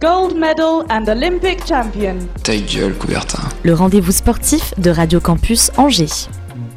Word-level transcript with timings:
Gold 0.00 0.36
medal 0.36 0.84
and 0.90 1.06
Olympic 1.08 1.66
champion. 1.66 2.16
Ta 2.42 2.56
gueule, 2.56 2.94
Coubertin. 2.94 3.42
le 3.62 3.74
rendez-vous 3.74 4.12
sportif 4.12 4.72
de 4.78 4.90
Radio 4.90 5.20
Campus 5.20 5.70
Angers. 5.76 6.28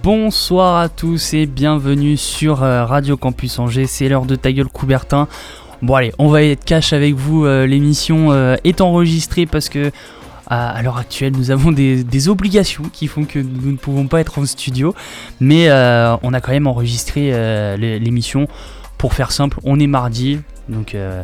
Bonsoir 0.03 0.77
à 0.77 0.89
tous 0.89 1.33
et 1.33 1.45
bienvenue 1.45 2.15
sur 2.17 2.63
euh, 2.63 2.85
Radio 2.85 3.17
Campus 3.17 3.59
Angers, 3.59 3.87
c'est 3.87 4.07
l'heure 4.07 4.25
de 4.25 4.35
ta 4.35 4.51
gueule 4.51 4.67
Coubertin. 4.69 5.27
Bon 5.81 5.95
allez, 5.95 6.13
on 6.17 6.29
va 6.29 6.43
être 6.43 6.63
cash 6.63 6.93
avec 6.93 7.13
vous, 7.15 7.45
euh, 7.45 7.65
l'émission 7.67 8.31
euh, 8.31 8.55
est 8.63 8.81
enregistrée 8.81 9.45
parce 9.45 9.69
que 9.69 9.91
à, 10.49 10.81
l'heure 10.81 10.97
actuelle 10.97 11.33
nous 11.35 11.51
avons 11.51 11.73
des, 11.73 12.05
des 12.05 12.29
obligations 12.29 12.83
qui 12.93 13.07
font 13.07 13.25
que 13.25 13.37
nous 13.39 13.71
ne 13.73 13.77
pouvons 13.77 14.07
pas 14.07 14.21
être 14.21 14.39
en 14.39 14.45
studio, 14.45 14.95
mais 15.41 15.69
euh, 15.69 16.15
on 16.23 16.33
a 16.33 16.39
quand 16.39 16.53
même 16.53 16.67
enregistré 16.67 17.31
euh, 17.33 17.75
l'é- 17.75 17.99
l'émission. 17.99 18.47
Pour 18.97 19.13
faire 19.13 19.31
simple, 19.31 19.59
on 19.63 19.79
est 19.79 19.85
mardi, 19.85 20.39
donc 20.69 20.95
euh, 20.95 21.21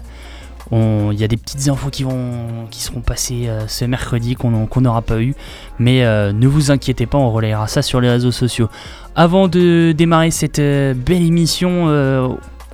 il 0.72 1.14
y 1.20 1.24
a 1.24 1.28
des 1.28 1.38
petites 1.38 1.68
infos 1.70 1.90
qui, 1.90 2.04
vont, 2.04 2.68
qui 2.72 2.82
seront 2.82 3.02
passées 3.02 3.48
euh, 3.48 3.68
ce 3.68 3.86
mercredi 3.86 4.36
qu'on 4.36 4.82
n'aura 4.82 5.02
pas 5.02 5.20
eu. 5.22 5.36
Mais 5.80 6.04
euh, 6.06 6.32
ne 6.32 6.48
vous 6.48 6.72
inquiétez 6.72 7.06
pas, 7.06 7.18
on 7.18 7.32
relayera 7.32 7.68
ça 7.68 7.82
sur 7.82 8.02
les 8.02 8.10
réseaux 8.10 8.32
sociaux. 8.32 8.70
Avant 9.16 9.48
de 9.48 9.94
démarrer 9.96 10.32
cette 10.32 10.60
euh, 10.60 10.94
belle 10.96 11.22
émission 11.24 11.86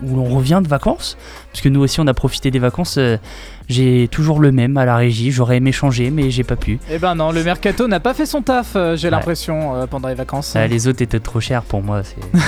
où 0.02 0.16
l'on 0.16 0.24
revient 0.34 0.62
de 0.64 0.70
vacances, 0.70 1.18
parce 1.52 1.60
que 1.60 1.68
nous 1.68 1.82
aussi 1.82 2.00
on 2.00 2.08
a 2.08 2.14
profité 2.14 2.52
des 2.52 2.60
vacances, 2.60 2.98
j'ai 3.68 4.08
toujours 4.10 4.40
le 4.40 4.54
même 4.54 4.78
à 4.78 4.86
la 4.86 4.96
régie. 4.96 5.30
J'aurais 5.30 5.58
aimé 5.58 5.74
changer, 5.74 6.10
mais 6.10 6.32
j'ai 6.32 6.46
pas 6.46 6.56
pu. 6.56 6.80
Eh 6.90 7.00
ben 7.00 7.16
non, 7.16 7.32
le 7.34 7.44
mercato 7.44 7.86
n'a 7.88 8.00
pas 8.00 8.14
fait 8.14 8.26
son 8.26 8.42
taf, 8.42 8.78
j'ai 8.96 9.08
Ouais. 9.08 9.12
l'impression, 9.12 9.86
pendant 9.90 10.08
les 10.08 10.16
vacances. 10.16 10.54
Euh, 10.56 10.68
les 10.68 10.88
autres 10.88 11.02
étaient 11.02 11.20
trop 11.20 11.42
chers 11.42 11.64
pour 11.64 11.84
moi. 11.84 12.02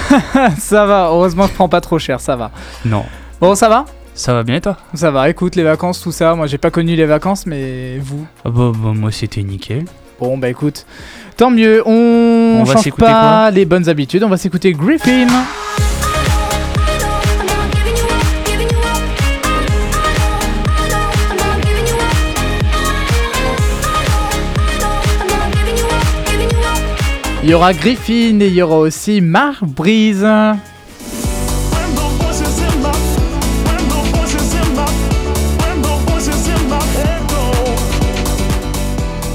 ça 0.57 0.85
va, 0.85 1.07
heureusement 1.07 1.47
je 1.47 1.51
prends 1.53 1.67
pas 1.67 1.81
trop 1.81 1.99
cher, 1.99 2.21
ça 2.21 2.37
va. 2.37 2.51
non, 2.85 3.03
Bon, 3.41 3.53
ça 3.55 3.67
va? 3.67 3.83
Ça 4.21 4.33
va 4.33 4.43
bien 4.43 4.57
et 4.57 4.61
toi 4.61 4.77
Ça 4.93 5.09
va, 5.09 5.29
écoute, 5.29 5.55
les 5.55 5.63
vacances, 5.63 5.99
tout 5.99 6.11
ça, 6.11 6.35
moi 6.35 6.45
j'ai 6.45 6.59
pas 6.59 6.69
connu 6.69 6.95
les 6.95 7.05
vacances, 7.05 7.47
mais 7.47 7.97
vous 7.97 8.27
Ah 8.45 8.49
bah, 8.51 8.71
bah, 8.75 8.91
Moi 8.93 9.11
c'était 9.11 9.41
nickel. 9.41 9.85
Bon, 10.19 10.37
bah 10.37 10.49
écoute, 10.49 10.85
tant 11.37 11.49
mieux, 11.49 11.81
on, 11.87 12.59
On 12.59 12.63
va 12.63 12.73
change 12.73 12.83
s'écouter 12.83 13.05
pas 13.05 13.49
les 13.49 13.65
bonnes 13.65 13.89
habitudes, 13.89 14.23
on 14.23 14.29
va 14.29 14.37
s'écouter 14.37 14.73
Griffin. 14.73 15.27
Il 27.43 27.49
y 27.49 27.53
aura 27.55 27.73
Griffin 27.73 28.39
et 28.39 28.47
il 28.47 28.53
y 28.53 28.61
aura 28.61 28.77
aussi 28.77 29.19
Mar 29.19 29.65
Breeze. 29.65 30.27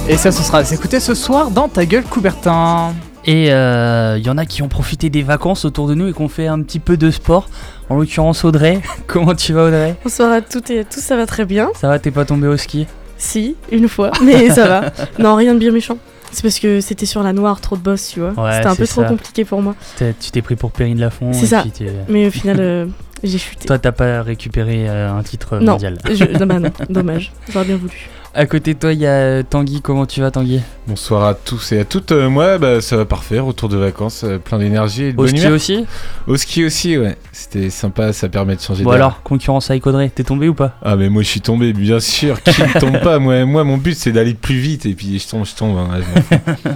Et 0.08 0.16
ça, 0.16 0.30
ce 0.30 0.42
sera 0.44 0.58
à 0.58 0.64
s'écouter 0.64 1.00
ce 1.00 1.14
soir 1.14 1.50
dans 1.50 1.68
Ta 1.68 1.84
gueule, 1.84 2.04
Coubertin. 2.04 2.94
Et 3.24 3.46
il 3.46 4.22
y 4.24 4.30
en 4.30 4.38
a 4.38 4.46
qui 4.46 4.62
ont 4.62 4.68
profité 4.68 5.10
des 5.10 5.22
vacances 5.22 5.64
autour 5.64 5.88
de 5.88 5.94
nous 5.94 6.08
et 6.08 6.12
qui 6.12 6.22
ont 6.22 6.28
fait 6.28 6.46
un 6.46 6.62
petit 6.62 6.78
peu 6.78 6.96
de 6.96 7.10
sport. 7.10 7.48
En 7.88 7.96
l'occurrence 7.96 8.44
Audrey. 8.44 8.80
Comment 9.08 9.34
tu 9.34 9.52
vas 9.52 9.64
Audrey? 9.64 9.96
Bonsoir 10.04 10.30
à 10.32 10.40
toutes 10.42 10.70
et 10.70 10.80
à 10.80 10.84
tous, 10.84 11.00
ça 11.00 11.16
va 11.16 11.26
très 11.26 11.44
bien. 11.44 11.70
Ça 11.74 11.88
va, 11.88 11.98
t'es 11.98 12.12
pas 12.12 12.24
tombé 12.24 12.46
au 12.46 12.56
ski? 12.56 12.86
Si, 13.18 13.56
une 13.72 13.88
fois, 13.88 14.12
mais 14.22 14.50
ça 14.54 14.68
va. 14.68 14.92
Non, 15.18 15.34
rien 15.34 15.54
de 15.54 15.58
bien 15.58 15.72
méchant. 15.72 15.98
C'est 16.30 16.42
parce 16.42 16.58
que 16.58 16.80
c'était 16.80 17.06
sur 17.06 17.22
la 17.22 17.32
noire, 17.32 17.60
trop 17.60 17.76
de 17.76 17.80
boss, 17.80 18.08
tu 18.08 18.20
vois. 18.20 18.30
Ouais, 18.30 18.56
c'était 18.56 18.68
un 18.68 18.76
peu 18.76 18.86
trop 18.86 19.04
compliqué 19.04 19.44
pour 19.44 19.60
moi. 19.60 19.74
Tu 19.98 20.30
t'es 20.30 20.42
pris 20.42 20.54
pour 20.54 20.70
Perrine 20.70 21.00
Lafont. 21.00 21.32
C'est 21.32 21.46
ça. 21.46 21.64
Mais 22.08 22.26
au 22.26 22.30
final, 22.30 22.56
euh, 22.60 22.86
j'ai 23.22 23.38
chuté. 23.38 23.64
Toi, 23.66 23.78
t'as 23.78 23.92
pas 23.92 24.22
récupéré 24.22 24.88
euh, 24.88 25.10
un 25.10 25.22
titre 25.22 25.58
non, 25.58 25.72
mondial. 25.72 25.98
je... 26.12 26.24
non, 26.38 26.46
bah 26.46 26.58
non, 26.60 26.70
dommage. 26.88 27.32
J'aurais 27.48 27.64
bien 27.64 27.76
voulu. 27.76 28.08
À 28.38 28.44
côté 28.44 28.74
de 28.74 28.78
toi, 28.78 28.92
il 28.92 28.98
y 29.00 29.06
a 29.06 29.42
Tanguy. 29.42 29.80
Comment 29.80 30.04
tu 30.04 30.20
vas, 30.20 30.30
Tanguy? 30.30 30.60
Bonsoir 30.86 31.24
à 31.24 31.32
tous 31.32 31.72
et 31.72 31.80
à 31.80 31.84
toutes. 31.86 32.12
Euh, 32.12 32.28
moi, 32.28 32.58
bah, 32.58 32.82
ça 32.82 32.98
va 32.98 33.06
parfait. 33.06 33.38
Retour 33.38 33.70
de 33.70 33.78
vacances, 33.78 34.24
euh, 34.24 34.36
plein 34.38 34.58
d'énergie 34.58 35.04
et 35.04 35.12
de 35.14 35.16
Au 35.16 35.22
bonne 35.22 35.28
ski 35.28 35.38
humeur. 35.40 35.52
aussi? 35.54 35.86
Au 36.26 36.36
ski 36.36 36.64
aussi, 36.66 36.98
ouais. 36.98 37.16
C'était 37.32 37.70
sympa, 37.70 38.12
ça 38.12 38.28
permet 38.28 38.54
de 38.54 38.60
changer 38.60 38.84
Bon 38.84 38.90
d'air. 38.90 38.96
alors, 38.96 39.22
concurrence 39.22 39.70
avec 39.70 39.86
Audrey, 39.86 40.10
t'es 40.14 40.22
tombé 40.22 40.48
ou 40.50 40.54
pas? 40.54 40.76
Ah, 40.82 40.96
mais 40.96 41.08
moi, 41.08 41.22
je 41.22 41.28
suis 41.28 41.40
tombé, 41.40 41.72
bien 41.72 41.98
sûr. 41.98 42.42
Qui 42.42 42.60
ne 42.60 42.78
tombe 42.78 43.00
pas? 43.00 43.18
Moi, 43.18 43.46
moi, 43.46 43.64
mon 43.64 43.78
but, 43.78 43.96
c'est 43.96 44.12
d'aller 44.12 44.34
plus 44.34 44.58
vite 44.58 44.84
et 44.84 44.92
puis 44.92 45.18
je 45.18 45.26
tombe, 45.26 45.46
je 45.46 45.54
tombe. 45.54 45.78
hein, 45.78 45.88
je 45.94 46.14
m'en 46.20 46.22
fous. 46.56 46.68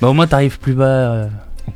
Bah 0.00 0.08
au 0.08 0.14
moins 0.14 0.26
t'arrives 0.26 0.58
plus 0.58 0.74
bas. 0.74 0.84
euh. 1.12 1.26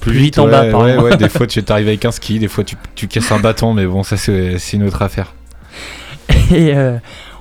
plus, 0.01 0.15
vite 0.19 0.41
en 0.41 0.49
bas, 0.49 0.65
pardon. 0.65 0.85
ouais, 0.85 0.97
ouais, 0.99 1.17
des 1.17 1.29
fois, 1.29 1.47
tu 1.47 1.63
t'arrives 1.63 1.87
avec 1.87 2.05
un 2.05 2.11
ski, 2.11 2.41
des 2.41 2.49
fois, 2.49 2.65
tu, 2.65 2.75
tu 2.97 3.07
casses 3.07 3.31
un 3.31 3.39
bâton, 3.39 3.73
mais 3.73 3.87
bon, 3.87 4.03
ça, 4.03 4.17
c'est 4.17 4.59
c'est 4.59 4.79
une 4.79 4.83
autre 4.85 5.01
affaire. 5.01 5.33
Et 6.51 6.75
euh, 6.75 6.97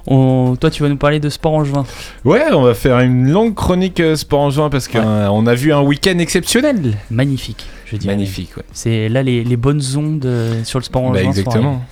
on... 0.08 0.56
toi, 0.60 0.70
tu 0.72 0.82
vas 0.84 0.90
nous 0.90 0.98
parler 0.98 1.20
de 1.20 1.30
sport 1.30 1.54
en 1.54 1.64
juin. 1.64 1.86
Ouais, 2.26 2.44
on 2.54 2.62
va 2.62 2.74
faire 2.74 3.00
une 3.00 3.30
longue 3.30 3.54
chronique 3.54 4.00
euh, 4.00 4.16
sport 4.16 4.40
en 4.42 4.50
juin 4.50 4.70
parce 4.70 4.88
qu'on 4.88 5.46
a 5.48 5.56
vu 5.56 5.72
un 5.74 5.82
week-end 5.82 6.18
exceptionnel. 6.20 6.94
Magnifique, 7.12 7.66
je 7.86 7.98
dirais. 7.98 8.14
Magnifique, 8.16 8.56
ouais. 8.58 8.64
C'est 8.74 9.10
là 9.10 9.22
les, 9.24 9.44
les 9.44 9.58
bonnes 9.58 9.82
ondes 9.96 10.26
euh, 10.26 10.64
sur 10.64 10.80
le 10.80 10.84
sport 10.84 11.04
en 11.04 11.12
Bah, 11.12 11.20
juin. 11.20 11.30
exactement. 11.30 11.84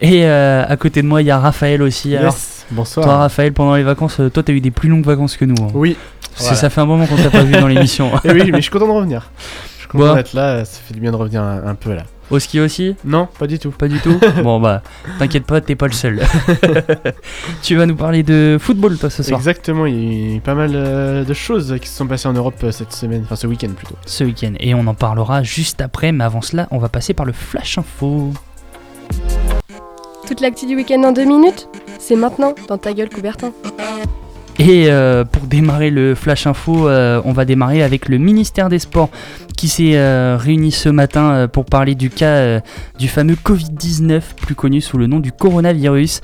Et 0.00 0.24
euh, 0.26 0.64
à 0.68 0.76
côté 0.76 1.00
de 1.00 1.06
moi, 1.06 1.22
il 1.22 1.26
y 1.26 1.30
a 1.30 1.38
Raphaël 1.38 1.80
aussi. 1.82 2.14
Alors, 2.16 2.36
bonsoir. 2.70 3.06
toi, 3.06 3.16
Raphaël, 3.16 3.52
pendant 3.54 3.74
les 3.76 3.82
vacances, 3.82 4.20
euh, 4.20 4.28
toi, 4.28 4.42
t'as 4.42 4.52
eu 4.52 4.60
des 4.60 4.70
plus 4.70 4.88
longues 4.90 5.06
vacances 5.06 5.36
que 5.38 5.44
nous. 5.46 5.54
hein. 5.62 5.68
Oui, 5.72 5.96
Parce 6.20 6.40
Voilà. 6.42 6.54
que 6.54 6.60
ça 6.60 6.68
fait 6.70 6.80
un 6.82 6.86
moment 6.86 7.06
qu'on 7.06 7.16
t'a 7.16 7.30
pas 7.30 7.44
vu 7.44 7.52
dans 7.52 7.66
l'émission. 7.68 8.10
et 8.24 8.30
oui, 8.32 8.50
mais 8.52 8.58
je 8.58 8.62
suis 8.62 8.70
content 8.70 8.88
de 8.88 8.92
revenir. 8.92 9.30
Je 9.86 9.98
suis 9.98 9.98
content 9.98 10.14
d'être 10.14 10.32
là, 10.32 10.64
ça 10.64 10.80
fait 10.80 10.94
du 10.94 11.00
bien 11.00 11.12
de 11.12 11.16
revenir 11.16 11.42
un, 11.42 11.66
un 11.66 11.74
peu 11.74 11.94
là. 11.94 12.04
Au 12.28 12.40
ski 12.40 12.58
aussi 12.58 12.96
Non, 13.04 13.28
pas 13.38 13.46
du 13.46 13.58
tout. 13.58 13.70
Pas 13.70 13.86
du 13.86 14.00
tout 14.00 14.18
Bon, 14.42 14.58
bah, 14.60 14.82
t'inquiète 15.18 15.44
pas, 15.44 15.60
t'es 15.60 15.76
pas 15.76 15.86
le 15.86 15.92
seul. 15.92 16.22
tu 17.62 17.76
vas 17.76 17.86
nous 17.86 17.94
parler 17.94 18.24
de 18.24 18.58
football, 18.60 18.98
toi, 18.98 19.10
ce 19.10 19.22
soir. 19.22 19.38
Exactement, 19.38 19.86
il 19.86 20.30
y 20.30 20.32
a 20.32 20.36
eu 20.36 20.40
pas 20.40 20.54
mal 20.54 20.72
euh, 20.74 21.24
de 21.24 21.34
choses 21.34 21.76
qui 21.80 21.88
se 21.88 21.96
sont 21.96 22.06
passées 22.06 22.26
en 22.26 22.32
Europe 22.32 22.56
euh, 22.64 22.72
cette 22.72 22.92
semaine, 22.92 23.22
enfin 23.24 23.36
ce 23.36 23.46
week-end 23.46 23.70
plutôt. 23.76 23.94
Ce 24.06 24.24
week-end. 24.24 24.54
Et 24.58 24.74
on 24.74 24.86
en 24.88 24.94
parlera 24.94 25.44
juste 25.44 25.80
après, 25.80 26.10
mais 26.10 26.24
avant 26.24 26.40
cela, 26.40 26.66
on 26.72 26.78
va 26.78 26.88
passer 26.88 27.14
par 27.14 27.26
le 27.26 27.32
Flash 27.32 27.78
Info. 27.78 28.32
Toute 30.26 30.40
l'actu 30.40 30.66
du 30.66 30.74
week-end 30.74 31.02
en 31.04 31.12
deux 31.12 31.24
minutes 31.24 31.68
C'est 32.00 32.16
maintenant 32.16 32.54
dans 32.66 32.78
ta 32.78 32.92
gueule 32.92 33.08
Coubertin. 33.08 33.52
Et 34.58 34.86
euh, 34.88 35.24
pour 35.24 35.42
démarrer 35.42 35.90
le 35.90 36.14
Flash 36.14 36.46
Info, 36.46 36.88
euh, 36.88 37.20
on 37.24 37.32
va 37.32 37.44
démarrer 37.44 37.82
avec 37.82 38.08
le 38.08 38.16
ministère 38.16 38.70
des 38.70 38.78
Sports 38.78 39.10
qui 39.54 39.68
s'est 39.68 39.96
euh, 39.96 40.38
réuni 40.38 40.72
ce 40.72 40.88
matin 40.88 41.46
pour 41.50 41.66
parler 41.66 41.94
du 41.94 42.08
cas 42.08 42.60
du 42.98 43.08
fameux 43.08 43.34
Covid-19, 43.34 44.22
plus 44.36 44.54
connu 44.54 44.80
sous 44.80 44.98
le 44.98 45.06
nom 45.06 45.20
du 45.20 45.32
coronavirus. 45.32 46.20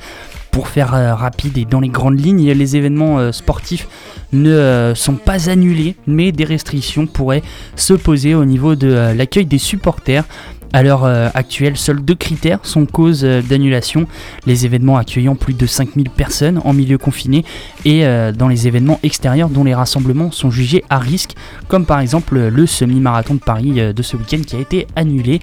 Pour 0.50 0.68
faire 0.68 0.90
rapide 0.90 1.56
et 1.56 1.64
dans 1.64 1.80
les 1.80 1.88
grandes 1.88 2.20
lignes, 2.20 2.50
les 2.52 2.76
événements 2.76 3.32
sportifs 3.32 3.88
ne 4.34 4.92
sont 4.94 5.14
pas 5.14 5.48
annulés, 5.48 5.96
mais 6.06 6.30
des 6.30 6.44
restrictions 6.44 7.06
pourraient 7.06 7.42
se 7.74 7.94
poser 7.94 8.34
au 8.34 8.44
niveau 8.44 8.74
de 8.74 9.14
l'accueil 9.16 9.46
des 9.46 9.56
supporters. 9.56 10.24
À 10.74 10.82
l'heure 10.82 11.04
euh, 11.04 11.28
actuelle, 11.34 11.76
seuls 11.76 12.00
deux 12.02 12.14
critères 12.14 12.60
sont 12.62 12.86
cause 12.86 13.24
euh, 13.24 13.42
d'annulation. 13.42 14.06
Les 14.46 14.64
événements 14.64 14.96
accueillant 14.96 15.34
plus 15.34 15.52
de 15.52 15.66
5000 15.66 16.08
personnes 16.08 16.60
en 16.64 16.72
milieu 16.72 16.96
confiné 16.96 17.44
et 17.84 18.06
euh, 18.06 18.32
dans 18.32 18.48
les 18.48 18.66
événements 18.66 18.98
extérieurs 19.02 19.50
dont 19.50 19.64
les 19.64 19.74
rassemblements 19.74 20.30
sont 20.30 20.50
jugés 20.50 20.82
à 20.88 20.98
risque, 20.98 21.32
comme 21.68 21.84
par 21.84 22.00
exemple 22.00 22.38
le 22.38 22.66
semi-marathon 22.66 23.34
de 23.34 23.40
Paris 23.40 23.92
de 23.94 24.02
ce 24.02 24.16
week-end 24.16 24.40
qui 24.46 24.56
a 24.56 24.60
été 24.60 24.86
annulé. 24.96 25.40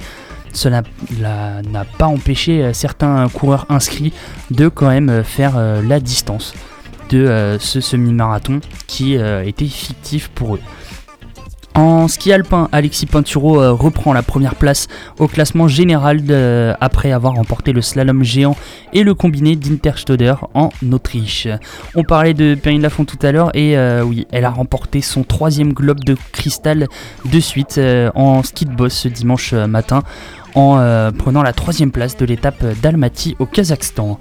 Cela 0.51 0.81
la- 1.21 1.61
n'a 1.61 1.85
pas 1.85 2.07
empêché 2.07 2.73
certains 2.73 3.29
coureurs 3.29 3.67
inscrits 3.69 4.13
de 4.49 4.67
quand 4.67 4.89
même 4.89 5.23
faire 5.23 5.59
la 5.83 5.99
distance 5.99 6.55
de 7.11 7.57
ce 7.59 7.81
semi-marathon 7.81 8.59
qui 8.87 9.13
était 9.13 9.67
fictif 9.67 10.29
pour 10.29 10.55
eux. 10.55 10.59
En 11.75 12.07
ski 12.07 12.33
alpin, 12.33 12.67
Alexis 12.71 13.05
Pinturo 13.05 13.61
euh, 13.61 13.71
reprend 13.71 14.11
la 14.11 14.21
première 14.23 14.55
place 14.55 14.87
au 15.17 15.27
classement 15.27 15.67
général 15.67 16.23
de- 16.25 16.73
après 16.81 17.11
avoir 17.11 17.35
remporté 17.35 17.71
le 17.71 17.81
slalom 17.81 18.23
géant 18.23 18.57
et 18.91 19.03
le 19.03 19.13
combiné 19.13 19.55
d'Interstoder 19.55 20.33
en 20.55 20.71
Autriche. 20.91 21.47
On 21.95 22.03
parlait 22.03 22.33
de 22.33 22.55
Perrine 22.55 22.81
Lafont 22.81 23.05
tout 23.05 23.19
à 23.21 23.31
l'heure 23.31 23.51
et 23.55 23.77
euh, 23.77 24.03
oui, 24.03 24.27
elle 24.31 24.45
a 24.45 24.49
remporté 24.49 25.01
son 25.01 25.23
troisième 25.23 25.71
globe 25.71 26.03
de 26.03 26.17
cristal 26.33 26.87
de 27.31 27.39
suite 27.39 27.77
euh, 27.77 28.09
en 28.15 28.43
ski 28.43 28.65
de 28.65 28.73
boss 28.73 28.93
ce 28.93 29.07
dimanche 29.07 29.53
euh, 29.53 29.67
matin 29.67 30.01
en 30.55 30.79
euh, 30.79 31.11
prenant 31.11 31.43
la 31.43 31.53
troisième 31.53 31.91
place 31.91 32.17
de 32.17 32.25
l'étape 32.25 32.65
d'Almaty 32.81 33.35
au 33.39 33.45
Kazakhstan. 33.45 34.17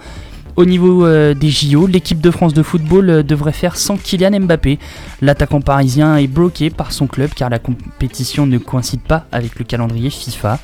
Au 0.58 0.64
niveau 0.64 1.06
euh, 1.06 1.34
des 1.34 1.50
JO, 1.50 1.86
l'équipe 1.86 2.20
de 2.20 2.32
France 2.32 2.52
de 2.52 2.64
football 2.64 3.10
euh, 3.10 3.22
devrait 3.22 3.52
faire 3.52 3.76
sans 3.76 3.96
Kylian 3.96 4.40
Mbappé. 4.40 4.80
L'attaquant 5.22 5.60
parisien 5.60 6.16
est 6.16 6.26
bloqué 6.26 6.68
par 6.68 6.90
son 6.90 7.06
club 7.06 7.30
car 7.32 7.48
la 7.48 7.60
compétition 7.60 8.44
ne 8.44 8.58
coïncide 8.58 9.02
pas 9.02 9.26
avec 9.30 9.56
le 9.60 9.64
calendrier 9.64 10.10
FIFA. 10.10 10.58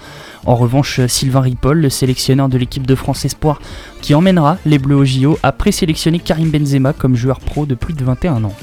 En 0.47 0.57
revanche, 0.57 1.01
Sylvain 1.07 1.43
Ripoll, 1.43 1.79
le 1.79 1.91
sélectionneur 1.91 2.49
de 2.49 2.59
l'équipe 2.59 2.89
de 2.89 2.97
France 2.97 3.25
Espoir, 3.25 3.61
qui 4.03 4.17
emmènera 4.17 4.59
les 4.67 4.81
Bleus 4.81 4.97
au 4.97 5.05
JO, 5.05 5.39
a 5.45 5.53
présélectionné 5.53 6.19
Karim 6.19 6.51
Benzema 6.51 6.93
comme 6.93 7.15
joueur 7.15 7.39
pro 7.39 7.65
de 7.65 7.77
plus 7.77 7.95
de 7.95 8.05
21 8.05 8.43
ans. 8.43 8.55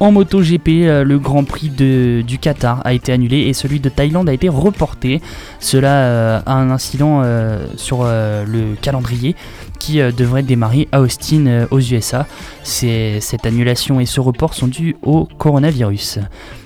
En 0.00 0.10
MotoGP, 0.10 0.68
euh, 0.68 1.04
le 1.04 1.18
Grand 1.18 1.44
Prix 1.44 1.68
du 1.68 2.38
Qatar 2.40 2.80
a 2.84 2.92
été 2.94 3.12
annulé 3.12 3.40
et 3.42 3.52
celui 3.52 3.80
de 3.80 3.88
Thaïlande 3.88 4.28
a 4.28 4.32
été 4.32 4.48
reporté. 4.48 5.22
Cela 5.60 5.92
euh, 5.92 6.40
a 6.44 6.54
un 6.54 6.70
incident 6.70 7.20
euh, 7.22 7.66
sur 7.76 8.00
euh, 8.02 8.44
le 8.44 8.74
calendrier 8.80 9.36
euh, 9.92 10.12
devrait 10.12 10.42
démarrer 10.42 10.88
à 10.92 11.00
Austin 11.00 11.46
euh, 11.46 11.66
aux 11.70 11.80
USA. 11.80 12.26
Cette 12.62 13.46
annulation 13.46 14.00
et 14.00 14.06
ce 14.06 14.20
report 14.20 14.54
sont 14.54 14.66
dus 14.66 14.96
au 15.02 15.28
coronavirus. 15.38 16.18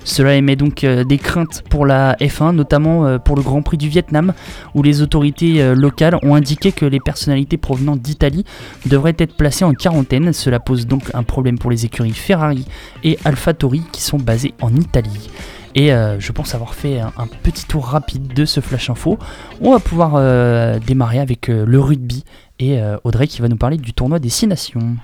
Cela 0.03 0.35
émet 0.35 0.55
donc 0.55 0.83
euh, 0.83 1.03
des 1.03 1.17
craintes 1.17 1.63
pour 1.69 1.85
la 1.85 2.15
F1, 2.15 2.53
notamment 2.53 3.19
pour 3.19 3.35
le 3.35 3.41
Grand 3.41 3.61
Prix 3.61 3.77
du 3.77 3.89
Vietnam, 3.89 4.33
où 4.73 4.83
les 4.83 5.01
autorités 5.01 5.75
locales 5.75 6.17
ont 6.23 6.35
indiqué 6.35 6.71
que 6.71 6.85
les 6.85 6.99
personnalités 6.99 7.57
provenant 7.57 7.95
d'Italie 7.95 8.45
devraient 8.85 9.15
être 9.17 9.35
placées 9.35 9.65
en 9.65 9.73
quarantaine. 9.73 10.33
Cela 10.33 10.59
pose 10.59 10.87
donc 10.87 11.03
un 11.13 11.23
problème 11.23 11.59
pour 11.59 11.69
les 11.71 11.85
écuries 11.85 12.11
Ferrari 12.11 12.65
et 13.03 13.17
AlphaTauri 13.25 13.83
qui 13.91 14.01
sont 14.01 14.17
basées 14.17 14.53
en 14.61 14.73
Italie. 14.75 15.29
Et 15.75 15.89
je 15.89 16.31
pense 16.31 16.55
avoir 16.55 16.73
fait 16.73 16.99
un, 16.99 17.27
petit 17.43 17.65
tour 17.65 17.85
rapide 17.85 18.33
de 18.33 18.45
ce 18.45 18.59
Flash 18.59 18.89
Info. 18.89 19.19
On 19.61 19.71
va 19.71 19.79
pouvoir 19.79 20.79
démarrer 20.81 21.19
avec 21.19 21.47
le 21.47 21.79
rugby 21.79 22.23
et 22.59 22.81
euh, 22.81 22.97
Audrey 23.03 23.27
qui 23.27 23.41
va 23.41 23.47
nous 23.47 23.55
parler 23.55 23.77
du 23.77 23.93
tournoi 23.93 24.19
des 24.19 24.29
6 24.29 24.47
nations. 24.47 24.95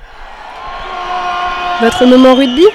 Votre 1.81 2.05
moment 2.05 2.35
rugby 2.35 2.65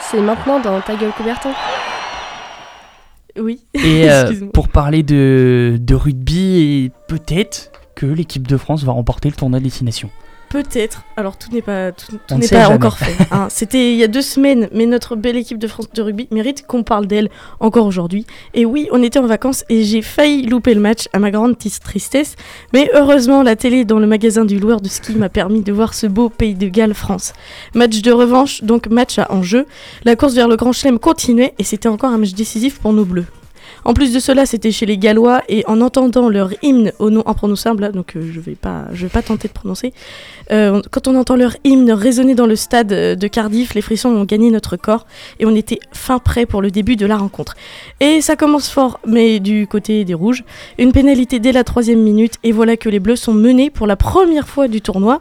C'est 0.00 0.20
maintenant 0.20 0.60
dans 0.60 0.78
Ta 0.82 0.94
gueule 0.94 1.10
Coubertin. 1.12 1.52
Oui. 3.40 3.64
Et 3.72 4.10
euh, 4.10 4.30
pour 4.52 4.68
parler 4.68 5.02
de, 5.02 5.78
de 5.80 5.94
rugby, 5.94 6.84
et 6.84 6.92
peut-être 7.08 7.72
que 7.94 8.04
l'équipe 8.04 8.46
de 8.46 8.58
France 8.58 8.84
va 8.84 8.92
remporter 8.92 9.30
le 9.30 9.36
tournoi 9.36 9.58
des 9.58 9.70
6 9.70 9.84
nations. 9.84 10.10
Peut-être. 10.52 11.02
Alors 11.16 11.38
tout 11.38 11.50
n'est 11.50 11.62
pas 11.62 11.92
tout, 11.92 12.12
n'est 12.36 12.46
pas 12.46 12.62
jamais. 12.64 12.74
encore 12.74 12.98
fait. 12.98 13.16
hein. 13.30 13.46
C'était 13.50 13.92
il 13.92 13.96
y 13.98 14.04
a 14.04 14.06
deux 14.06 14.20
semaines, 14.20 14.68
mais 14.72 14.84
notre 14.84 15.16
belle 15.16 15.36
équipe 15.36 15.56
de 15.58 15.66
France 15.66 15.86
de 15.94 16.02
rugby 16.02 16.28
mérite 16.30 16.66
qu'on 16.66 16.82
parle 16.82 17.06
d'elle 17.06 17.30
encore 17.58 17.86
aujourd'hui. 17.86 18.26
Et 18.52 18.66
oui, 18.66 18.86
on 18.92 19.02
était 19.02 19.18
en 19.18 19.26
vacances 19.26 19.64
et 19.70 19.82
j'ai 19.82 20.02
failli 20.02 20.46
louper 20.46 20.74
le 20.74 20.80
match 20.82 21.08
à 21.14 21.18
ma 21.20 21.30
grande 21.30 21.56
tristesse. 21.56 22.36
Mais 22.74 22.90
heureusement, 22.92 23.42
la 23.42 23.56
télé 23.56 23.86
dans 23.86 23.98
le 23.98 24.06
magasin 24.06 24.44
du 24.44 24.58
loueur 24.58 24.82
de 24.82 24.88
ski 24.88 25.14
m'a 25.14 25.30
permis 25.30 25.62
de 25.62 25.72
voir 25.72 25.94
ce 25.94 26.06
beau 26.06 26.28
pays 26.28 26.54
de 26.54 26.68
Galles, 26.68 26.92
France. 26.92 27.32
Match 27.74 28.02
de 28.02 28.12
revanche, 28.12 28.62
donc 28.62 28.88
match 28.88 29.18
à 29.18 29.32
enjeu. 29.32 29.64
La 30.04 30.16
course 30.16 30.34
vers 30.34 30.48
le 30.48 30.56
Grand 30.56 30.72
Chelem 30.72 30.98
continuait 30.98 31.54
et 31.58 31.64
c'était 31.64 31.88
encore 31.88 32.10
un 32.10 32.18
match 32.18 32.34
décisif 32.34 32.78
pour 32.78 32.92
nos 32.92 33.06
Bleus. 33.06 33.24
En 33.84 33.94
plus 33.94 34.12
de 34.12 34.20
cela, 34.20 34.46
c'était 34.46 34.70
chez 34.70 34.86
les 34.86 34.98
Gallois 34.98 35.42
et 35.48 35.64
en 35.66 35.80
entendant 35.80 36.28
leur 36.28 36.50
hymne 36.62 36.92
au 36.98 37.10
nom 37.10 37.22
imprononçable, 37.26 37.90
donc 37.92 38.16
euh, 38.16 38.30
je 38.32 38.40
vais 38.40 38.54
pas, 38.54 38.84
je 38.92 39.06
vais 39.06 39.10
pas 39.10 39.22
tenter 39.22 39.48
de 39.48 39.52
prononcer. 39.52 39.92
euh, 40.50 40.80
quand 40.90 41.08
on 41.08 41.16
entend 41.16 41.36
leur 41.36 41.56
hymne 41.64 41.90
résonner 41.92 42.34
dans 42.34 42.46
le 42.46 42.56
stade 42.56 42.92
euh, 42.92 43.14
de 43.16 43.26
Cardiff, 43.26 43.74
les 43.74 43.82
frissons 43.82 44.10
ont 44.10 44.24
gagné 44.24 44.50
notre 44.50 44.76
corps 44.76 45.06
et 45.40 45.46
on 45.46 45.54
était 45.54 45.80
fin 45.92 46.18
prêt 46.18 46.46
pour 46.46 46.62
le 46.62 46.70
début 46.70 46.96
de 46.96 47.06
la 47.06 47.16
rencontre. 47.16 47.54
Et 48.00 48.20
ça 48.20 48.36
commence 48.36 48.68
fort, 48.68 49.00
mais 49.06 49.40
du 49.40 49.66
côté 49.66 50.04
des 50.04 50.14
rouges, 50.14 50.44
une 50.78 50.92
pénalité 50.92 51.38
dès 51.40 51.52
la 51.52 51.64
troisième 51.64 52.02
minute 52.02 52.34
et 52.44 52.52
voilà 52.52 52.76
que 52.76 52.88
les 52.88 53.00
Bleus 53.00 53.16
sont 53.16 53.34
menés 53.34 53.70
pour 53.70 53.86
la 53.86 53.96
première 53.96 54.48
fois 54.48 54.68
du 54.68 54.80
tournoi. 54.80 55.20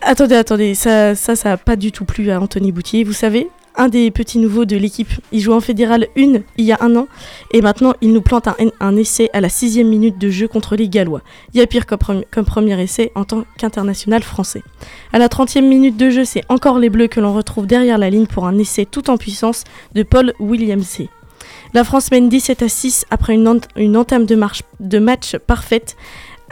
Attendez, 0.00 0.34
attendez, 0.34 0.74
ça, 0.74 1.14
ça, 1.14 1.36
ça 1.36 1.52
a 1.52 1.56
pas 1.56 1.76
du 1.76 1.92
tout 1.92 2.04
plu 2.04 2.30
à 2.30 2.40
Anthony 2.40 2.72
Boutier. 2.72 3.04
Vous 3.04 3.12
savez, 3.12 3.48
un 3.76 3.88
des 3.88 4.10
petits 4.10 4.38
nouveaux 4.38 4.64
de 4.64 4.76
l'équipe, 4.76 5.08
il 5.32 5.40
joue 5.40 5.52
en 5.52 5.60
fédéral 5.60 6.06
1 6.16 6.40
il 6.58 6.64
y 6.64 6.72
a 6.72 6.78
un 6.80 6.94
an, 6.96 7.08
et 7.52 7.62
maintenant 7.62 7.94
il 8.00 8.12
nous 8.12 8.20
plante 8.20 8.46
un, 8.80 8.96
essai 8.96 9.30
à 9.32 9.40
la 9.40 9.48
sixième 9.48 9.88
minute 9.88 10.18
de 10.18 10.28
jeu 10.30 10.46
contre 10.48 10.76
les 10.76 10.88
Gallois. 10.88 11.22
Il 11.54 11.60
y 11.60 11.62
a 11.62 11.66
pire 11.66 11.86
comme, 11.86 11.98
premi- 11.98 12.24
comme 12.30 12.44
premier 12.44 12.80
essai 12.82 13.12
en 13.14 13.24
tant 13.24 13.44
qu'international 13.58 14.22
français. 14.22 14.62
À 15.12 15.18
la 15.18 15.28
30e 15.28 15.62
minute 15.66 15.96
de 15.96 16.10
jeu, 16.10 16.24
c'est 16.24 16.42
encore 16.48 16.78
les 16.78 16.90
Bleus 16.90 17.08
que 17.08 17.20
l'on 17.20 17.32
retrouve 17.34 17.66
derrière 17.66 17.98
la 17.98 18.10
ligne 18.10 18.26
pour 18.26 18.46
un 18.46 18.58
essai 18.58 18.84
tout 18.86 19.08
en 19.10 19.16
puissance 19.16 19.64
de 19.94 20.02
Paul 20.02 20.34
Williamsey. 20.38 21.08
La 21.74 21.84
France 21.84 22.10
mène 22.10 22.28
17 22.28 22.62
à 22.62 22.68
6 22.68 23.06
après 23.10 23.32
une, 23.34 23.48
ent- 23.48 23.66
une 23.76 23.96
entame 23.96 24.26
de, 24.26 24.38
de 24.80 24.98
match 24.98 25.36
parfaite 25.46 25.96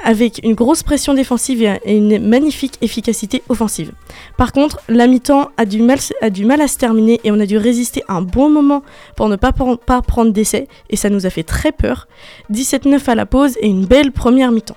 avec 0.04 0.40
une 0.44 0.54
grosse 0.54 0.82
pression 0.82 1.14
défensive 1.14 1.62
et 1.62 1.96
une 1.96 2.18
magnifique 2.26 2.74
efficacité 2.80 3.42
offensive. 3.48 3.92
Par 4.36 4.52
contre, 4.52 4.80
la 4.88 5.06
mi-temps 5.06 5.50
a, 5.56 5.64
du 5.64 5.82
mal- 5.82 5.98
a 6.22 6.30
mal 6.44 6.60
à 6.60 6.68
se 6.68 6.78
terminer 6.78 7.20
et 7.24 7.30
on 7.30 7.40
a 7.40 7.46
dû 7.46 7.56
résister 7.58 8.02
un 8.08 8.22
bon 8.22 8.50
moment 8.50 8.82
pour 9.16 9.28
ne 9.28 9.36
pas, 9.36 9.52
pas 9.52 10.02
prendre 10.02 10.32
d'essai 10.32 10.68
et 10.88 10.96
ça 10.96 11.10
nous 11.10 11.26
a 11.26 11.30
fait 11.30 11.42
très 11.42 11.72
peur. 11.72 12.08
17-9 12.52 13.08
à 13.08 13.14
la 13.14 13.26
pause 13.26 13.56
et 13.60 13.66
une 13.68 13.86
belle 13.86 14.12
première 14.12 14.52
mi-temps. 14.52 14.76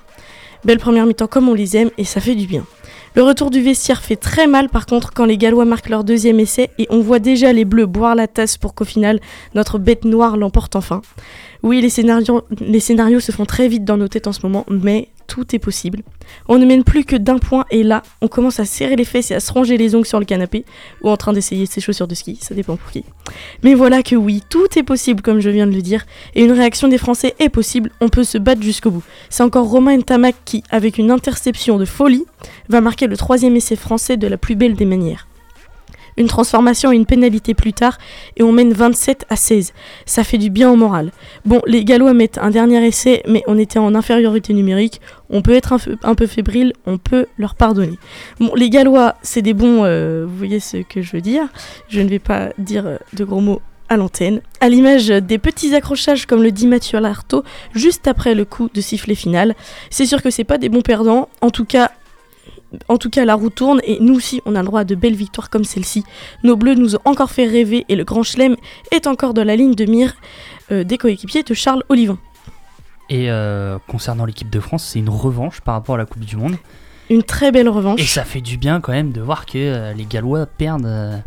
Belle 0.66 0.80
première 0.80 1.06
mi-temps 1.06 1.28
comme 1.28 1.50
on 1.50 1.54
les 1.54 1.76
aime 1.78 1.90
et 1.98 2.06
ça 2.06 2.22
fait 2.22 2.36
du 2.36 2.48
bien. 2.48 2.66
Le 3.16 3.22
retour 3.22 3.52
du 3.52 3.62
vestiaire 3.62 4.02
fait 4.02 4.16
très 4.16 4.48
mal 4.48 4.70
par 4.70 4.88
contre 4.88 5.12
quand 5.14 5.26
les 5.26 5.38
Gallois 5.38 5.66
marquent 5.66 5.90
leur 5.90 6.04
deuxième 6.04 6.40
essai 6.40 6.72
et 6.80 6.88
on 6.90 7.00
voit 7.02 7.20
déjà 7.20 7.54
les 7.54 7.64
Bleus 7.64 7.86
boire 7.86 8.16
la 8.16 8.28
tasse 8.28 8.58
pour 8.58 8.74
qu'au 8.74 8.86
final 8.86 9.20
notre 9.54 9.78
bête 9.78 10.04
noire 10.04 10.36
l'emporte 10.36 10.76
enfin. 10.76 11.04
Oui, 11.62 11.80
les 11.80 11.90
scénarios, 11.90 12.42
les 12.60 12.80
scénarios 12.80 13.20
se 13.20 13.32
font 13.32 13.46
très 13.46 13.68
vite 13.68 13.86
dans 13.86 13.98
nos 13.98 14.08
têtes 14.08 14.26
en 14.28 14.34
ce 14.34 14.40
moment, 14.44 14.66
mais 14.68 15.10
tout 15.28 15.56
est 15.56 15.60
possible. 15.60 16.02
On 16.48 16.58
ne 16.58 16.66
mène 16.66 16.84
plus 16.84 17.06
que 17.06 17.16
d'un 17.16 17.38
point 17.38 17.66
et 17.72 17.84
là, 17.84 18.04
on 18.22 18.28
commence 18.28 18.60
à 18.60 18.66
serrer 18.66 18.96
les 18.96 19.06
fesses 19.06 19.32
et 19.32 19.36
à 19.36 19.40
se 19.40 19.52
ronger 19.52 19.78
les 19.78 19.96
ongles 19.96 20.06
sur 20.06 20.20
le 20.20 20.26
canapé 20.26 20.66
ou 21.02 21.10
en 21.10 21.18
train 21.18 21.34
d'essayer 21.34 21.66
ses 21.66 21.82
chaussures 21.82 22.08
de 22.08 22.16
ski, 22.16 22.38
ça 22.42 22.56
dépend 22.56 22.76
pour 22.76 22.92
qui. 22.92 23.04
Mais 23.64 23.74
voilà 23.74 24.04
que 24.04 24.16
oui, 24.16 24.42
tout 24.50 24.68
est 24.78 24.84
possible 24.84 25.22
comme 25.22 25.40
je 25.40 25.50
viens 25.50 25.68
de 25.68 25.74
le 25.74 25.82
dire 25.82 26.06
et 26.36 26.44
une 26.44 26.52
réaction 26.52 26.88
des 26.88 26.98
Français 26.98 27.36
est 27.40 27.50
possible, 27.50 27.92
on 28.02 28.10
peut 28.10 28.24
se 28.24 28.38
battre 28.38 28.62
jusqu'au 28.62 28.92
bout. 28.92 29.04
C'est 29.30 29.44
encore 29.44 29.68
Romain 29.68 29.98
Ntamak 29.98 30.36
qui, 30.46 30.64
avec 30.70 30.98
une 30.98 31.12
interception 31.12 31.78
de 31.78 31.86
folie, 31.86 32.26
va 32.70 32.82
marquer 32.82 33.08
le 33.08 33.18
troisième 33.18 33.56
essai 33.56 33.76
français 33.76 34.18
de 34.18 34.28
la 34.28 34.38
plus 34.38 34.56
belle 34.56 34.76
des 34.76 34.86
manières. 34.86 35.28
Une 36.18 36.28
transformation 36.28 36.92
et 36.92 36.96
une 36.96 37.06
pénalité 37.06 37.54
plus 37.54 37.74
tard, 37.74 37.98
et 38.38 38.44
on 38.44 38.52
mène 38.52 38.74
27 38.74 39.26
à 39.30 39.36
16. 39.36 39.74
Ça 40.06 40.24
fait 40.24 40.38
du 40.38 40.50
bien 40.50 40.72
au 40.72 40.76
moral. 40.76 41.12
Bon, 41.46 41.62
les 41.66 41.84
Gallois 41.86 42.14
mettent 42.14 42.38
un 42.38 42.50
dernier 42.52 42.86
essai, 42.86 43.24
mais 43.28 43.44
on 43.48 43.58
était 43.58 43.80
en 43.80 43.96
infériorité 43.96 44.54
numérique. 44.54 45.02
On 45.30 45.42
peut 45.42 45.54
être 45.54 45.74
un, 46.04 46.16
peu- 46.16 46.28
fébrile, 46.28 46.74
on 46.86 46.98
peut 46.98 47.26
leur 47.38 47.56
pardonner. 47.56 47.98
Bon, 48.40 48.52
les 48.56 48.70
Gallois, 48.70 49.16
c'est 49.22 49.42
des 49.42 49.54
bons. 49.54 49.84
euh, 49.84 50.26
vous 50.28 50.38
voyez 50.38 50.60
ce 50.60 50.78
que 50.78 51.02
je 51.02 51.12
veux 51.14 51.22
dire. 51.22 51.48
Je 51.90 52.02
ne 52.02 52.08
vais 52.10 52.20
pas 52.20 52.50
dire 52.58 52.86
euh, 52.86 52.98
de 53.14 53.24
gros 53.24 53.42
mots 53.42 53.62
à 53.90 53.98
l'antenne. 53.98 54.42
À 54.62 54.70
l'image 54.70 55.08
des 55.08 55.38
petits 55.38 55.76
accrochages 55.76 56.26
comme 56.26 56.42
le 56.42 56.52
dit 56.52 56.68
Mathieu 56.68 57.00
Lartaud 57.00 57.44
juste 57.76 58.08
après 58.08 58.34
le 58.34 58.46
coup 58.46 58.70
de 58.74 58.82
sifflet 58.82 59.16
final. 59.16 59.56
C'est 59.90 60.06
sûr 60.06 60.22
que 60.22 60.30
c'est 60.30 60.44
pas 60.46 60.58
des 60.58 60.70
bons 60.70 60.82
perdants. 60.82 61.28
En 61.42 61.50
tout 61.50 61.66
cas, 61.66 61.92
en 62.88 62.98
tout 62.98 63.10
cas, 63.10 63.26
la 63.26 63.36
roue 63.36 63.50
tourne 63.50 63.80
et 63.84 64.00
nous 64.00 64.16
aussi, 64.16 64.42
on 64.46 64.56
a 64.56 64.60
le 64.60 64.66
droit 64.66 64.82
à 64.82 64.84
de 64.84 64.96
belles 64.96 65.16
victoires 65.16 65.50
comme 65.50 65.64
celle-ci. 65.64 66.04
Nos 66.44 66.56
bleus 66.56 66.76
nous 66.76 66.96
ont 66.96 67.02
encore 67.06 67.32
fait 67.32 67.48
rêver 67.48 67.86
et 67.90 67.96
le 67.96 68.04
Grand 68.04 68.24
Chelem 68.24 68.56
est 68.92 69.08
encore 69.08 69.34
dans 69.34 69.44
la 69.44 69.56
ligne 69.56 69.76
de 69.76 69.86
mire 69.86 70.16
euh, 70.72 70.84
des 70.84 70.98
coéquipiers 70.98 71.44
de 71.44 71.54
Charles 71.54 71.84
Olivin. 71.90 72.18
Et 73.10 73.30
euh, 73.30 73.78
concernant 73.88 74.26
l'équipe 74.26 74.50
de 74.50 74.60
France, 74.60 74.90
c'est 74.92 75.00
une 75.00 75.10
revanche 75.10 75.62
par 75.62 75.76
rapport 75.76 75.96
à 75.96 75.98
la 75.98 76.06
Coupe 76.06 76.26
du 76.26 76.38
Monde. 76.38 76.56
Une 77.10 77.24
très 77.24 77.52
belle 77.52 77.70
revanche. 77.70 78.00
Et 78.00 78.06
ça 78.06 78.24
fait 78.24 78.42
du 78.42 78.58
bien 78.58 78.80
quand 78.80 78.94
même 78.94 79.12
de 79.12 79.22
voir 79.22 79.46
que 79.46 79.58
euh, 79.58 79.94
les 79.94 80.06
Gallois 80.06 80.46
perdent 80.46 81.24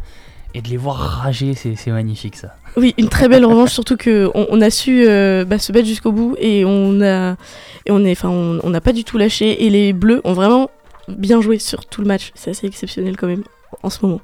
et 0.57 0.62
de 0.62 0.69
les 0.71 0.79
voir 0.79 0.97
rager, 0.97 1.53
c'est 1.53 1.87
magnifique 1.88 2.35
ça. 2.35 2.57
Oui, 2.79 2.95
une 2.97 3.11
très 3.11 3.29
belle 3.29 3.45
revanche, 3.45 3.73
surtout 3.73 3.99
que 3.99 4.31
on, 4.35 4.61
a 4.62 4.71
su 4.71 5.05
euh, 5.07 5.45
bah, 5.45 5.59
se 5.59 5.71
battre 5.71 5.87
jusqu'au 5.87 6.12
bout 6.12 6.35
et 6.38 6.65
on 6.65 7.03
a 7.03 7.37
et 7.85 7.91
on 7.91 8.03
est, 8.07 8.12
enfin, 8.12 8.31
on 8.31 8.61
on 8.62 8.71
n'a 8.71 8.81
pas 8.81 8.95
du 8.95 9.05
tout 9.05 9.19
lâché 9.19 9.67
et 9.67 9.71
les 9.71 9.93
Bleus 9.93 10.23
ont 10.25 10.33
vraiment 10.33 10.71
bien 11.08 11.40
joué 11.40 11.58
sur 11.58 11.86
tout 11.86 12.00
le 12.00 12.06
match. 12.06 12.32
C'est 12.34 12.50
assez 12.50 12.66
exceptionnel 12.66 13.16
quand 13.16 13.26
même 13.26 13.44
en 13.82 13.90
ce 13.90 14.04
moment. 14.04 14.20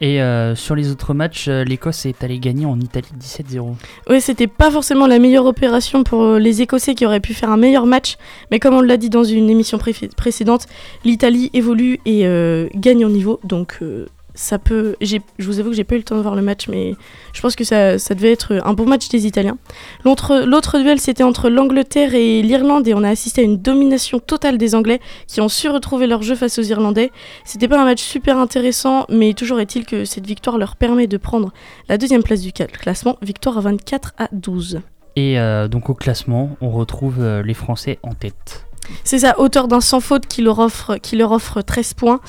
Et 0.00 0.22
euh, 0.22 0.54
sur 0.54 0.76
les 0.76 0.92
autres 0.92 1.12
matchs, 1.12 1.46
euh, 1.48 1.64
l'Écosse 1.64 2.06
est 2.06 2.22
allée 2.22 2.38
gagner 2.38 2.66
en 2.66 2.78
Italie 2.78 3.08
17-0. 3.20 3.74
Oui, 4.08 4.20
c'était 4.20 4.46
pas 4.46 4.70
forcément 4.70 5.08
la 5.08 5.18
meilleure 5.18 5.46
opération 5.46 6.04
pour 6.04 6.22
euh, 6.22 6.38
les 6.38 6.62
Écossais 6.62 6.94
qui 6.94 7.04
auraient 7.04 7.18
pu 7.18 7.34
faire 7.34 7.50
un 7.50 7.56
meilleur 7.56 7.84
match, 7.84 8.16
mais 8.52 8.60
comme 8.60 8.74
on 8.74 8.80
l'a 8.80 8.96
dit 8.96 9.10
dans 9.10 9.24
une 9.24 9.50
émission 9.50 9.76
pré- 9.76 9.92
précédente, 10.16 10.66
l'Italie 11.04 11.50
évolue 11.52 11.98
et 12.06 12.28
euh, 12.28 12.68
gagne 12.76 13.04
en 13.04 13.08
niveau, 13.08 13.40
donc 13.42 13.78
euh, 13.82 14.06
Je 14.38 15.18
vous 15.40 15.58
avoue 15.58 15.70
que 15.70 15.76
j'ai 15.76 15.84
pas 15.84 15.94
eu 15.94 15.98
le 15.98 16.04
temps 16.04 16.16
de 16.16 16.22
voir 16.22 16.36
le 16.36 16.42
match, 16.42 16.68
mais 16.68 16.94
je 17.32 17.40
pense 17.40 17.56
que 17.56 17.64
ça, 17.64 17.96
devait 18.14 18.32
être 18.32 18.60
un 18.64 18.72
bon 18.72 18.86
match 18.86 19.08
des 19.08 19.26
Italiens. 19.26 19.58
L'autre 20.04 20.78
duel, 20.78 21.00
c'était 21.00 21.22
entre 21.22 21.50
l'Angleterre 21.50 22.14
et 22.14 22.42
l'Irlande, 22.42 22.86
et 22.86 22.94
on 22.94 23.02
a 23.02 23.08
assisté 23.08 23.42
à 23.42 23.44
une 23.44 23.58
domination 23.58 24.20
totale 24.20 24.58
des 24.58 24.74
Anglais 24.74 25.00
qui 25.26 25.40
ont 25.40 25.48
su 25.48 25.68
retrouver 25.68 26.06
leur 26.06 26.22
jeu 26.22 26.34
face 26.34 26.58
aux 26.58 26.62
Irlandais. 26.62 27.10
C'était 27.44 27.68
pas 27.68 27.80
un 27.80 27.84
match 27.84 28.02
super 28.02 28.38
intéressant, 28.38 29.06
mais 29.08 29.34
toujours 29.34 29.60
est-il 29.60 29.84
que 29.84 30.04
cette 30.04 30.26
victoire 30.26 30.58
leur 30.58 30.76
permet 30.76 31.06
de 31.06 31.16
prendre 31.16 31.52
la 31.88 31.98
deuxième 31.98 32.22
place 32.22 32.40
du 32.40 32.52
classement, 32.52 33.16
victoire 33.22 33.58
à 33.58 33.62
24 33.62 34.14
à 34.18 34.28
12. 34.32 34.80
Et 35.16 35.38
euh, 35.38 35.66
donc 35.66 35.90
au 35.90 35.94
classement, 35.94 36.56
on 36.60 36.70
retrouve 36.70 37.16
euh, 37.18 37.42
les 37.42 37.54
Français 37.54 37.98
en 38.04 38.14
tête. 38.14 38.67
C'est 39.04 39.20
ça, 39.20 39.38
auteur 39.38 39.68
d'un 39.68 39.80
sans 39.80 40.00
faute 40.00 40.26
qui 40.26 40.42
leur, 40.42 40.58
offre, 40.58 40.96
qui 40.96 41.16
leur 41.16 41.32
offre 41.32 41.62
13 41.62 41.94
points, 41.94 42.20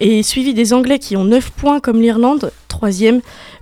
et 0.00 0.22
suivi 0.22 0.54
des 0.54 0.72
Anglais 0.72 0.98
qui 0.98 1.16
ont 1.16 1.24
9 1.24 1.50
points 1.50 1.80
comme 1.80 2.00
l'Irlande, 2.00 2.52
3 2.68 2.90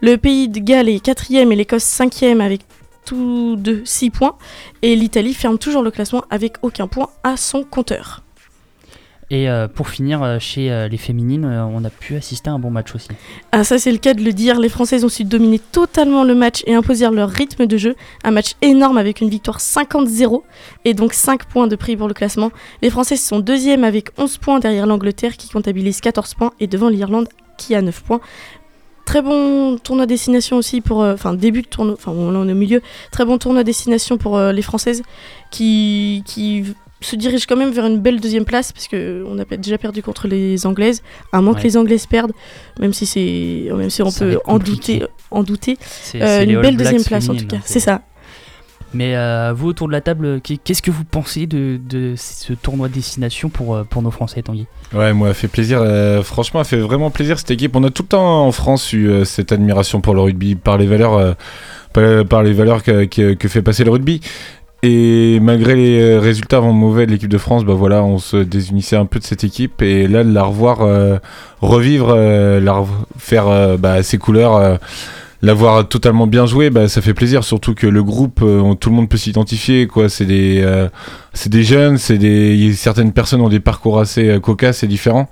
Le 0.01 0.17
pays 0.17 0.49
de 0.49 0.59
Galles 0.59 0.89
est 0.89 1.01
4 1.01 1.31
et 1.31 1.45
l'Écosse 1.45 1.85
5 1.85 2.23
avec 2.41 2.63
tous 3.05 3.57
deux 3.57 3.83
6 3.85 4.11
points, 4.11 4.37
et 4.83 4.97
l'Italie 4.97 5.35
ferme 5.35 5.59
toujours 5.59 5.83
le 5.83 5.91
classement 5.91 6.25
avec 6.31 6.57
aucun 6.63 6.87
point 6.87 7.09
à 7.25 7.37
son 7.37 7.63
compteur. 7.63 8.26
Et 9.29 9.51
euh, 9.51 9.67
pour 9.67 9.89
finir, 9.89 10.23
euh, 10.23 10.39
chez 10.39 10.71
euh, 10.71 10.87
les 10.87 10.97
féminines, 10.99 11.45
on 11.45 11.85
a 11.85 11.91
pu 11.91 12.15
assister 12.15 12.49
à 12.49 12.53
un 12.53 12.61
bon 12.61 12.71
match 12.71 12.95
aussi. 12.95 13.09
Ah 13.51 13.65
ça 13.65 13.79
c'est 13.79 13.91
le 13.91 13.99
cas 13.99 14.15
de 14.15 14.23
le 14.23 14.33
dire, 14.33 14.61
les 14.61 14.69
Françaises 14.69 15.05
ont 15.05 15.09
su 15.09 15.25
dominer 15.25 15.59
totalement 15.59 16.23
le 16.23 16.35
match 16.37 16.63
et 16.67 16.75
imposer 16.75 17.11
leur 17.11 17.29
rythme 17.29 17.67
de 17.67 17.77
jeu, 17.77 17.97
un 18.23 18.31
match 18.31 18.53
énorme 18.63 18.99
avec 18.99 19.21
une 19.21 19.29
victoire 19.29 19.59
50-0 19.59 20.43
et 20.85 20.95
donc 20.95 21.13
5 21.13 21.45
points 21.47 21.67
de 21.67 21.75
prix 21.75 21.97
pour 21.97 22.07
le 22.07 22.15
classement. 22.15 22.53
Les 22.83 22.91
Françaises 22.91 23.21
sont 23.21 23.41
deuxièmes 23.41 23.83
avec 23.83 24.11
11 24.17 24.39
points 24.39 24.61
derrière 24.61 24.87
l'Angleterre 24.87 25.37
qui 25.37 25.49
comptabilise 25.49 26.01
14 26.01 26.35
points 26.35 26.53
et 26.61 26.69
devant 26.69 26.89
l'Irlande 26.89 27.29
qui 27.59 27.75
a 27.75 27.83
9 27.83 28.03
points. 28.05 28.21
Très 29.07 29.23
bon 29.23 29.79
tournoi 29.79 30.07
destination 30.07 30.57
aussi 30.57 30.81
pour, 30.81 30.99
enfin 30.99 31.35
début 31.35 31.63
de 31.63 31.69
tournoi, 31.69 31.95
enfin 31.95 32.13
on 32.13 32.49
est 32.49 32.53
au 32.53 32.55
milieu, 32.57 32.81
très 33.11 33.25
bon 33.25 33.39
tournoi 33.39 33.65
destination 33.65 34.19
pour 34.19 34.39
les 34.39 34.63
Françaises 34.63 35.03
qui, 35.51 36.23
qui 36.27 36.65
se 37.01 37.15
dirigent 37.17 37.45
quand 37.49 37.57
même 37.57 37.71
vers 37.71 37.87
une 37.87 37.99
belle 38.01 38.21
deuxième 38.21 38.45
place 38.45 38.73
parce 38.73 38.89
que 38.89 39.25
on 39.29 39.39
a 39.39 39.45
déjà 39.57 39.77
perdu 39.79 40.03
contre 40.03 40.29
les 40.29 40.67
Anglaises, 40.67 41.03
à 41.33 41.41
moins 41.41 41.53
Ouais. 41.55 41.61
que 41.61 41.65
les 41.67 41.77
Anglaises 41.77 42.07
perdent, 42.07 42.33
même 42.81 42.93
si 42.95 43.05
c'est, 43.07 43.69
même 43.77 43.91
si 43.91 44.03
on 44.03 44.11
Ça 44.11 44.25
peut 44.25 44.39
en 44.47 44.59
douter, 44.59 45.03
en 45.31 45.43
douter, 45.43 45.77
C'est- 45.81 46.23
Euh, 46.23 46.45
une 46.45 46.61
belle 46.61 46.77
deuxième 46.77 47.05
place 47.05 47.29
en 47.29 47.35
tout 47.35 47.47
cas, 47.47 47.57
hein, 47.57 47.63
c'est 47.65 47.81
ça. 47.81 48.01
Mais 48.95 49.15
euh, 49.17 49.53
vous 49.55 49.69
autour 49.69 49.89
de 49.89 49.93
la 49.93 50.01
table, 50.01 50.41
qu'est- 50.41 50.57
qu'est-ce 50.57 50.81
que 50.81 50.91
vous 50.93 51.05
pensez 51.05 51.47
de, 51.47 51.79
de 51.87 52.15
ce 52.17 52.55
tournoi 52.55 52.89
de 52.89 52.95
destination 52.95 53.51
pour, 53.51 53.75
euh, 53.75 53.85
pour 53.85 54.01
nos 54.01 54.11
Français, 54.13 54.41
Tanguy? 54.43 54.67
Ouais, 54.95 55.13
moi, 55.13 55.29
elle 55.29 55.35
fait 55.35 55.49
plaisir. 55.49 55.81
euh, 55.83 56.23
franchement, 56.23 56.63
fait 56.65 56.79
vraiment 56.79 57.11
plaisir 57.11 57.39
cette 57.39 57.51
équipe. 57.51 57.77
On 57.77 57.85
a 57.85 57.91
tout 57.91 58.05
le 58.05 58.09
temps 58.09 58.47
en 58.47 58.53
France 58.53 58.93
eu 58.95 59.09
euh, 59.11 59.25
cette 59.25 59.53
admiration 59.53 60.01
pour 60.01 60.15
le 60.15 60.21
rugby, 60.23 60.55
par 60.55 60.79
les 60.79 60.87
valeurs, 60.87 61.15
euh, 61.15 61.35
par, 61.93 62.25
par 62.27 62.43
les 62.43 62.53
valeurs 62.55 62.83
que, 62.83 63.05
que- 63.05 63.35
que 63.35 63.49
fait 63.49 63.61
passer 63.61 63.85
le 63.85 63.91
rugby. 63.91 64.21
Et 64.83 65.41
malgré 65.41 65.75
les 65.75 66.01
euh, 66.01 66.21
résultats 66.21 66.61
vraiment 66.61 66.75
mauvais 66.75 67.07
de 67.07 67.11
l'équipe 67.11 67.31
de 67.31 67.39
France, 67.39 67.65
bah 67.65 67.73
voilà, 67.75 68.05
on 68.05 68.19
se 68.19 68.37
désunissait 68.37 68.97
un 68.97 69.07
peu 69.07 69.19
de 69.19 69.25
cette 69.25 69.43
équipe. 69.43 69.81
Et 69.83 70.07
là, 70.07 70.23
de 70.23 70.33
la 70.33 70.45
revoir 70.45 70.83
euh, 70.83 71.19
revivre, 71.61 72.11
euh, 72.11 72.61
la 72.61 72.85
faire 73.19 73.79
bah, 73.79 74.03
ses 74.03 74.19
couleurs, 74.19 74.79
la 75.43 75.55
voir 75.55 75.89
totalement 75.89 76.27
bien 76.27 76.47
jouer, 76.47 76.71
bah, 76.71 76.89
ça 76.89 77.01
fait 77.01 77.15
plaisir. 77.15 77.43
Surtout 77.43 77.75
que 77.75 77.87
le 77.87 78.03
groupe, 78.03 78.45
tout 78.81 78.91
le 78.91 78.97
monde 78.97 79.09
peut 79.09 79.17
s'identifier. 79.17 79.89
C'est 80.09 80.27
des, 80.27 80.87
des 81.47 81.63
jeunes, 81.63 81.97
des, 82.11 82.73
certaines 82.75 83.13
personnes 83.13 83.41
ont 83.41 83.49
des 83.49 83.61
parcours 83.61 83.99
assez 83.99 84.39
cocasses 84.43 84.83
et 84.83 84.87
différents. 84.87 85.29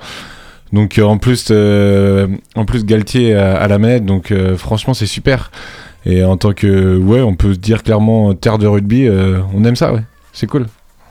Donc 0.73 0.99
en 0.99 1.19
plus, 1.19 1.53
en 1.53 2.65
plus 2.65 2.85
Galtier 2.87 3.35
à, 3.35 3.69
la 3.69 3.79
manette, 3.79 4.07
donc 4.07 4.33
franchement 4.57 4.95
c'est 4.95 5.07
super. 5.07 5.51
Et 6.07 6.23
en 6.25 6.37
tant 6.37 6.53
que, 6.53 6.97
ouais, 6.99 7.21
on 7.23 7.35
peut 7.35 7.55
se 7.55 7.59
dire 7.59 7.83
clairement 7.83 8.31
euh, 8.31 8.35
terre 8.35 8.59
de 8.59 8.67
rugby, 8.67 9.07
euh, 9.07 9.41
on 9.55 9.65
aime 9.65 9.77
ça, 9.77 9.93
ouais, 9.93 10.03
c'est 10.33 10.47
cool. 10.47 10.67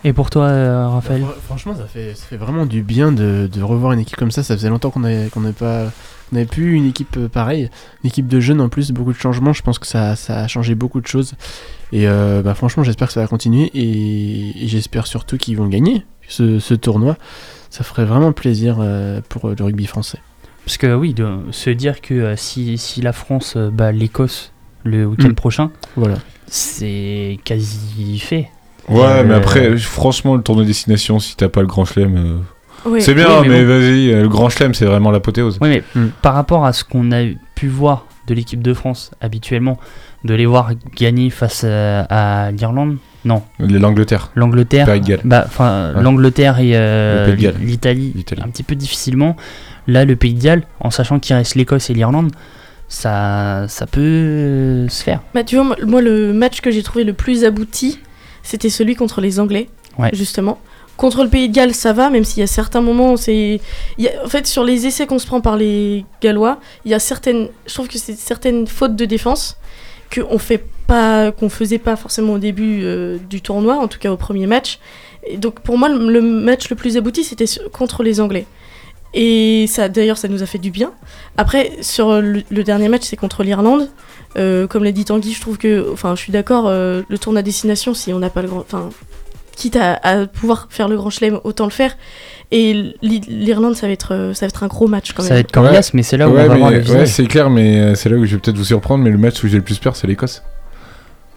Et 0.06 0.12
pour 0.14 0.30
toi, 0.30 0.46
euh, 0.46 0.88
Raphaël 0.90 1.22
Fr- 1.22 1.40
Franchement, 1.46 1.76
ça 1.76 1.86
fait, 1.86 2.14
ça 2.14 2.26
fait 2.26 2.36
vraiment 2.38 2.66
du 2.66 2.84
bien 2.84 3.12
de, 3.12 3.50
de 3.52 3.62
revoir 3.64 3.94
une 3.94 4.00
équipe 4.00 4.18
comme 4.18 4.32
ça. 4.32 4.44
Ça 4.44 4.56
faisait 4.56 4.70
longtemps 4.70 4.90
qu'on 4.90 5.00
n'avait 5.00 5.30
n'avait 5.36 5.54
pas, 5.54 5.86
on 6.32 6.36
n'avait 6.36 6.46
plus 6.46 6.72
eu 6.72 6.74
une 6.74 6.86
équipe 6.86 7.28
pareille. 7.28 7.70
Une 8.04 8.10
équipe 8.10 8.28
de 8.28 8.40
jeunes 8.42 8.60
en 8.60 8.68
plus, 8.68 8.92
beaucoup 8.92 9.14
de 9.14 9.18
changements. 9.18 9.54
Je 9.54 9.62
pense 9.62 9.80
que 9.80 9.88
ça, 9.88 10.18
ça 10.18 10.40
a 10.40 10.48
changé 10.48 10.76
beaucoup 10.76 11.00
de 11.00 11.08
choses. 11.08 11.36
Et 11.94 12.08
euh, 12.08 12.42
bah, 12.42 12.54
franchement, 12.54 12.84
j'espère 12.84 13.08
que 13.08 13.14
ça 13.14 13.22
va 13.22 13.28
continuer. 13.28 13.72
Et, 13.74 14.66
et 14.66 14.68
j'espère 14.68 15.08
surtout 15.08 15.38
qu'ils 15.38 15.56
vont 15.56 15.68
gagner 15.68 16.06
ce, 16.28 16.60
ce 16.60 16.74
tournoi. 16.74 17.16
Ça 17.70 17.86
ferait 17.86 18.06
vraiment 18.06 18.34
plaisir 18.34 18.78
euh, 18.82 19.22
pour 19.30 19.50
le 19.50 19.64
rugby 19.64 19.86
français. 19.86 20.20
Parce 20.66 20.78
que 20.78 20.94
oui, 20.94 21.14
de 21.14 21.28
se 21.52 21.70
dire 21.70 22.02
que 22.02 22.14
euh, 22.14 22.36
si, 22.36 22.78
si 22.78 23.02
la 23.02 23.14
France 23.14 23.56
euh, 23.56 23.70
bat 23.70 23.92
l'Écosse 23.92 24.53
le 24.84 25.06
week-end 25.06 25.30
Mm. 25.30 25.34
prochain, 25.36 25.72
Voilà. 25.96 26.16
c'est 26.48 27.40
quasi 27.44 28.20
fait. 28.20 28.50
Ouais, 28.90 29.02
Euh, 29.02 29.24
mais 29.26 29.34
après, 29.36 29.78
franchement, 29.78 30.36
le 30.36 30.42
tournoi 30.42 30.66
destination, 30.66 31.20
si 31.20 31.36
t'as 31.38 31.48
pas 31.50 31.62
le 31.62 31.68
grand 31.68 31.86
chelem, 31.86 32.16
euh, 32.18 32.38
Oui. 32.90 33.02
c'est 33.02 33.14
bien, 33.14 33.28
Oui, 33.42 33.48
mais 33.48 33.60
mais, 33.60 33.62
bon. 33.66 33.80
vas-y, 33.80 34.12
euh, 34.12 34.22
le 34.24 34.30
grand 34.30 34.50
chelem, 34.50 34.74
c'est 34.74 34.86
vraiment 34.86 35.10
l'apothéose. 35.12 35.58
Oui, 35.62 35.70
mais 35.70 35.84
Mm. 35.96 36.08
par 36.22 36.34
rapport 36.34 36.66
à 36.66 36.74
ce 36.74 36.84
qu'on 36.84 37.12
a 37.14 37.24
pu 37.56 37.68
voir 37.68 38.06
de 38.28 38.34
l'équipe 38.34 38.62
de 38.62 38.74
France 38.74 39.12
habituellement, 39.22 39.78
de 40.26 40.34
les 40.34 40.46
voir 40.46 40.72
gagner 40.98 41.30
face 41.30 41.64
à 41.66 42.52
l'Irlande, 42.52 42.98
non, 43.26 43.42
L'Angleterre, 43.60 44.32
l'Angleterre, 44.36 44.86
Pays 44.86 45.00
de 45.00 45.06
Galles. 45.08 45.22
bah, 45.24 45.44
enfin 45.48 45.94
Ouais. 45.96 46.02
l'Angleterre 46.04 46.60
et 46.60 46.72
euh, 46.76 47.34
L'Italie. 47.62 48.14
un 48.44 48.50
petit 48.50 48.64
peu 48.64 48.76
difficilement. 48.76 49.38
Là, 49.88 50.04
le 50.04 50.16
Pays 50.18 50.34
de 50.34 50.42
Galles, 50.44 50.64
en 50.82 50.92
sachant 50.92 51.20
qu'il 51.20 51.34
reste 51.36 51.56
l'Écosse 51.56 51.90
et 51.90 51.94
l'Irlande, 51.94 52.32
ça, 52.94 53.66
ça 53.68 53.88
peut 53.88 54.88
se 54.88 55.04
faire. 55.04 55.22
Bah, 55.34 55.44
tu 55.44 55.56
vois, 55.58 55.76
moi, 55.86 56.02
le 56.02 56.32
match 56.34 56.62
que 56.62 56.70
j'ai 56.72 56.84
trouvé 56.84 57.04
le 57.04 57.14
plus 57.14 57.44
abouti, 57.44 58.00
c'était 58.44 58.70
celui 58.70 58.96
contre 58.96 59.20
les 59.20 59.40
Anglais, 59.40 59.68
Ouais. 59.98 60.10
justement. 60.14 60.60
Contre 60.96 61.24
le 61.24 61.30
Pays 61.30 61.50
de 61.50 61.54
Galles, 61.56 61.74
ça 61.74 61.92
va, 61.92 62.12
même 62.12 62.24
s'il 62.24 62.42
y 62.42 62.44
a 62.44 62.48
certains 62.48 62.82
moments, 62.82 63.14
où 63.14 63.18
c'est. 63.18 63.60
a- 64.00 64.24
En 64.26 64.30
fait, 64.30 64.46
sur 64.46 64.64
les 64.64 64.86
essais 64.86 65.08
qu'on 65.08 65.18
se 65.18 65.26
prend 65.26 65.42
par 65.42 65.58
les 65.58 66.06
Gallois, 66.22 66.60
il 66.86 66.92
y 66.92 66.94
a 66.94 67.00
certaines. 67.00 67.48
Je 67.66 67.74
trouve 67.74 67.88
que 67.88 67.98
c'est 67.98 68.16
certaines 68.16 68.68
fautes 68.68 68.96
de 68.96 69.06
défense 69.06 69.58
qu'on 70.14 70.38
fait 70.38 70.64
pas, 70.86 71.32
qu'on 71.32 71.50
faisait 71.50 71.80
pas 71.80 71.96
forcément 71.96 72.34
au 72.34 72.38
début 72.38 72.82
euh, 72.84 73.18
du 73.28 73.42
tournoi, 73.42 73.78
en 73.78 73.88
tout 73.88 73.98
cas 73.98 74.12
au 74.12 74.18
premier 74.18 74.46
match. 74.46 74.78
Et 75.26 75.38
donc 75.38 75.62
pour 75.62 75.80
moi, 75.80 75.90
le, 75.90 76.22
match 76.22 76.70
le 76.70 76.76
plus 76.76 76.96
abouti, 76.96 77.24
c'était 77.24 77.46
contre 77.72 78.04
les 78.04 78.20
Anglais. 78.22 78.46
Et 79.14 79.66
ça, 79.68 79.90
d'ailleurs, 79.90 80.18
ça 80.18 80.28
nous 80.28 80.42
a 80.42 80.46
fait 80.46 80.58
du 80.58 80.72
bien. 80.72 80.92
Après, 81.38 81.72
sur 81.82 82.22
le, 82.22 82.42
le 82.50 82.64
dernier 82.64 82.90
match, 82.90 83.04
c'est 83.04 83.16
contre 83.16 83.44
l'Irlande. 83.44 83.90
Euh, 84.38 84.66
comme 84.66 84.84
l'a 84.84 84.92
dit 84.92 85.06
Tanguy, 85.06 85.34
je 85.34 85.42
trouve 85.42 85.58
que, 85.60 85.88
enfin, 85.94 86.16
je 86.16 86.22
suis 86.22 86.32
d'accord. 86.32 86.66
euh, 86.68 87.04
le 87.10 87.18
tour 87.20 87.36
à 87.38 87.42
destination, 87.44 87.94
si 87.94 88.12
on 88.14 88.20
n'a 88.20 88.32
pas 88.32 88.42
le 88.42 88.48
grand, 88.48 88.62
enfin, 88.62 88.90
quitte 89.56 89.76
à, 89.76 89.94
à 90.02 90.26
pouvoir 90.26 90.68
faire 90.72 90.88
le 90.88 90.96
grand 90.98 91.12
chelem, 91.12 91.40
autant 91.44 91.66
le 91.66 91.72
faire. 91.72 91.96
Et 92.52 92.74
l'I- 93.04 93.22
l'Irlande, 93.28 93.76
ça 93.76 93.86
va 93.86 93.94
être, 93.94 94.14
euh, 94.16 94.34
ça 94.34 94.46
va 94.46 94.50
être 94.50 94.64
un 94.64 94.68
gros 94.68 94.88
match 94.88 95.14
quand 95.14 95.22
Ça 95.22 95.30
même. 95.30 95.36
va 95.38 95.40
être 95.42 95.52
coriace, 95.52 95.94
mais 95.94 96.02
c'est 96.02 96.18
là 96.18 96.28
où 96.28 96.34
Ouais, 96.34 96.46
on 96.46 96.48
va 96.48 96.54
mais- 96.54 96.60
voir 96.60 96.72
le 96.72 96.82
ouais, 96.92 97.06
c'est 97.06 97.26
clair, 97.28 97.52
mais 97.52 97.94
c'est 97.94 98.10
là 98.10 98.16
où 98.18 98.26
je 98.26 98.34
vais 98.36 98.42
peut-être 98.42 98.58
vous 98.58 98.64
surprendre, 98.66 99.04
mais 99.04 99.12
le 99.12 99.20
match 99.20 99.44
où 99.44 99.48
j'ai 99.48 99.58
le 99.58 99.64
plus 99.64 99.78
peur, 99.78 99.96
c'est 99.96 100.08
l'Écosse. 100.08 100.42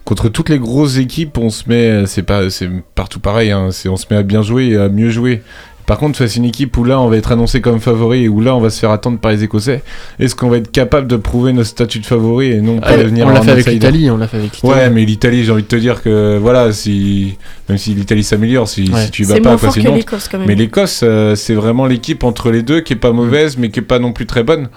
Contre 0.06 0.28
toutes 0.28 0.48
les 0.48 0.58
grosses 0.58 0.98
équipes, 0.98 1.36
on 1.36 1.50
se 1.50 1.68
met, 1.68 2.06
c'est 2.06 2.22
pas, 2.22 2.48
c'est 2.48 2.70
partout 2.94 3.18
pareil, 3.20 3.50
hein, 3.50 3.68
on 3.88 3.96
se 3.96 4.06
met 4.10 4.16
à 4.16 4.22
bien 4.22 4.40
jouer 4.40 4.66
et 4.68 4.76
à 4.78 4.88
mieux 4.88 5.10
jouer. 5.10 5.42
Par 5.86 5.98
contre, 5.98 6.18
face 6.18 6.34
à 6.34 6.38
une 6.38 6.44
équipe 6.44 6.76
où 6.76 6.82
là, 6.82 7.00
on 7.00 7.08
va 7.08 7.16
être 7.16 7.30
annoncé 7.30 7.60
comme 7.60 7.78
favori 7.78 8.24
et 8.24 8.28
où 8.28 8.40
là, 8.40 8.56
on 8.56 8.60
va 8.60 8.70
se 8.70 8.80
faire 8.80 8.90
attendre 8.90 9.18
par 9.18 9.30
les 9.30 9.44
Écossais, 9.44 9.82
est-ce 10.18 10.34
qu'on 10.34 10.48
va 10.48 10.56
être 10.56 10.72
capable 10.72 11.06
de 11.06 11.14
prouver 11.16 11.52
notre 11.52 11.68
statut 11.68 12.00
de 12.00 12.06
favori 12.06 12.50
et 12.50 12.60
non 12.60 12.80
pas 12.80 12.88
Ah, 12.90 12.96
devenir 12.98 13.26
on 13.26 13.30
l'a 13.30 13.40
fait 13.42 13.52
avec 13.52 13.66
l'Italie, 13.66 14.10
on 14.10 14.16
l'a 14.16 14.26
fait 14.26 14.38
avec 14.38 14.52
l'Italie. 14.56 14.72
Ouais, 14.72 14.90
mais 14.90 15.04
l'Italie, 15.04 15.44
j'ai 15.44 15.52
envie 15.52 15.62
de 15.62 15.68
te 15.68 15.76
dire 15.76 16.02
que 16.02 16.38
voilà, 16.38 16.72
si 16.72 17.36
même 17.68 17.78
si 17.78 17.94
l'Italie 17.94 18.24
s'améliore, 18.24 18.68
si, 18.68 18.90
Ouais. 18.92 19.04
si 19.04 19.10
tu 19.12 19.22
vas 19.24 19.36
C'est 19.36 19.40
pas, 19.40 19.56
quoi, 19.56 19.70
même. 19.76 20.46
Mais 20.48 20.54
l'Écosse, 20.56 21.00
euh, 21.04 21.36
c'est 21.36 21.54
vraiment 21.54 21.86
l'équipe 21.86 22.24
entre 22.24 22.50
les 22.50 22.62
deux 22.62 22.80
qui 22.80 22.92
est 22.94 22.96
pas 22.96 23.12
mauvaise, 23.12 23.56
mais 23.56 23.70
qui 23.70 23.78
est 23.78 23.82
pas 23.82 24.00
non 24.00 24.12
plus 24.12 24.26
très 24.26 24.42
bonne. 24.42 24.68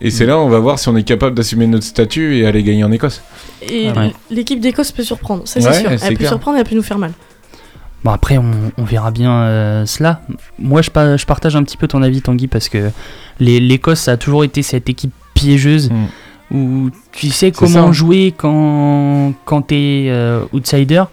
Et 0.00 0.10
c'est 0.10 0.24
là, 0.24 0.38
on 0.38 0.48
va 0.48 0.58
voir 0.58 0.78
si 0.78 0.88
on 0.88 0.96
est 0.96 1.02
capable 1.02 1.36
d'assumer 1.36 1.66
notre 1.66 1.84
statut 1.84 2.38
et 2.38 2.46
aller 2.46 2.62
gagner 2.62 2.82
en 2.84 2.90
Écosse. 2.92 3.20
Et 3.60 3.88
Ah 3.94 4.00
ouais. 4.00 4.12
l'équipe 4.30 4.58
d'Écosse 4.58 4.92
peut 4.92 5.02
surprendre, 5.02 5.42
ça 5.44 5.60
c'est 5.60 5.68
Ouais, 5.68 5.74
sûr. 5.74 5.90
c'est 5.98 6.06
Elle 6.06 6.12
peut 6.12 6.16
clair. 6.20 6.30
surprendre 6.30 6.56
et 6.56 6.60
elle 6.60 6.66
peut 6.66 6.74
nous 6.76 6.82
faire 6.82 6.98
mal. 6.98 7.12
Bon 8.04 8.10
après 8.12 8.38
on, 8.38 8.50
on 8.78 8.84
verra 8.84 9.10
bien 9.10 9.32
euh, 9.42 9.86
cela. 9.86 10.22
Moi 10.58 10.80
je, 10.82 10.90
pa- 10.90 11.16
je 11.16 11.26
partage 11.26 11.54
un 11.56 11.62
petit 11.62 11.76
peu 11.76 11.86
ton 11.86 12.02
avis 12.02 12.22
Tanguy 12.22 12.46
parce 12.48 12.68
que 12.68 12.90
l'Écosse 13.40 14.00
ça 14.00 14.12
a 14.12 14.16
toujours 14.16 14.44
été 14.44 14.62
cette 14.62 14.88
équipe 14.88 15.12
piégeuse 15.34 15.90
Mm. 15.90 16.56
où 16.56 16.90
tu 17.12 17.30
sais 17.30 17.52
comment 17.52 17.86
ça. 17.86 17.92
jouer 17.92 18.34
quand, 18.36 19.32
quand 19.44 19.62
t'es 19.62 20.06
euh, 20.08 20.42
outsider 20.52 21.04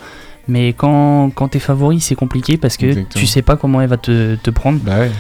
mais 0.47 0.69
quand, 0.73 1.29
quand 1.35 1.49
t'es 1.49 1.59
favori 1.59 1.99
c'est 1.99 2.15
compliqué 2.15 2.57
parce 2.57 2.77
que 2.77 2.85
Exactement. 2.87 3.19
tu 3.21 3.27
sais 3.27 3.41
pas 3.41 3.55
comment 3.57 3.81
elle 3.81 3.89
va 3.89 3.97
te, 3.97 4.35
te 4.35 4.49
prendre. 4.49 4.79
Bah 4.79 4.99
ouais. 4.99 5.11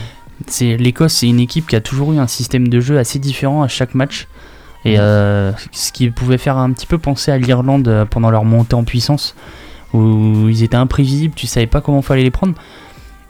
C'est 0.47 0.77
L'Écosse 0.77 1.13
c'est 1.13 1.27
une 1.27 1.39
équipe 1.39 1.67
qui 1.67 1.75
a 1.75 1.81
toujours 1.81 2.13
eu 2.13 2.17
un 2.17 2.27
système 2.27 2.67
de 2.69 2.79
jeu 2.79 2.97
assez 2.97 3.19
différent 3.19 3.61
à 3.63 3.67
chaque 3.67 3.93
match 3.93 4.27
et 4.85 4.97
euh, 4.99 5.51
ce 5.71 5.91
qui 5.91 6.09
pouvait 6.11 6.37
faire 6.37 6.57
un 6.57 6.71
petit 6.71 6.85
peu 6.87 6.97
penser 6.97 7.31
à 7.31 7.37
l'Irlande 7.37 8.07
pendant 8.09 8.29
leur 8.31 8.45
montée 8.45 8.75
en 8.75 8.83
puissance 8.85 9.35
où 9.93 10.49
ils 10.49 10.63
étaient 10.63 10.75
imprévisibles, 10.75 11.33
tu 11.35 11.47
savais 11.47 11.67
pas 11.67 11.81
comment 11.81 12.01
fallait 12.01 12.23
les 12.23 12.31
prendre. 12.31 12.53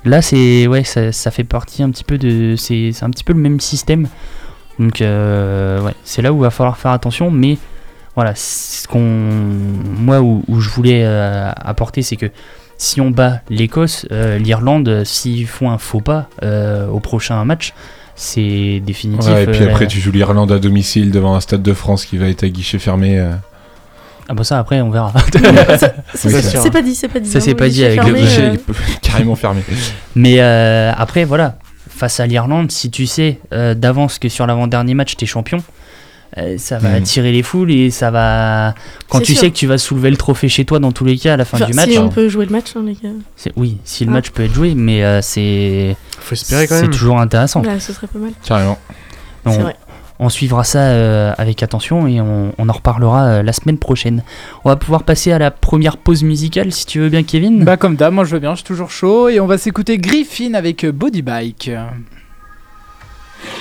Là, 0.06 0.22
c'est 0.22 0.68
ouais, 0.68 0.84
ça, 0.84 1.12
ça 1.12 1.32
fait 1.32 1.44
partie 1.44 1.84
un 1.84 1.90
petit 1.90 2.04
peu 2.04 2.18
de, 2.18 2.56
c'est 2.56 2.92
un 3.02 3.10
petit 3.10 3.24
peu 3.24 3.34
le 3.34 3.40
même 3.40 3.60
système 3.60 4.08
Donc 4.80 5.02
euh, 5.02 5.82
ouais, 5.82 5.94
c'est 6.04 6.22
là 6.22 6.32
où 6.32 6.38
il 6.38 6.42
va 6.42 6.50
falloir 6.50 6.78
faire 6.78 6.92
attention, 6.92 7.32
mais 7.32 7.58
voilà, 8.16 8.34
ce 8.36 8.88
qu'on, 8.88 9.00
moi 9.00 10.22
où, 10.22 10.44
où 10.48 10.60
je 10.60 10.70
voulais 10.70 11.04
euh, 11.04 11.52
apporter, 11.56 12.02
c'est 12.02 12.16
que 12.16 12.28
si 12.78 13.02
on 13.02 13.12
bat 13.12 13.42
l'Écosse, 13.50 14.06
euh, 14.12 14.38
l'Irlande, 14.38 15.04
s'ils 15.04 15.48
font 15.48 15.72
un 15.72 15.78
faux 15.78 16.02
pas 16.02 16.30
au 16.92 17.00
prochain 17.00 17.44
match, 17.44 17.74
c'est 18.16 18.82
définitif. 18.86 19.32
Ouais, 19.32 19.44
et 19.44 19.48
puis 19.48 19.64
après, 19.64 19.88
tu 19.88 20.00
joues 20.00 20.12
l'Irlande 20.12 20.52
à 20.52 20.60
domicile 20.60 21.12
devant 21.12 21.36
un 21.36 21.42
stade 21.42 21.64
de 21.64 21.74
France 21.74 22.06
qui 22.06 22.18
va 22.18 22.28
être 22.28 22.44
à 22.44 22.50
guichet 22.50 22.80
fermé. 22.80 23.24
Ah 24.30 24.34
bah 24.34 24.44
ça 24.44 24.60
après 24.60 24.82
on 24.82 24.90
verra. 24.90 25.14
C'est 26.14 26.30
c'est 26.42 26.72
pas 26.72 26.82
dit, 26.82 26.96
c'est 26.96 27.08
pas 27.08 27.20
dit. 27.20 27.30
Ça 27.30 27.40
c'est 27.40 27.56
pas 27.56 27.70
dit 27.70 27.86
avec 27.86 28.04
le 28.04 28.14
guichet. 28.14 28.42
euh, 28.50 28.74
carrément 29.02 29.36
fermé. 29.36 29.62
Mais 30.16 30.40
euh, 30.40 30.92
après, 30.98 31.24
voilà, 31.24 31.58
face 31.90 32.20
à 32.20 32.28
l'Irlande, 32.28 32.72
si 32.72 32.90
tu 32.92 33.06
sais 33.08 33.40
euh, 33.54 33.74
d'avance 33.74 34.20
que 34.20 34.30
sur 34.30 34.46
l'avant-dernier 34.46 34.94
match, 34.96 35.16
t'es 35.16 35.26
champion, 35.26 35.60
euh, 36.38 36.58
ça 36.58 36.78
va 36.78 36.90
Mm. 36.90 36.96
attirer 36.96 37.32
les 37.32 37.42
foules 37.42 37.72
et 37.72 37.90
ça 37.90 38.12
va. 38.12 38.76
Quand 39.08 39.20
C'est 39.20 39.24
tu 39.24 39.32
sûr. 39.32 39.42
sais 39.42 39.50
que 39.50 39.56
tu 39.56 39.66
vas 39.66 39.78
soulever 39.78 40.10
le 40.10 40.18
trophée 40.18 40.50
chez 40.50 40.66
toi 40.66 40.80
dans 40.80 40.92
tous 40.92 41.06
les 41.06 41.18
cas 41.18 41.34
à 41.36 41.38
la 41.38 41.46
fin 41.46 41.56
enfin, 41.58 41.68
du 41.68 41.74
match. 41.74 41.90
Si 41.90 41.98
on 41.98 42.10
peut 42.10 42.28
jouer 42.28 42.46
le 42.46 42.52
match, 42.52 42.76
hein, 42.76 42.84
les 42.86 42.94
gars. 42.96 43.16
c'est- 43.38 43.54
Oui, 43.56 43.78
si 43.86 44.04
le 44.04 44.12
Ah. 44.12 44.16
match 44.16 44.32
peut 44.32 44.44
être 44.44 44.54
joué, 44.54 44.76
mais 44.76 45.06
euh, 45.06 45.22
c'est. 45.22 45.96
Faut 46.20 46.34
espérer 46.34 46.68
quand 46.68 46.76
C'est 46.76 46.82
même. 46.82 46.92
toujours 46.92 47.20
intéressant. 47.22 47.62
Là, 47.62 47.80
ce 47.80 47.94
serait 47.94 48.08
pas 48.08 48.20
mal. 48.20 48.32
Carrément. 48.46 48.78
On, 49.46 49.52
C'est 49.54 49.60
vrai. 49.60 49.76
On 50.20 50.30
suivra 50.30 50.64
ça 50.64 50.80
euh, 50.80 51.34
avec 51.38 51.62
attention 51.64 52.08
et 52.08 52.20
on, 52.22 52.54
on 52.58 52.70
en 52.70 52.74
reparlera 52.74 53.26
euh, 53.26 53.44
la 53.44 53.54
semaine 53.54 53.78
prochaine. 53.78 54.24
On 54.64 54.70
va 54.70 54.76
pouvoir 54.76 55.04
passer 55.04 55.32
à 55.32 55.40
la 55.40 55.52
première 55.52 55.98
pause 55.98 56.24
musicale 56.24 56.72
si 56.72 56.86
tu 56.86 57.00
veux 57.00 57.10
bien, 57.10 57.24
Kevin. 57.24 57.64
Bah 57.64 57.78
comme 57.78 57.96
d'hab, 57.96 58.14
moi 58.14 58.24
je 58.24 58.32
veux 58.32 58.40
bien, 58.40 58.52
je 58.52 58.58
suis 58.58 58.66
toujours 58.66 58.90
chaud 58.90 59.30
et 59.30 59.40
on 59.40 59.48
va 59.48 59.58
s'écouter 59.58 59.98
Griffin 59.98 60.54
avec 60.54 60.84
euh, 60.84 60.92
Body 60.92 61.22
Bike. 61.22 61.72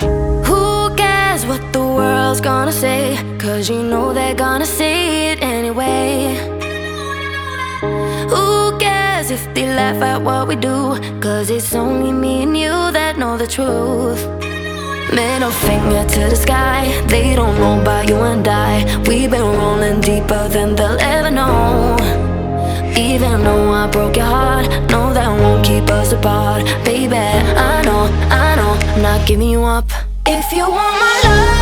Who 0.02 0.94
cares 0.96 1.44
what 1.46 1.60
the 1.72 1.78
world's 1.78 2.40
gonna 2.40 2.72
say? 2.72 3.16
Cause 3.38 3.68
you 3.68 3.82
know 3.82 4.12
they're 4.14 4.34
gonna 4.34 4.64
say 4.64 5.32
it 5.32 5.42
anyway. 5.42 6.36
Who 8.30 8.76
cares 8.78 9.30
if 9.30 9.46
they 9.54 9.66
laugh 9.66 10.00
at 10.02 10.22
what 10.22 10.48
we 10.48 10.56
do? 10.56 10.98
Cause 11.20 11.50
it's 11.50 11.74
only 11.74 12.12
me 12.12 12.42
and 12.44 12.56
you 12.56 12.92
that 12.92 13.18
know 13.18 13.36
the 13.36 13.46
truth. 13.46 14.45
Middle 15.12 15.50
finger 15.50 16.04
to 16.04 16.20
the 16.28 16.36
sky, 16.36 17.04
they 17.06 17.34
don't 17.34 17.56
know 17.58 17.80
about 17.80 18.08
you 18.08 18.16
and 18.16 18.46
I. 18.46 18.84
We've 19.08 19.30
been 19.30 19.42
rolling 19.42 20.00
deeper 20.00 20.48
than 20.48 20.74
they'll 20.74 21.00
ever 21.00 21.30
know. 21.30 21.96
Even 22.96 23.44
though 23.44 23.70
I 23.72 23.86
broke 23.90 24.16
your 24.16 24.26
heart, 24.26 24.66
no, 24.90 25.12
that 25.12 25.28
won't 25.28 25.64
keep 25.64 25.88
us 25.90 26.12
apart. 26.12 26.64
Baby, 26.84 27.16
I 27.16 27.82
know, 27.82 28.04
I 28.30 28.56
know, 28.56 28.72
I'm 28.94 29.02
not 29.02 29.26
giving 29.26 29.48
you 29.48 29.62
up. 29.62 29.88
If 30.26 30.52
you 30.52 30.62
want 30.62 30.96
my 30.98 31.20
love, 31.24 31.55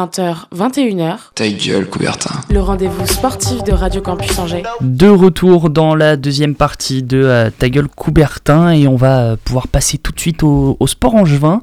20h, 0.00 0.34
21h, 0.54 1.16
Ta 1.34 1.48
gueule, 1.48 1.86
Coubertin. 1.86 2.30
le 2.50 2.60
rendez-vous 2.60 3.06
sportif 3.06 3.64
de 3.64 3.72
Radio 3.72 4.02
Campus 4.02 4.38
Angers. 4.38 4.62
De 4.82 5.08
retour 5.08 5.70
dans 5.70 5.94
la 5.94 6.16
deuxième 6.16 6.54
partie 6.54 7.02
de 7.02 7.22
euh, 7.24 7.48
Ta 7.58 7.70
gueule 7.70 7.88
Coubertin 7.88 8.72
et 8.72 8.86
on 8.88 8.96
va 8.96 9.20
euh, 9.20 9.36
pouvoir 9.42 9.68
passer 9.68 9.96
tout 9.96 10.12
de 10.12 10.20
suite 10.20 10.42
au, 10.42 10.76
au 10.78 10.86
sport 10.86 11.14
angevin. 11.14 11.62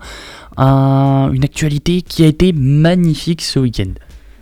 Un- 0.58 1.30
une 1.32 1.44
actualité 1.44 2.02
qui 2.02 2.24
a 2.24 2.28
été 2.28 2.54
magnifique 2.54 3.44
ce 3.44 3.60
week-end. 3.60 3.92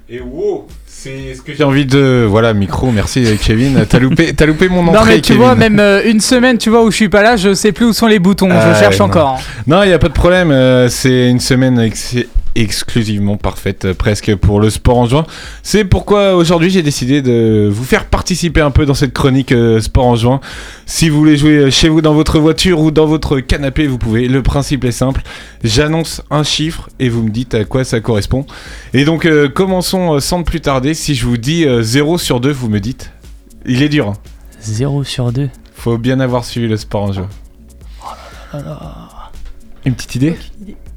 Et 0.07 0.21
wow, 0.21 0.67
c'est 0.87 1.33
ce 1.35 1.41
que 1.41 1.53
j'ai 1.53 1.63
envie 1.65 1.85
de. 1.85 2.25
Voilà, 2.29 2.53
micro, 2.53 2.91
merci 2.91 3.25
euh, 3.25 3.35
Kevin. 3.41 3.85
T'as 3.89 3.99
loupé, 3.99 4.33
t'as 4.33 4.45
loupé 4.45 4.69
mon 4.69 4.87
entrée. 4.87 4.93
Non 4.99 5.05
mais 5.05 5.15
tu 5.15 5.33
Kevin. 5.33 5.37
vois, 5.41 5.55
même 5.55 5.79
euh, 5.81 6.01
une 6.05 6.21
semaine, 6.21 6.57
tu 6.57 6.69
vois, 6.69 6.83
où 6.85 6.91
je 6.91 6.95
suis 6.95 7.09
pas 7.09 7.23
là, 7.23 7.35
je 7.35 7.53
sais 7.53 7.73
plus 7.73 7.87
où 7.87 7.93
sont 7.93 8.07
les 8.07 8.19
boutons, 8.19 8.47
je 8.49 8.79
cherche 8.79 8.99
non. 8.99 9.05
encore. 9.05 9.37
Non, 9.67 9.83
il 9.83 9.87
n'y 9.87 9.93
a 9.93 9.99
pas 9.99 10.07
de 10.09 10.13
problème. 10.13 10.51
euh, 10.51 10.87
c'est 10.87 11.29
une 11.29 11.39
semaine 11.41 11.77
ex- 11.79 12.15
exclusivement 12.55 13.37
parfaite, 13.37 13.85
euh, 13.85 13.93
presque 13.93 14.35
pour 14.35 14.59
le 14.59 14.69
sport 14.69 14.97
en 14.97 15.05
juin. 15.05 15.25
C'est 15.63 15.85
pourquoi 15.85 16.35
aujourd'hui 16.35 16.69
j'ai 16.69 16.83
décidé 16.83 17.21
de 17.21 17.69
vous 17.71 17.83
faire 17.83 18.05
participer 18.05 18.61
un 18.61 18.71
peu 18.71 18.85
dans 18.85 18.93
cette 18.93 19.13
chronique 19.13 19.51
euh, 19.51 19.79
sport 19.81 20.05
en 20.05 20.15
juin. 20.15 20.41
Si 20.85 21.09
vous 21.09 21.17
voulez 21.17 21.37
jouer 21.37 21.71
chez 21.71 21.89
vous 21.89 22.01
dans 22.01 22.13
votre 22.13 22.39
voiture 22.39 22.79
ou 22.79 22.91
dans 22.91 23.05
votre 23.05 23.39
canapé, 23.39 23.87
vous 23.87 23.97
pouvez. 23.97 24.27
Le 24.27 24.43
principe 24.43 24.83
est 24.83 24.91
simple. 24.91 25.21
J'annonce 25.63 26.21
un 26.29 26.43
chiffre 26.43 26.89
et 26.99 27.09
vous 27.09 27.23
me 27.23 27.29
dites 27.29 27.53
à 27.53 27.65
quoi 27.65 27.83
ça 27.83 27.99
correspond. 27.99 28.45
Et 28.93 29.05
donc 29.05 29.25
euh, 29.25 29.49
commençons 29.49 30.15
euh, 30.15 30.19
sans 30.19 30.43
plus 30.43 30.61
tarder. 30.61 30.93
Si 30.93 31.15
je 31.15 31.25
vous 31.25 31.37
dis 31.37 31.65
euh, 31.65 31.81
0 31.81 32.17
sur 32.17 32.39
2, 32.39 32.51
vous 32.51 32.69
me 32.69 32.79
dites. 32.79 33.11
Il 33.65 33.81
est 33.81 33.89
dur. 33.89 34.09
Hein. 34.09 34.13
0 34.61 35.03
sur 35.03 35.31
2. 35.31 35.49
Faut 35.73 35.97
bien 35.97 36.19
avoir 36.19 36.45
suivi 36.45 36.67
le 36.67 36.77
sport 36.77 37.03
en 37.03 37.11
juin. 37.13 37.29
Une 39.85 39.95
petite 39.95 40.15
idée 40.15 40.37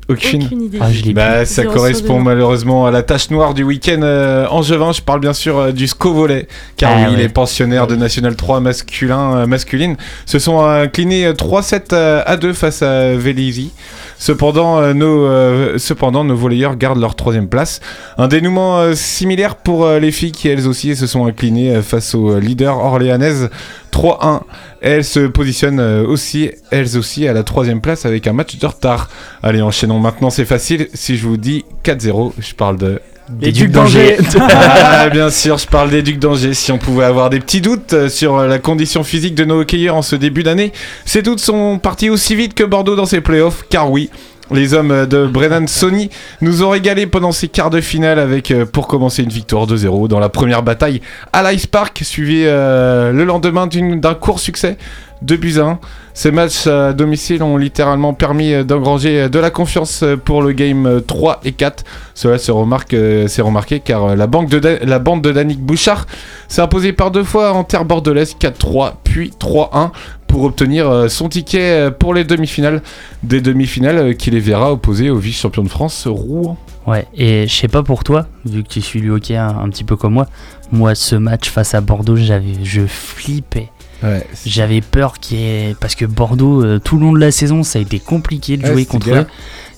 Aucune. 0.08 0.44
Aucune 0.44 0.62
idée. 0.62 0.78
Ah, 0.80 0.92
je 0.92 1.12
Bah, 1.12 1.44
ça 1.46 1.64
correspond 1.64 2.18
deux. 2.18 2.24
malheureusement 2.24 2.86
à 2.86 2.90
la 2.90 3.02
tâche 3.02 3.30
noire 3.30 3.54
du 3.54 3.62
week-end 3.62 4.00
euh, 4.02 4.46
angevin. 4.50 4.92
Je 4.92 5.00
parle 5.00 5.20
bien 5.20 5.32
sûr 5.32 5.58
euh, 5.58 5.72
du 5.72 5.86
SCO 5.86 6.12
volley, 6.12 6.46
car 6.76 6.92
Ah 6.94 7.06
oui, 7.08 7.14
ouais. 7.14 7.22
les 7.22 7.28
pensionnaires 7.28 7.86
de 7.86 7.96
National 7.96 8.36
3 8.36 8.60
masculin, 8.60 9.36
euh, 9.36 9.46
masculine 9.46 9.96
se 10.26 10.38
sont 10.38 10.60
inclinés 10.64 11.26
euh, 11.26 11.32
3-7 11.32 11.82
euh, 11.92 12.22
à 12.26 12.36
2 12.36 12.52
face 12.52 12.82
à 12.82 13.14
Vélizy. 13.14 13.72
Cependant, 14.18 14.78
euh, 14.78 14.92
nos, 14.92 15.24
euh, 15.26 15.78
cependant, 15.78 16.22
nos 16.24 16.36
volleyeurs 16.36 16.76
gardent 16.76 17.00
leur 17.00 17.14
troisième 17.14 17.48
place. 17.48 17.80
Un 18.18 18.28
dénouement 18.28 18.78
euh, 18.78 18.94
similaire 18.94 19.56
pour 19.56 19.84
euh, 19.84 19.98
les 19.98 20.12
filles 20.12 20.32
qui 20.32 20.48
elles 20.48 20.68
aussi 20.68 20.94
se 20.96 21.06
sont 21.06 21.26
inclinées 21.26 21.76
euh, 21.76 21.82
face 21.82 22.14
aux 22.14 22.38
leaders 22.38 22.78
orléanaises 22.78 23.50
3-1. 23.92 24.40
Elles 24.84 25.02
se 25.02 25.20
positionnent 25.20 25.80
euh, 25.80 26.06
aussi, 26.06 26.50
elles 26.70 26.98
aussi, 26.98 27.26
à 27.26 27.32
la 27.32 27.42
troisième 27.42 27.80
place 27.80 28.04
avec 28.04 28.26
un 28.26 28.34
match 28.34 28.58
de 28.58 28.66
retard. 28.66 29.08
Allez, 29.42 29.62
enchaînons 29.62 29.98
maintenant, 29.98 30.28
c'est 30.28 30.44
facile. 30.44 30.88
Si 30.92 31.16
je 31.16 31.26
vous 31.26 31.38
dis 31.38 31.64
4-0, 31.84 32.32
je 32.38 32.54
parle 32.54 32.76
de 32.76 33.00
Les 33.40 33.50
Ducs 33.50 33.70
d'Angers. 33.70 34.18
ah, 34.38 35.08
bien 35.08 35.30
sûr, 35.30 35.56
je 35.56 35.66
parle 35.66 35.88
des 35.88 36.02
Ducs 36.02 36.18
d'Angers. 36.18 36.52
Si 36.52 36.70
on 36.70 36.76
pouvait 36.76 37.06
avoir 37.06 37.30
des 37.30 37.40
petits 37.40 37.62
doutes 37.62 37.94
euh, 37.94 38.08
sur 38.10 38.36
euh, 38.36 38.46
la 38.46 38.58
condition 38.58 39.04
physique 39.04 39.34
de 39.34 39.46
nos 39.46 39.62
hockeyeurs 39.62 39.96
en 39.96 40.02
ce 40.02 40.16
début 40.16 40.42
d'année, 40.42 40.70
ces 41.06 41.22
doutes 41.22 41.40
sont 41.40 41.78
partis 41.78 42.10
aussi 42.10 42.34
vite 42.34 42.52
que 42.52 42.62
Bordeaux 42.62 42.94
dans 42.94 43.06
ses 43.06 43.22
playoffs, 43.22 43.64
car 43.70 43.90
oui. 43.90 44.10
Les 44.50 44.74
hommes 44.74 45.06
de 45.06 45.26
Brennan 45.26 45.66
Sony 45.66 46.10
nous 46.42 46.62
ont 46.62 46.70
régalé 46.70 47.06
pendant 47.06 47.32
ces 47.32 47.48
quarts 47.48 47.70
de 47.70 47.80
finale 47.80 48.18
avec, 48.18 48.50
euh, 48.50 48.66
pour 48.66 48.86
commencer, 48.86 49.22
une 49.22 49.30
victoire 49.30 49.66
2-0 49.66 50.06
dans 50.06 50.18
la 50.18 50.28
première 50.28 50.62
bataille 50.62 51.00
à 51.32 51.50
l'Ice 51.50 51.66
Park, 51.66 52.00
suivi 52.02 52.42
euh, 52.44 53.10
le 53.10 53.24
lendemain 53.24 53.66
d'un 53.66 54.14
court 54.14 54.40
succès 54.40 54.76
de 55.22 55.36
buts 55.36 55.58
à 55.58 55.64
1. 55.64 55.78
Ces 56.12 56.30
matchs 56.30 56.66
à 56.66 56.92
domicile 56.92 57.42
ont 57.42 57.56
littéralement 57.56 58.14
permis 58.14 58.52
euh, 58.52 58.64
d'engranger 58.64 59.28
de 59.28 59.38
la 59.38 59.50
confiance 59.50 60.04
pour 60.24 60.42
le 60.42 60.52
game 60.52 60.86
euh, 60.86 61.00
3 61.00 61.40
et 61.44 61.52
4. 61.52 61.84
Cela 62.14 62.38
s'est 62.38 62.52
remarqué 62.52 63.80
car 63.80 64.08
la, 64.08 64.16
la 64.16 64.98
bande 64.98 65.22
de 65.22 65.32
Danick 65.32 65.60
Bouchard 65.60 66.06
s'est 66.48 66.62
imposée 66.62 66.92
par 66.92 67.10
deux 67.10 67.24
fois 67.24 67.52
en 67.52 67.64
terre 67.64 67.84
bordelaise 67.84 68.36
4-3 68.38 68.92
puis 69.02 69.32
3-1 69.40 69.90
pour 70.34 70.42
obtenir 70.42 70.90
euh, 70.90 71.06
son 71.06 71.28
ticket 71.28 71.60
euh, 71.60 71.90
pour 71.92 72.12
les 72.12 72.24
demi-finales. 72.24 72.82
Des 73.22 73.40
demi-finales 73.40 73.98
euh, 73.98 74.12
qui 74.14 74.32
les 74.32 74.40
verra 74.40 74.72
opposés 74.72 75.08
au 75.08 75.16
vice-champion 75.16 75.62
de 75.62 75.68
France 75.68 76.08
Rouen. 76.08 76.56
Ouais, 76.88 77.06
et 77.16 77.46
je 77.46 77.54
sais 77.54 77.68
pas 77.68 77.84
pour 77.84 78.02
toi, 78.02 78.26
vu 78.44 78.64
que 78.64 78.68
tu 78.68 78.82
suis 78.82 79.00
le 79.00 79.12
hockey 79.12 79.36
un, 79.36 79.46
un 79.46 79.68
petit 79.68 79.84
peu 79.84 79.94
comme 79.94 80.14
moi, 80.14 80.26
moi 80.72 80.96
ce 80.96 81.14
match 81.14 81.50
face 81.50 81.72
à 81.74 81.80
Bordeaux, 81.80 82.16
j'avais, 82.16 82.64
je 82.64 82.80
flippais. 82.84 83.68
Ouais. 84.02 84.26
J'avais 84.44 84.80
peur 84.80 85.20
qu'il 85.20 85.38
y 85.38 85.42
ait... 85.44 85.76
Parce 85.78 85.94
que 85.94 86.04
Bordeaux, 86.04 86.64
euh, 86.64 86.80
tout 86.82 86.96
le 86.98 87.02
long 87.04 87.12
de 87.12 87.20
la 87.20 87.30
saison, 87.30 87.62
ça 87.62 87.78
a 87.78 87.82
été 87.82 88.00
compliqué 88.00 88.56
de 88.56 88.64
Ouais, 88.64 88.72
jouer 88.72 88.86
contre 88.86 89.06
galère. 89.06 89.22
eux. 89.22 89.26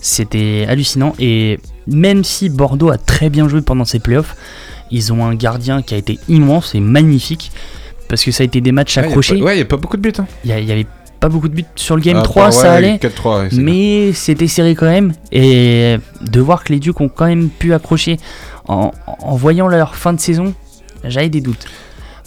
C'était 0.00 0.64
hallucinant. 0.66 1.12
Et 1.18 1.60
même 1.86 2.24
si 2.24 2.48
Bordeaux 2.48 2.88
a 2.88 2.96
très 2.96 3.28
bien 3.28 3.46
joué 3.46 3.60
pendant 3.60 3.84
ses 3.84 3.98
playoffs, 3.98 4.34
ils 4.90 5.12
ont 5.12 5.22
un 5.22 5.34
gardien 5.34 5.82
qui 5.82 5.92
a 5.92 5.98
été 5.98 6.18
immense 6.28 6.74
et 6.74 6.80
magnifique. 6.80 7.52
Parce 8.08 8.22
que 8.24 8.30
ça 8.30 8.42
a 8.42 8.46
été 8.46 8.60
des 8.60 8.72
matchs 8.72 8.98
accrochés. 8.98 9.40
Ouais, 9.42 9.54
il 9.54 9.56
n'y 9.56 9.62
a 9.62 9.66
pas 9.66 9.76
beaucoup 9.76 9.96
de 9.96 10.02
buts. 10.02 10.12
hein. 10.18 10.26
Il 10.44 10.50
y, 10.50 10.54
il 10.60 10.64
y 10.64 10.72
avait 10.72 10.86
pas 11.18 11.28
beaucoup 11.28 11.48
de 11.48 11.54
buts 11.54 11.64
sur 11.74 11.96
le 11.96 12.02
game 12.02 12.18
Ah, 12.20 12.22
3, 12.22 12.44
pas- 12.46 12.52
ça 12.52 12.72
allait. 12.74 12.98
4-3, 12.98 13.42
ouais, 13.42 13.48
mais 13.58 14.12
c'était 14.12 14.46
serré 14.48 14.74
quand 14.74 14.86
même. 14.86 15.12
Et 15.32 15.96
de 16.20 16.40
voir 16.40 16.62
que 16.62 16.72
les 16.72 16.78
Ducs 16.78 17.00
ont 17.00 17.08
quand 17.08 17.26
même 17.26 17.48
pu 17.48 17.72
accrocher 17.74 18.18
en, 18.68 18.92
en 19.06 19.34
voyant 19.36 19.66
leur 19.66 19.96
fin 19.96 20.12
de 20.12 20.20
saison, 20.20 20.54
j'avais 21.04 21.28
des 21.30 21.40
doutes. 21.40 21.66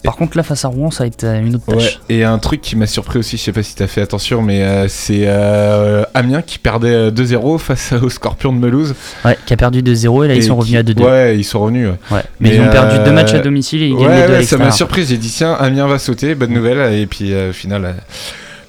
Par 0.03 0.15
contre, 0.15 0.37
là, 0.37 0.43
face 0.43 0.63
à 0.65 0.67
Rouen, 0.69 0.91
ça 0.91 1.03
va 1.03 1.07
être 1.07 1.23
euh, 1.23 1.39
une 1.41 1.55
autre 1.55 1.63
Ouais, 1.67 1.75
tâche. 1.77 1.99
et 2.09 2.23
un 2.23 2.37
truc 2.39 2.61
qui 2.61 2.75
m'a 2.75 2.87
surpris 2.87 3.19
aussi, 3.19 3.37
je 3.37 3.43
sais 3.43 3.51
pas 3.51 3.63
si 3.63 3.75
t'as 3.75 3.87
fait 3.87 4.01
attention, 4.01 4.41
mais 4.41 4.63
euh, 4.63 4.87
c'est 4.87 5.23
euh, 5.25 6.03
Amiens 6.13 6.41
qui 6.41 6.57
perdait 6.57 6.93
euh, 6.93 7.11
2-0 7.11 7.57
face 7.59 7.93
aux 8.01 8.09
Scorpions 8.09 8.53
de 8.53 8.57
Melouse. 8.59 8.95
Ouais, 9.25 9.37
qui 9.45 9.53
a 9.53 9.57
perdu 9.57 9.81
2-0 9.81 10.25
et 10.25 10.27
là, 10.29 10.33
ils 10.35 10.43
sont 10.43 10.53
qui- 10.59 10.77
revenus 10.77 10.79
à 10.79 10.83
2-2. 10.83 11.03
Ouais, 11.03 11.37
ils 11.37 11.43
sont 11.43 11.59
revenus. 11.59 11.89
ouais. 11.89 11.95
Ouais, 12.17 12.23
mais 12.39 12.55
ils 12.55 12.61
ont 12.61 12.69
perdu 12.69 12.97
deux 13.03 13.11
matchs 13.11 13.33
à 13.33 13.39
domicile 13.39 13.83
et 13.83 13.87
ils 13.87 13.95
gagnent 13.95 14.07
ouais, 14.07 14.27
les 14.29 14.37
deux 14.37 14.43
ça 14.43 14.57
m'a 14.57 14.71
surpris. 14.71 15.05
J'ai 15.05 15.17
dit, 15.17 15.29
tiens, 15.29 15.53
Amiens 15.53 15.87
va 15.87 15.99
sauter, 15.99 16.33
bonne 16.35 16.53
nouvelle. 16.53 16.93
Et 16.93 17.05
puis 17.05 17.33
euh, 17.33 17.49
au 17.49 17.53
final, 17.53 17.85
euh, 17.85 17.91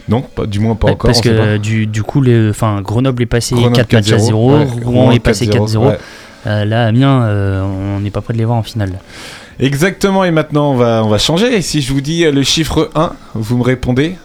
non, 0.09 0.23
pas, 0.23 0.47
du 0.47 0.59
moins 0.59 0.75
pas 0.75 0.89
Ouais, 0.89 0.93
encore. 0.95 1.09
parce 1.11 1.21
que 1.21 1.29
pas. 1.55 1.59
du, 1.59 1.87
du 1.87 2.03
coup, 2.03 2.21
les, 2.23 2.51
enfin, 2.51 2.81
Grenoble 2.83 3.23
est 3.23 3.27
passé 3.27 3.55
Grenoble 3.55 3.77
4 3.77 3.93
matchs 3.93 4.13
à 4.13 4.17
4-0, 4.17 4.21
0, 4.27 4.51
ouais, 4.59 4.65
Rouen 4.85 4.91
Rouen 5.03 5.11
est 5.13 5.21
passé 5.21 5.47
4-0, 5.47 5.77
4-0. 5.77 5.87
ouais. 5.89 5.99
Euh, 6.47 6.65
là, 6.65 6.87
Amiens, 6.87 7.23
euh, 7.25 7.63
on 7.63 8.01
n'est 8.01 8.11
pas 8.11 8.23
prêt 8.23 8.33
de 8.33 8.39
les 8.39 8.47
voir 8.47 8.57
en 8.57 8.63
finale. 8.63 8.93
Exactement, 9.61 10.25
et 10.25 10.31
maintenant 10.31 10.73
on 10.73 10.77
va, 10.77 11.03
on 11.05 11.09
va 11.09 11.19
changer. 11.19 11.55
Et 11.55 11.63
si 11.63 11.83
je 11.83 11.93
vous 11.93 12.01
dis 12.01 12.25
euh, 12.25 12.33
le 12.33 12.43
chiffre 12.43 12.91
1, 12.95 13.13
vous 13.35 13.59
me 13.59 13.63
répondez 13.63 14.17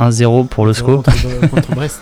1-0 0.00 0.46
pour 0.48 0.66
le 0.66 0.72
SCO. 0.72 0.96
Contre, 1.02 1.50
contre 1.50 1.70
Brest. 1.74 2.00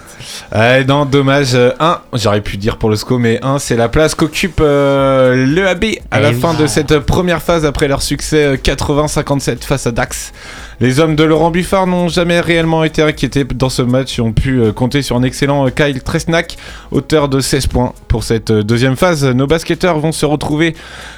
Euh, 0.55 0.85
non, 0.88 1.05
dommage. 1.05 1.55
1, 1.57 2.01
j'aurais 2.14 2.40
pu 2.40 2.57
dire 2.57 2.77
pour 2.79 2.88
le 2.90 2.96
SCO, 2.96 3.18
mais 3.18 3.40
1, 3.44 3.59
c'est 3.59 3.77
la 3.77 3.88
place 3.88 4.14
qu'occupe 4.14 4.61
euh, 4.61 5.44
le 5.46 5.66
AB 5.68 5.85
à 6.11 6.18
Eh 6.18 6.22
la 6.22 6.31
oui. 6.31 6.40
fin 6.40 6.55
de 6.55 6.66
cette 6.68 6.92
euh, 6.92 7.01
première 7.01 7.42
phase 7.42 7.64
après 7.66 7.88
leur 7.88 8.01
succès 8.03 8.44
euh, 8.44 8.57
80-57 8.57 9.64
face 9.64 9.87
à 9.87 9.90
Dax. 9.90 10.33
Les 10.81 11.01
hommes 11.01 11.17
de 11.17 11.25
Laurent 11.25 11.51
Buffard 11.51 11.88
n'ont 11.88 12.07
jamais 12.07 12.38
réellement 12.38 12.85
été 12.85 13.03
inquiétés 13.03 13.43
dans 13.43 13.69
ce 13.69 13.83
match 13.83 14.17
et 14.17 14.23
ont 14.23 14.33
pu 14.33 14.61
euh, 14.61 14.73
compter 14.73 15.03
sur 15.03 15.17
un 15.17 15.25
excellent 15.25 15.67
euh, 15.67 15.71
Kyle 15.71 16.01
Tresnak, 16.01 16.57
auteur 16.93 17.29
de 17.29 17.41
16 17.41 17.67
points. 17.67 17.93
Pour 18.07 18.23
cette 18.23 18.53
euh, 18.53 18.62
deuxième 18.62 18.95
phase, 18.95 19.25
nos 19.25 19.49
basketteurs 19.49 19.99
vont 19.99 20.12
se 20.12 20.25
retrouver 20.25 20.77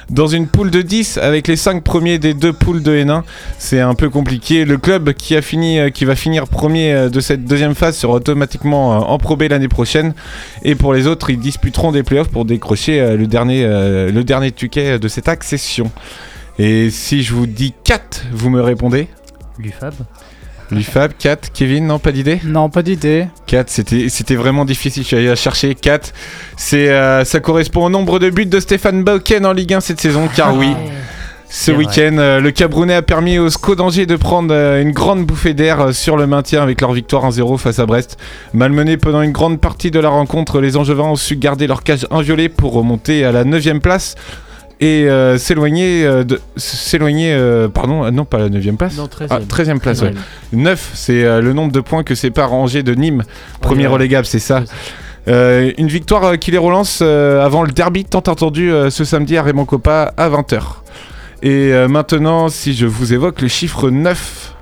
dans 0.09 0.25
une 0.25 0.47
poule 0.47 0.71
de 0.71 0.81
10 0.81 1.19
avec 1.19 1.47
les 1.47 1.57
5 1.57 1.83
premiers 1.83 2.17
des 2.17 2.33
deux 2.33 2.53
poules 2.53 2.81
de 2.81 2.91
N1. 2.91 3.21
C'est 3.59 3.79
un 3.79 3.93
peu 3.93 4.09
compliqué. 4.09 4.65
Le 4.65 4.79
club 4.79 5.13
qui, 5.13 5.35
va 5.35 6.15
finir 6.15 6.47
premier 6.47 7.09
de 7.11 7.19
cette 7.19 7.45
deuxième 7.45 7.75
phase 7.75 7.95
sera 7.95 8.13
automatiquement 8.13 9.11
en 9.11 9.17
Pro 9.19 9.35
B 9.35 9.43
l'année 9.43 9.67
prochaine. 9.67 10.15
Et 10.63 10.73
pour 10.73 10.91
les 10.91 11.05
autres, 11.05 11.29
ils 11.29 11.39
disputeront 11.39 11.91
des 11.91 12.01
playoffs 12.01 12.29
pour 12.29 12.45
décrocher 12.45 13.15
le 13.15 13.27
dernier, 13.27 13.63
le 13.63 14.21
dernier 14.23 14.51
ticket 14.51 14.97
de 14.97 15.07
cette 15.07 15.27
accession. 15.27 15.91
Et 16.57 16.89
si 16.89 17.21
je 17.21 17.33
vous 17.33 17.45
dis 17.45 17.73
4, 17.83 18.25
vous 18.33 18.49
me 18.49 18.61
répondez? 18.61 19.07
L'UFAB. 19.61 19.93
L'UFAB, 20.71 21.11
4, 21.19 21.51
Kevin, 21.51 21.87
non, 21.87 21.99
pas 21.99 22.11
d'idée 22.11 22.39
Non, 22.45 22.69
pas 22.69 22.81
d'idée. 22.81 23.27
4, 23.47 23.69
c'était, 23.69 24.07
c'était 24.09 24.35
vraiment 24.35 24.63
difficile, 24.63 25.03
je 25.03 25.07
suis 25.07 25.17
allé 25.17 25.27
la 25.27 25.35
chercher. 25.35 25.75
4, 25.75 26.13
c'est, 26.55 26.89
euh, 26.89 27.25
ça 27.25 27.41
correspond 27.41 27.85
au 27.85 27.89
nombre 27.89 28.19
de 28.19 28.29
buts 28.29 28.45
de 28.45 28.59
Stéphane 28.59 29.03
Bauken 29.03 29.45
en 29.45 29.51
Ligue 29.51 29.73
1 29.73 29.81
cette 29.81 29.99
saison, 29.99 30.29
car 30.33 30.55
oui. 30.55 30.73
Ce 31.53 31.69
week-end, 31.69 32.15
euh, 32.17 32.39
le 32.39 32.51
Camerounais 32.51 32.93
a 32.93 33.01
permis 33.01 33.37
au 33.37 33.49
SCO 33.49 33.75
d'Angers 33.75 34.05
de 34.05 34.15
prendre 34.15 34.53
euh, 34.53 34.81
une 34.81 34.93
grande 34.93 35.25
bouffée 35.25 35.53
d'air 35.53 35.81
euh, 35.81 35.91
sur 35.91 36.15
le 36.15 36.25
maintien 36.25 36.63
avec 36.63 36.79
leur 36.79 36.93
victoire 36.93 37.29
1-0 37.29 37.57
face 37.57 37.77
à 37.77 37.85
Brest. 37.85 38.17
Malmenés 38.53 38.95
pendant 38.95 39.21
une 39.21 39.33
grande 39.33 39.59
partie 39.59 39.91
de 39.91 39.99
la 39.99 40.07
rencontre, 40.07 40.61
les 40.61 40.77
Angevins 40.77 41.03
ont 41.03 41.17
su 41.17 41.35
garder 41.35 41.67
leur 41.67 41.83
cage 41.83 42.07
inviolée 42.09 42.47
pour 42.47 42.71
remonter 42.71 43.25
à 43.25 43.33
la 43.33 43.43
9 43.43 43.79
place 43.79 44.15
et 44.81 45.07
euh, 45.07 45.37
s'éloigner 45.37 46.03
euh, 46.05 46.23
de 46.23 46.41
s'éloigner 46.57 47.33
euh, 47.33 47.67
pardon 47.67 48.11
non 48.11 48.25
pas 48.25 48.39
la 48.39 48.49
9 48.49 48.75
place 48.75 48.97
Non, 48.97 49.05
13e. 49.05 49.27
Ah, 49.29 49.39
13e 49.39 49.79
place 49.79 50.01
ouais. 50.01 50.09
13e. 50.09 50.15
9 50.53 50.91
c'est 50.95 51.41
le 51.41 51.53
nombre 51.53 51.71
de 51.71 51.79
points 51.79 52.03
que 52.03 52.15
sépare 52.15 52.51
Angers 52.51 52.83
de 52.83 52.93
Nîmes 52.95 53.23
premier 53.61 53.83
ouais. 53.83 53.93
relégable 53.93 54.25
c'est 54.25 54.39
ça 54.39 54.63
une 55.27 55.87
victoire 55.87 56.37
qui 56.39 56.49
les 56.49 56.57
relance 56.57 57.01
avant 57.01 57.61
le 57.63 57.71
derby 57.71 58.05
tant 58.05 58.19
attendu 58.21 58.71
ce 58.89 59.03
samedi 59.05 59.37
à 59.37 59.43
Raymond 59.43 59.65
Coppa 59.65 60.13
à 60.17 60.29
20h 60.29 60.61
et 61.43 61.71
maintenant 61.87 62.49
si 62.49 62.73
je 62.73 62.87
vous 62.87 63.13
évoque 63.13 63.41
le 63.41 63.47
chiffre 63.47 63.91
9 63.91 64.55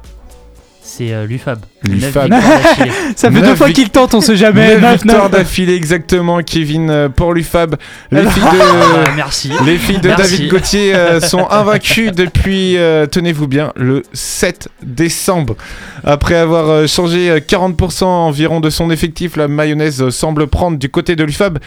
C'est 0.81 1.25
l'UFAB. 1.25 1.59
L'UFAB. 1.83 2.29
Neuf 2.29 2.39
victoires 2.41 2.59
d'affilée. 2.61 2.91
Ça 3.15 3.31
fait 3.31 3.41
deux 3.41 3.55
fois 3.55 3.69
qu'il 3.71 3.89
tente, 3.89 4.13
on 4.13 4.21
sait 4.21 4.35
jamais. 4.35 4.73
Neuf 4.75 4.81
Neuf, 4.81 5.01
victoires 5.03 5.23
neuf. 5.23 5.31
d'affilée 5.31 5.75
exactement 5.75 6.39
Kevin 6.43 6.89
euh, 6.89 7.09
pour 7.09 7.33
l'UFAB 7.33 7.75
les 8.11 8.19
Alors- 8.19 8.33
filles 8.33 8.43
Ah, 8.49 9.09
de 9.09 9.15
merci. 9.15 9.51
Les 9.65 9.77
filles 9.77 9.99
de 9.99 10.07
Merci. 10.09 10.37
David 10.37 10.51
Gauthier 10.51 10.95
euh, 10.95 11.19
sont 11.21 11.47
invaincues 11.49 12.11
depuis, 12.11 12.77
euh, 12.77 13.05
tenez-vous 13.05 13.47
bien, 13.47 13.71
le 13.75 14.03
7 14.13 14.67
décembre. 14.83 15.55
Après 16.03 16.35
avoir 16.35 16.69
euh, 16.69 16.87
changé 16.87 17.29
euh, 17.29 17.39
40% 17.39 18.03
environ 18.03 18.59
de 18.59 18.69
son 18.69 18.91
effectif, 18.91 19.35
la 19.37 19.47
mayonnaise 19.47 20.09
semble 20.09 20.47
prendre 20.47 20.77
du 20.77 20.89
côté 20.89 21.15
de 21.15 21.23
l'UFAB 21.23 21.59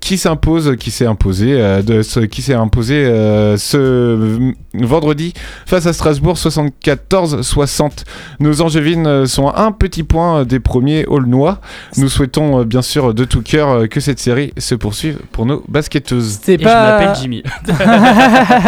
qui 0.00 0.16
s'impose, 0.18 0.76
qui 0.80 0.90
s'est 0.90 1.06
imposé, 1.06 1.52
euh, 1.52 1.82
de 1.82 2.02
ce, 2.02 2.20
qui 2.20 2.42
s'est 2.42 2.54
imposé 2.54 2.94
euh, 3.04 3.56
ce 3.56 3.76
euh, 3.76 4.52
vendredi 4.74 5.34
face 5.66 5.86
à 5.86 5.92
Strasbourg 5.92 6.36
74-60. 6.36 8.04
Nos 8.40 8.60
Angevines 8.62 9.26
sont 9.26 9.48
un 9.60 9.72
petit 9.72 10.02
point 10.02 10.44
des 10.44 10.60
premiers 10.60 11.04
Aulnois. 11.06 11.60
Nous 11.96 12.08
souhaitons 12.08 12.60
euh, 12.60 12.64
bien 12.64 12.82
sûr 12.82 13.14
de 13.14 13.24
tout 13.24 13.42
cœur 13.42 13.68
euh, 13.70 13.86
que 13.86 14.00
cette 14.00 14.18
série 14.18 14.52
se 14.58 14.74
poursuive 14.74 15.18
pour 15.32 15.46
nos 15.46 15.62
basketteuses. 15.68 16.38
C'est 16.42 16.54
Et 16.54 16.58
je 16.58 16.64
pas. 16.64 16.98
m'appelle 16.98 17.14
Jimmy. 17.20 17.42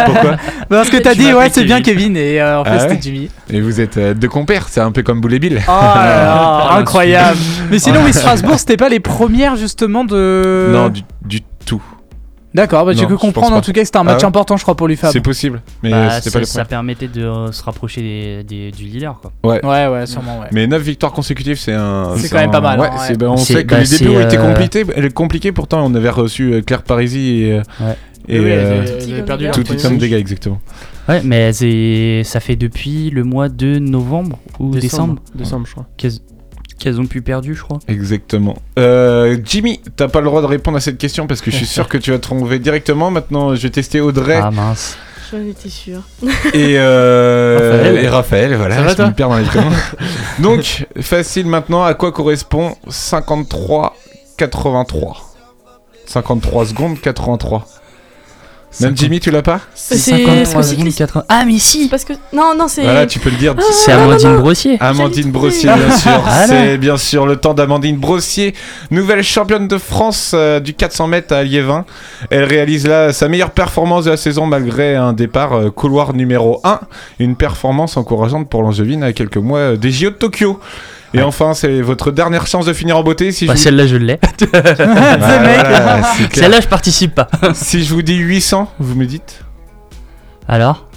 Pourquoi 0.05 0.37
Parce 0.69 0.89
que 0.89 0.97
t'as 0.97 1.15
dit, 1.15 1.33
ouais, 1.33 1.49
c'est 1.51 1.63
bien 1.63 1.81
Kevin. 1.81 2.15
Et 2.17 2.39
euh, 2.41 2.59
en 2.59 2.63
fait, 2.63 2.71
Ah 2.73 2.79
c'était 2.79 3.01
Jimmy. 3.01 3.29
Et 3.49 3.61
vous 3.61 3.79
êtes 3.81 3.97
euh, 3.97 4.13
deux 4.13 4.27
compères, 4.29 4.67
c'est 4.69 4.81
un 4.81 4.91
peu 4.91 5.03
comme 5.03 5.21
Boule 5.21 5.33
et 5.33 5.39
Bill. 5.39 5.61
Oh 5.67 5.71
là 5.71 6.33
Ah, 6.73 6.77
incroyable. 6.77 7.37
Mais 7.69 7.79
sinon, 7.79 7.99
Ah. 8.01 8.05
oui, 8.05 8.13
Strasbourg, 8.13 8.57
c'était 8.59 8.77
pas 8.77 8.89
les 8.89 8.99
premières 8.99 9.55
justement 9.55 10.03
de. 10.05 10.69
Non, 10.71 10.89
du, 10.89 11.01
du 11.25 11.41
tout. 11.65 11.81
D'accord, 12.53 12.85
bah, 12.85 12.93
pense 13.15 13.21
comprendre 13.21 13.55
en 13.55 13.61
tout 13.61 13.71
cas 13.71 13.81
que 13.81 13.85
c'était 13.85 13.97
un 13.97 14.01
Ah 14.01 14.03
match 14.03 14.19
ouais 14.21 14.25
important, 14.25 14.57
je 14.57 14.61
crois, 14.63 14.75
pour 14.75 14.87
l'UFAB. 14.87 15.11
C'est 15.11 15.21
possible, 15.21 15.61
mais 15.81 15.89
Bah, 15.91 15.97
euh, 15.97 16.09
c'était 16.11 16.29
ça, 16.29 16.33
pas 16.33 16.39
les 16.41 16.45
ça 16.45 16.65
permettait 16.65 17.07
de 17.07 17.23
euh, 17.23 17.51
se 17.51 17.63
rapprocher 17.63 18.01
des, 18.01 18.43
des- 18.43 18.71
du 18.71 18.83
leader. 18.85 19.19
Quoi. 19.19 19.31
Ouais. 19.43 19.65
Ouais, 19.65 19.87
ouais, 19.87 20.05
sûrement, 20.05 20.39
ouais. 20.39 20.47
Mais 20.51 20.67
9 20.67 20.81
victoires 20.81 21.11
consécutives, 21.13 21.57
c'est 21.59 21.73
un. 21.73 22.15
C'est 22.17 22.29
quand 22.29 22.37
même 22.37 22.51
pas 22.51 22.61
mal, 22.61 22.79
Ouais, 22.79 22.87
hein, 22.91 23.13
bah, 23.17 23.31
on 23.31 23.37
sait 23.37 23.63
que 23.63 23.69
bah, 23.71 23.79
les 23.81 23.87
débuts 23.87 24.21
été 24.21 24.37
euh, 24.37 24.47
compliqués, 24.47 24.85
elle 24.95 25.05
est 25.05 25.13
compliquée, 25.13 25.51
pourtant 25.51 25.83
on 25.85 25.95
avait 25.95 26.09
reçu 26.09 26.53
euh, 26.53 26.61
Claire 26.61 26.83
Parisi 26.83 27.41
et, 27.43 27.53
euh, 27.53 27.61
Ouais. 27.81 27.95
et 28.27 28.39
Oui, 28.39 28.45
euh, 28.49 29.23
perdu 29.23 29.49
tout 29.51 29.63
premier 29.63 29.81
comme 29.81 29.91
match. 29.93 30.01
dégâts, 30.01 30.13
exactement. 30.13 30.61
Ouais, 31.09 31.21
mais 31.23 31.51
c'est- 31.53 32.21
ça 32.23 32.39
fait 32.39 32.55
depuis 32.55 33.09
le 33.09 33.23
mois 33.23 33.49
de 33.49 33.79
novembre 33.79 34.37
ou 34.59 34.69
décembre, 34.75 35.15
Décembre, 35.15 35.21
décembre, 35.35 35.65
je 35.67 35.71
crois. 35.71 35.87
Qu'elles 36.79 36.99
ont 36.99 37.05
pu 37.05 37.21
perdu, 37.21 37.55
je 37.55 37.61
crois. 37.63 37.79
Exactement. 37.87 38.57
Euh, 38.79 39.37
Jimmy, 39.43 39.79
t'as 39.95 40.07
pas 40.07 40.19
le 40.19 40.25
droit 40.25 40.41
de 40.41 40.47
répondre 40.47 40.77
à 40.77 40.81
cette 40.81 40.97
question 40.97 41.27
parce 41.27 41.41
que 41.41 41.51
je 41.51 41.57
suis 41.57 41.65
sûr 41.65 41.87
que 41.87 41.97
tu 41.97 42.11
vas 42.11 42.19
trouver 42.19 42.59
directement. 42.59 43.11
Maintenant, 43.11 43.55
je 43.55 43.61
vais 43.63 43.69
tester 43.69 44.01
Audrey 44.01 44.39
Ah 44.41 44.51
mince. 44.51 44.97
J'en 45.31 45.39
étais 45.47 45.69
sûr. 45.69 46.01
et, 46.53 46.75
euh, 46.77 47.57
Raphaël. 47.79 47.97
et 47.97 48.07
Raphaël. 48.07 48.55
Voilà, 48.55 48.75
Ça 48.75 48.81
va, 48.83 48.89
je 48.89 48.95
toi 48.95 49.07
me 49.07 49.13
perds 49.13 49.29
dans 49.29 49.37
les 49.37 49.45
prénoms. 49.45 49.71
Donc, 50.39 50.85
facile 51.01 51.47
maintenant. 51.47 51.83
À 51.83 51.93
quoi 51.95 52.11
correspond 52.11 52.75
53 52.87 53.95
83 54.37 55.33
53 56.05 56.65
secondes 56.67 56.99
83. 57.01 57.65
Même 58.79 58.97
Jimmy, 58.97 59.19
tu 59.19 59.29
l'as 59.31 59.41
pas 59.41 59.61
C'est 59.75 59.97
53 59.97 60.45
c'est 60.45 60.45
secondes, 60.45 60.63
cycliste. 60.63 60.97
80. 60.99 61.25
Ah, 61.29 61.43
mais 61.45 61.59
si 61.59 61.87
Parce 61.89 62.03
que 62.03 62.13
non, 62.33 62.53
non, 62.57 62.67
c'est. 62.67 62.83
Voilà, 62.83 63.05
tu 63.05 63.19
peux 63.19 63.29
le 63.29 63.37
dire. 63.37 63.55
C'est 63.71 63.91
Amandine 63.91 64.37
Brossier. 64.37 64.77
Amandine 64.79 65.31
Brossier, 65.31 65.69
bien 65.73 65.91
sûr. 65.97 66.23
C'est 66.47 66.77
bien 66.77 66.97
sûr 66.97 67.25
le 67.25 67.35
temps 67.35 67.53
d'Amandine 67.53 67.97
Brossier, 67.97 68.53
nouvelle 68.91 69.23
championne 69.23 69.67
de 69.67 69.77
France 69.77 70.31
euh, 70.33 70.59
du 70.59 70.73
400 70.73 71.07
mètres 71.07 71.33
à 71.33 71.43
Liévin. 71.43 71.85
Elle 72.29 72.43
réalise 72.43 72.87
là 72.87 73.13
sa 73.13 73.27
meilleure 73.27 73.51
performance 73.51 74.05
de 74.05 74.11
la 74.11 74.17
saison 74.17 74.45
malgré 74.45 74.95
un 74.95 75.13
départ 75.13 75.53
euh, 75.53 75.69
couloir 75.69 76.13
numéro 76.13 76.59
1. 76.63 76.79
Une 77.19 77.35
performance 77.35 77.97
encourageante 77.97 78.49
pour 78.49 78.63
l'Angevine 78.63 79.03
à 79.03 79.13
quelques 79.13 79.37
mois 79.37 79.59
euh, 79.59 79.77
des 79.77 79.91
JO 79.91 80.09
de 80.09 80.15
Tokyo. 80.15 80.59
Et 81.13 81.17
Ouais. 81.19 81.23
enfin, 81.23 81.53
c'est 81.53 81.81
votre 81.81 82.09
dernière 82.11 82.47
chance 82.47 82.65
de 82.65 82.73
finir 82.73 82.97
en 82.97 83.03
beauté. 83.03 83.31
Si, 83.31 83.45
Bah, 83.45 83.53
je, 83.53 83.57
vous... 83.59 83.63
Celle-là, 83.63 83.87
je 83.87 83.95
l'ai. 83.97 84.19
Voilà. 84.51 86.01
Celle-là, 86.33 86.59
je 86.61 86.67
participe 86.67 87.13
pas. 87.15 87.27
si 87.53 87.83
je 87.83 87.93
vous 87.93 88.01
dis 88.01 88.15
800, 88.17 88.71
vous 88.79 88.95
me 88.95 89.05
dites 89.05 89.43
Alors? 90.47 90.87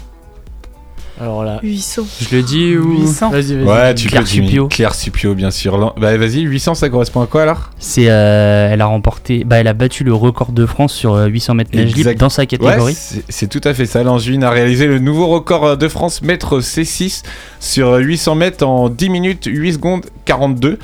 Alors 1.20 1.44
là. 1.44 1.60
800. 1.62 2.02
Je 2.30 2.36
le 2.36 2.42
dis 2.42 2.76
ou 2.76 3.00
800. 3.00 3.30
Vas-y, 3.30 3.54
vas-y. 3.56 3.64
Ouais, 3.64 3.94
tu 3.94 4.08
Claire. 4.08 4.26
Supio. 4.26 4.68
Claire 4.68 4.94
Supio, 4.94 5.34
bien 5.34 5.50
sûr. 5.50 5.94
Bah, 5.98 6.16
vas-y, 6.16 6.40
800, 6.42 6.74
ça 6.74 6.88
correspond 6.90 7.22
à 7.22 7.26
quoi 7.26 7.42
alors? 7.42 7.70
C'est, 7.78 8.10
euh, 8.10 8.68
elle 8.70 8.80
a 8.82 8.86
remporté, 8.86 9.44
bah, 9.44 9.56
elle 9.56 9.68
a 9.68 9.72
battu 9.72 10.04
le 10.04 10.12
record 10.12 10.52
de 10.52 10.66
France 10.66 10.92
sur 10.92 11.14
euh, 11.14 11.26
800 11.26 11.54
mètres 11.54 11.70
nage 11.74 11.86
libre 11.86 11.98
Exact. 12.10 12.20
dans 12.20 12.28
sa 12.28 12.42
Ouais, 12.42 12.46
catégorie. 12.46 12.94
c'est 12.94 13.24
c'est 13.28 13.46
tout 13.48 13.60
à 13.64 13.72
fait 13.72 13.86
ça. 13.86 14.02
L'Angevine 14.02 14.44
a 14.44 14.50
réalisé 14.50 14.86
le 14.86 14.98
nouveau 14.98 15.26
record 15.28 15.64
euh, 15.64 15.76
de 15.76 15.88
France 15.88 16.20
mètre 16.22 16.60
C6 16.60 17.22
sur 17.60 17.88
euh, 17.94 17.98
800 17.98 18.34
mètres 18.34 18.66
en 18.66 18.88
10 18.90 19.08
minutes 19.08 19.44
8 19.46 19.72
secondes 19.74 20.04
42. 20.26 20.78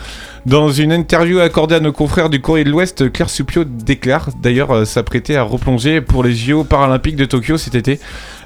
Dans 0.44 0.70
une 0.70 0.90
interview 0.92 1.38
accordée 1.38 1.76
à 1.76 1.80
nos 1.80 1.92
confrères 1.92 2.28
du 2.28 2.40
Courrier 2.40 2.64
de 2.64 2.70
l'Ouest, 2.70 3.12
Claire 3.12 3.30
Supio 3.30 3.62
déclare 3.64 4.30
d'ailleurs 4.42 4.72
euh, 4.72 4.84
s'apprêter 4.84 5.36
à 5.36 5.42
replonger 5.44 6.00
pour 6.00 6.24
les 6.24 6.34
JO 6.34 6.64
paralympiques 6.64 7.14
de 7.16 7.26
Tokyo 7.26 7.58
cet 7.58 7.74
été. 7.76 8.00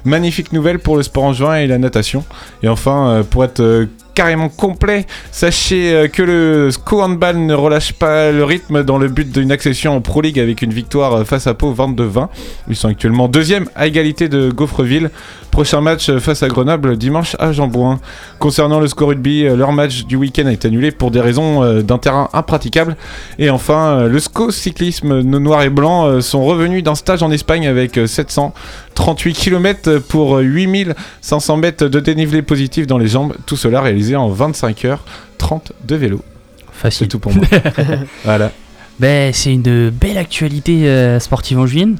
Magnifique 0.07 0.53
nouvelle 0.53 0.79
pour 0.79 0.95
le 0.95 1.03
sport 1.03 1.25
en 1.25 1.33
juin 1.33 1.55
et 1.55 1.67
la 1.67 1.77
natation. 1.77 2.23
Et 2.63 2.69
enfin, 2.69 3.09
euh, 3.09 3.23
pour 3.23 3.43
être 3.43 3.59
euh, 3.59 3.87
carrément 4.13 4.47
complet, 4.47 5.05
sachez 5.31 5.93
euh, 5.93 6.07
que 6.07 6.23
le 6.23 6.71
SCO 6.71 7.01
Handball 7.01 7.37
ne 7.37 7.53
relâche 7.53 7.91
pas 7.91 8.31
le 8.31 8.45
rythme 8.45 8.83
dans 8.83 8.97
le 8.97 9.09
but 9.09 9.29
d'une 9.29 9.51
accession 9.51 9.97
en 9.97 9.99
Pro 9.99 10.21
League 10.21 10.39
avec 10.39 10.61
une 10.61 10.71
victoire 10.71 11.27
face 11.27 11.45
à 11.45 11.53
Pau 11.55 11.73
22-20. 11.73 12.29
Ils 12.69 12.77
sont 12.77 12.87
actuellement 12.87 13.27
deuxième 13.27 13.67
à 13.75 13.85
égalité 13.85 14.29
de 14.29 14.49
Gaufreville. 14.49 15.11
Prochain 15.57 15.81
match 15.81 16.11
face 16.19 16.43
à 16.43 16.49
Grenoble 16.49 16.97
dimanche 16.97 17.35
à 17.39 17.51
Jambouin. 17.51 17.99
Concernant 18.37 18.79
le 18.79 18.85
score 18.85 19.07
rugby, 19.07 19.43
euh, 19.43 19.55
leur 19.55 19.71
match 19.71 20.05
du 20.05 20.15
week-end 20.15 20.45
a 20.45 20.51
été 20.51 20.67
annulé 20.67 20.91
pour 20.91 21.09
des 21.09 21.19
raisons 21.19 21.63
euh, 21.63 21.81
d'un 21.81 21.97
terrain 21.97 22.29
impraticable. 22.33 22.95
Et 23.39 23.49
enfin, 23.49 23.87
euh, 23.87 24.07
le 24.07 24.19
SCO 24.19 24.51
cyclisme, 24.51 25.21
nos 25.21 25.39
noirs 25.39 25.63
et 25.63 25.71
blancs 25.71 26.21
sont 26.21 26.45
revenus 26.45 26.83
d'un 26.83 26.93
stage 26.93 27.23
en 27.23 27.31
Espagne 27.31 27.67
avec 27.67 27.97
euh, 27.97 28.05
738 28.05 29.33
km 29.33 29.97
pour 29.97 30.37
euh, 30.37 30.41
8500 30.41 31.57
mètres 31.57 31.87
de 31.87 31.99
dénivelé 32.01 32.43
positif 32.43 32.85
dans 32.85 32.99
les 32.99 33.07
jambes. 33.07 33.33
Tout 33.47 33.57
cela 33.57 33.81
réalisé 33.81 34.15
en 34.15 34.29
25 34.29 34.85
heures 34.85 35.05
30 35.39 35.71
de 35.87 35.95
vélo. 35.95 36.21
C'est 36.67 36.81
Facile. 36.81 37.07
tout 37.07 37.17
pour 37.17 37.33
moi. 37.33 37.43
voilà. 38.23 38.51
Ben, 38.99 39.33
c'est 39.33 39.53
une 39.53 39.89
belle 39.89 40.19
actualité 40.19 40.87
euh, 40.87 41.19
sportive 41.19 41.57
en 41.57 41.65
juin. 41.65 41.95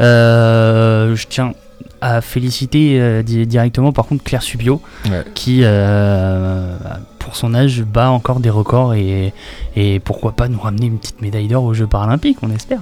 Euh, 0.00 1.14
je 1.14 1.26
tiens 1.28 1.52
à 2.00 2.20
féliciter 2.20 3.00
euh, 3.00 3.22
di- 3.22 3.46
directement 3.46 3.92
par 3.92 4.06
contre 4.06 4.22
Claire 4.24 4.42
Subio 4.42 4.80
Ouais. 5.06 5.22
qui 5.34 5.60
euh, 5.62 6.76
pour 7.18 7.36
son 7.36 7.54
âge 7.54 7.82
bat 7.82 8.10
encore 8.10 8.40
des 8.40 8.50
records 8.50 8.94
et, 8.94 9.32
et 9.76 10.00
pourquoi 10.00 10.32
pas 10.32 10.48
nous 10.48 10.58
ramener 10.60 10.86
une 10.86 10.98
petite 10.98 11.22
médaille 11.22 11.48
d'or 11.48 11.64
aux 11.64 11.74
Jeux 11.74 11.86
paralympiques 11.86 12.38
on 12.42 12.50
espère. 12.50 12.80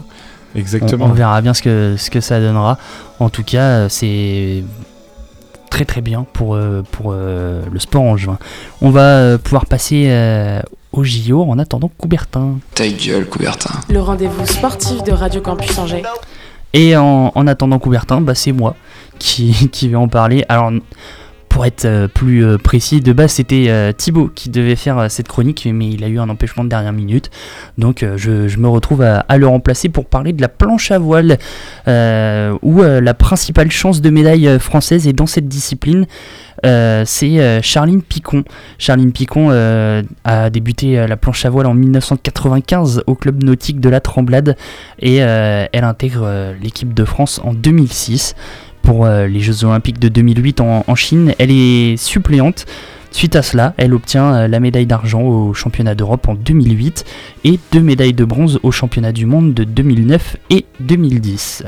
Exactement. 0.54 1.06
on 1.06 1.12
verra 1.12 1.40
bien 1.40 1.54
ce 1.54 1.62
que, 1.62 1.94
ce 1.96 2.10
que 2.10 2.20
ça 2.20 2.40
donnera. 2.40 2.78
En 3.20 3.28
tout 3.30 3.44
cas 3.44 3.88
c'est 3.88 4.64
très 5.70 5.84
très 5.86 6.00
bien 6.02 6.26
pour, 6.32 6.54
euh, 6.54 6.82
pour 6.92 7.12
euh, 7.12 7.62
le 7.72 7.78
sport 7.78 8.02
en 8.02 8.16
juin. 8.16 8.38
On 8.82 8.90
va 8.90 9.38
pouvoir 9.38 9.64
passer 9.66 10.06
euh, 10.08 10.60
au 10.92 11.02
JO 11.04 11.42
en 11.48 11.58
attendant 11.58 11.90
Coubertin. 11.96 12.56
Ta 12.74 12.86
gueule, 12.88 13.26
Coubertin. 13.26 13.70
Le 13.88 14.00
rendez-vous 14.00 14.44
sportif 14.46 15.02
de 15.04 15.12
Radio 15.12 15.40
Campus 15.40 15.78
Angers. 15.78 16.02
Et 16.72 16.96
en, 16.96 17.32
en 17.34 17.46
attendant 17.46 17.78
Coubertin, 17.78 18.20
bah, 18.20 18.34
c'est 18.34 18.52
moi 18.52 18.76
qui, 19.18 19.68
qui 19.72 19.88
vais 19.88 19.96
en 19.96 20.08
parler. 20.08 20.44
Alors, 20.48 20.72
pour 21.52 21.66
être 21.66 21.84
euh, 21.84 22.08
plus 22.08 22.46
euh, 22.46 22.56
précis, 22.56 23.02
de 23.02 23.12
base 23.12 23.32
c'était 23.32 23.66
euh, 23.68 23.92
Thibaut 23.92 24.30
qui 24.34 24.48
devait 24.48 24.74
faire 24.74 25.10
cette 25.10 25.28
chronique, 25.28 25.68
mais 25.70 25.90
il 25.90 26.02
a 26.02 26.08
eu 26.08 26.18
un 26.18 26.30
empêchement 26.30 26.64
de 26.64 26.70
dernière 26.70 26.94
minute. 26.94 27.30
Donc 27.76 28.04
je, 28.16 28.58
me 28.58 28.68
retrouve 28.68 29.02
à, 29.02 29.36
le 29.36 29.46
remplacer 29.46 29.90
pour 29.90 30.06
parler 30.06 30.32
de 30.32 30.40
la 30.40 30.48
planche 30.48 30.90
à 30.90 30.98
voile, 30.98 31.38
où 31.86 32.82
la 32.82 33.14
principale 33.14 33.70
chance 33.70 34.00
de 34.00 34.10
médaille 34.10 34.58
française 34.58 35.06
est 35.06 35.12
dans 35.12 35.26
cette 35.26 35.48
discipline. 35.48 36.06
C'est 36.62 37.60
Charline 37.62 38.02
Picon. 38.02 38.44
Charline 38.78 39.12
Picon 39.12 39.50
a 40.24 40.50
débuté 40.50 41.06
la 41.06 41.16
planche 41.16 41.44
à 41.44 41.50
voile 41.50 41.66
en 41.66 41.74
1995 41.74 43.02
au 43.06 43.14
club 43.14 43.42
nautique 43.42 43.80
de 43.80 43.88
la 43.88 44.00
Tremblade 44.00 44.56
et 45.00 45.16
elle 45.16 45.84
intègre 45.84 46.54
l'équipe 46.62 46.94
de 46.94 47.04
France 47.04 47.40
en 47.42 47.52
2006 47.52 48.34
pour 48.82 49.06
euh, 49.06 49.26
les 49.26 49.40
Jeux 49.40 49.64
Olympiques 49.64 49.98
de 49.98 50.08
2008 50.08 50.60
en, 50.60 50.94
Chine. 50.94 51.34
Elle 51.38 51.50
est 51.50 51.96
suppléante. 51.96 52.66
Suite 53.10 53.36
à 53.36 53.42
cela, 53.42 53.74
elle 53.76 53.94
obtient 53.94 54.34
euh, 54.34 54.48
la 54.48 54.60
médaille 54.60 54.86
d'argent 54.86 55.22
au 55.22 55.54
championnat 55.54 55.94
d'Europe 55.94 56.28
en 56.28 56.34
2008 56.34 57.04
et 57.44 57.58
deux 57.70 57.80
médailles 57.80 58.14
de 58.14 58.24
bronze 58.24 58.58
au 58.62 58.70
championnat 58.70 59.12
du 59.12 59.26
monde 59.26 59.54
de 59.54 59.64
2009 59.64 60.36
et 60.50 60.64
2010. 60.80 61.64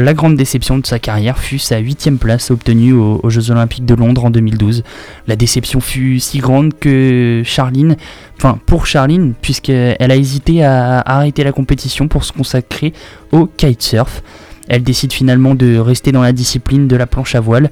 La 0.00 0.14
grande 0.14 0.36
déception 0.36 0.78
de 0.78 0.86
sa 0.86 1.00
carrière 1.00 1.38
fut 1.38 1.58
sa 1.58 1.78
huitième 1.78 2.18
place 2.18 2.52
obtenue 2.52 2.92
aux, 2.92 3.18
aux 3.20 3.30
Jeux 3.30 3.50
Olympiques 3.50 3.84
de 3.84 3.96
Londres 3.96 4.26
en 4.26 4.30
2012. 4.30 4.84
La 5.26 5.34
déception 5.34 5.80
fut 5.80 6.20
si 6.20 6.38
grande 6.38 6.78
que 6.78 7.42
Charline, 7.44 7.96
enfin 8.36 8.60
pour 8.64 8.86
Charline, 8.86 9.34
puisqu'elle 9.42 9.96
a 9.98 10.14
hésité 10.14 10.62
à 10.62 11.00
arrêter 11.00 11.42
la 11.42 11.50
compétition 11.50 12.06
pour 12.06 12.22
se 12.22 12.32
consacrer 12.32 12.92
au 13.32 13.46
kitesurf. 13.46 14.22
Elle 14.68 14.82
décide 14.82 15.12
finalement 15.12 15.54
de 15.54 15.78
rester 15.78 16.12
dans 16.12 16.22
la 16.22 16.32
discipline 16.32 16.88
de 16.88 16.96
la 16.96 17.06
planche 17.06 17.34
à 17.34 17.40
voile. 17.40 17.70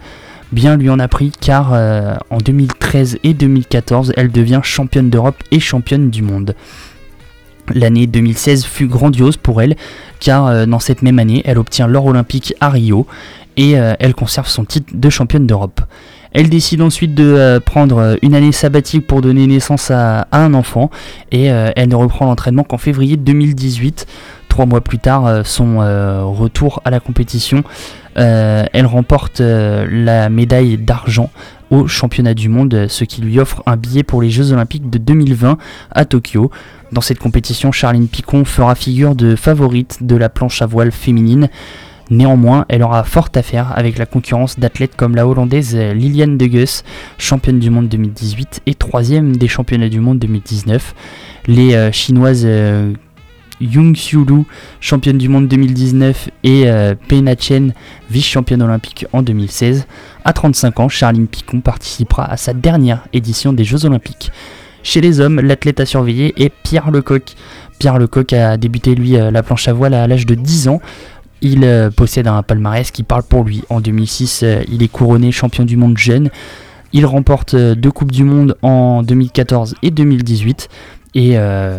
Bien 0.53 0.77
lui 0.77 0.91
en 0.91 0.99
a 0.99 1.09
pris 1.09 1.33
car 1.41 1.73
euh, 1.73 2.15
en 2.31 2.39
2013 2.39 3.19
et 3.25 3.35
2014, 3.35 4.13
elle 4.17 4.31
devient 4.31 4.61
championne 4.63 5.11
d'Europe 5.11 5.43
et 5.51 5.59
championne 5.59 6.09
du 6.09 6.23
monde. 6.23 6.55
L'année 7.75 8.07
2016 8.07 8.65
fut 8.65 8.87
grandiose 8.87 9.37
pour 9.37 9.61
elle 9.61 9.75
car 10.21 10.47
euh, 10.47 10.67
dans 10.67 10.79
cette 10.79 11.03
même 11.03 11.19
année, 11.19 11.43
elle 11.45 11.59
obtient 11.59 11.89
l'or 11.89 12.07
olympique 12.07 12.55
à 12.61 12.71
Rio 12.71 13.09
et 13.57 13.77
euh, 13.77 13.95
elle 13.99 14.15
conserve 14.15 14.47
son 14.47 14.65
titre 14.65 14.93
de 14.95 15.11
championne 15.11 15.49
d'Europe. 15.49 15.81
Elle 16.31 16.49
décide 16.49 16.83
ensuite 16.83 17.15
de 17.15 17.59
prendre 17.65 18.19
une 18.21 18.35
année 18.35 18.53
sabbatique 18.53 19.07
pour 19.07 19.23
donner 19.23 19.47
naissance 19.47 19.91
à, 19.91 20.29
un 20.33 20.53
enfant 20.53 20.91
et 21.33 21.45
elle 21.45 21.89
ne 21.89 21.95
reprend 21.95 22.27
l'entraînement 22.27 22.63
qu'en 22.63 22.77
février 22.77 23.17
2018. 23.17 24.07
Trois 24.57 24.65
mois 24.65 24.81
plus 24.81 24.99
tard, 24.99 25.27
euh, 25.27 25.43
son 25.45 25.83
euh, 25.83 26.25
retour 26.25 26.81
à 26.87 26.91
la 26.91 26.99
compétition, 26.99 27.63
euh, 28.17 28.65
elle 28.73 28.87
remporte 28.87 29.41
la 29.41 30.31
médaille 30.31 30.79
d'argent 30.79 31.29
au 31.71 31.87
championnat 31.87 32.33
du 32.33 32.49
monde, 32.49 32.87
ce 32.89 33.05
qui 33.05 33.21
lui 33.21 33.39
offre 33.39 33.63
un 33.67 33.77
billet 33.77 34.03
pour 34.03 34.23
les 34.23 34.31
Jeux 34.31 34.53
Olympiques 34.53 34.89
de 34.89 34.97
2020 34.97 35.59
à 35.91 36.05
Tokyo. 36.07 36.51
Dans 36.91 37.03
cette 37.03 37.19
compétition, 37.19 37.71
Charline 37.71 38.09
Picon 38.09 38.47
fera 38.47 38.75
figure 38.75 39.15
de 39.15 39.37
favorite 39.37 39.99
de 40.01 40.17
la 40.17 40.31
planche 40.31 40.63
à 40.63 40.67
voile 40.67 40.91
féminine. 40.91 41.51
Néanmoins, 42.09 42.65
elle 42.71 42.83
aura 42.83 43.05
fort 43.05 43.29
à 43.35 43.43
faire 43.43 43.77
avec 43.77 43.99
la 43.99 44.07
concurrence 44.07 44.59
d'athlètes 44.59 44.97
comme 44.97 45.17
la 45.17 45.27
Hollandaise 45.29 45.77
Liliane 45.77 46.39
De 46.39 46.47
Geus, 46.47 46.83
championne 47.19 47.59
du 47.59 47.69
monde 47.69 47.89
2018 47.89 48.63
et 48.65 48.75
troisième 48.75 49.37
des 49.37 49.49
championnats 49.49 49.91
du 49.91 50.01
monde 50.01 50.19
2019. 50.19 50.95
Les 51.47 51.93
Chinoises 51.93 52.47
Yung 53.61 53.95
Xiulu, 53.95 54.45
championne 54.81 55.19
du 55.19 55.29
monde 55.29 55.49
2019, 55.49 56.31
et 56.45 56.65
euh, 56.67 56.95
Pena 57.09 57.35
Chen, 57.39 57.73
vice-championne 58.11 58.63
olympique 58.63 59.07
en 59.13 59.23
2016. 59.23 59.87
À 60.25 60.33
35 60.33 60.81
ans, 60.81 60.89
Charline 60.89 61.27
Picon 61.27 61.61
participera 61.61 62.25
à 62.25 62.37
sa 62.37 62.53
dernière 62.53 63.07
édition 63.13 63.53
des 63.53 63.65
Jeux 63.65 63.85
olympiques. 63.85 64.31
Chez 64.83 65.01
les 65.01 65.21
hommes, 65.21 65.41
l'athlète 65.41 65.81
à 65.81 65.87
surveiller 65.87 66.33
est 66.41 66.53
Pierre 66.63 66.91
Lecoq. 66.91 67.35
Pierre 67.79 67.99
Lecoq 67.99 68.33
a 68.33 68.57
débuté 68.57 68.95
lui 68.95 69.11
la 69.11 69.43
planche 69.43 69.67
à 69.67 69.73
voile 69.73 69.95
à 69.95 70.07
l'âge 70.07 70.27
de 70.27 70.37
10 70.37 70.69
ans. 70.69 70.81
Il 71.43 71.65
euh, 71.65 71.91
possède 71.91 72.27
un 72.27 72.43
palmarès 72.43 72.91
qui 72.91 73.03
parle 73.03 73.23
pour 73.23 73.45
lui. 73.45 73.63
En 73.69 73.81
2006, 73.81 74.41
euh, 74.43 74.63
il 74.69 74.83
est 74.83 74.89
couronné 74.89 75.33
champion 75.33 75.65
du 75.65 75.77
monde 75.77 75.99
jeune. 75.99 76.31
Il 76.93 77.05
remporte 77.05 77.55
euh, 77.55 77.75
deux 77.75 77.91
Coupes 77.91 78.13
du 78.13 78.25
Monde 78.25 78.57
en 78.63 79.03
2014 79.03 79.75
et 79.83 79.91
2018 79.91 80.69
et 81.17 81.37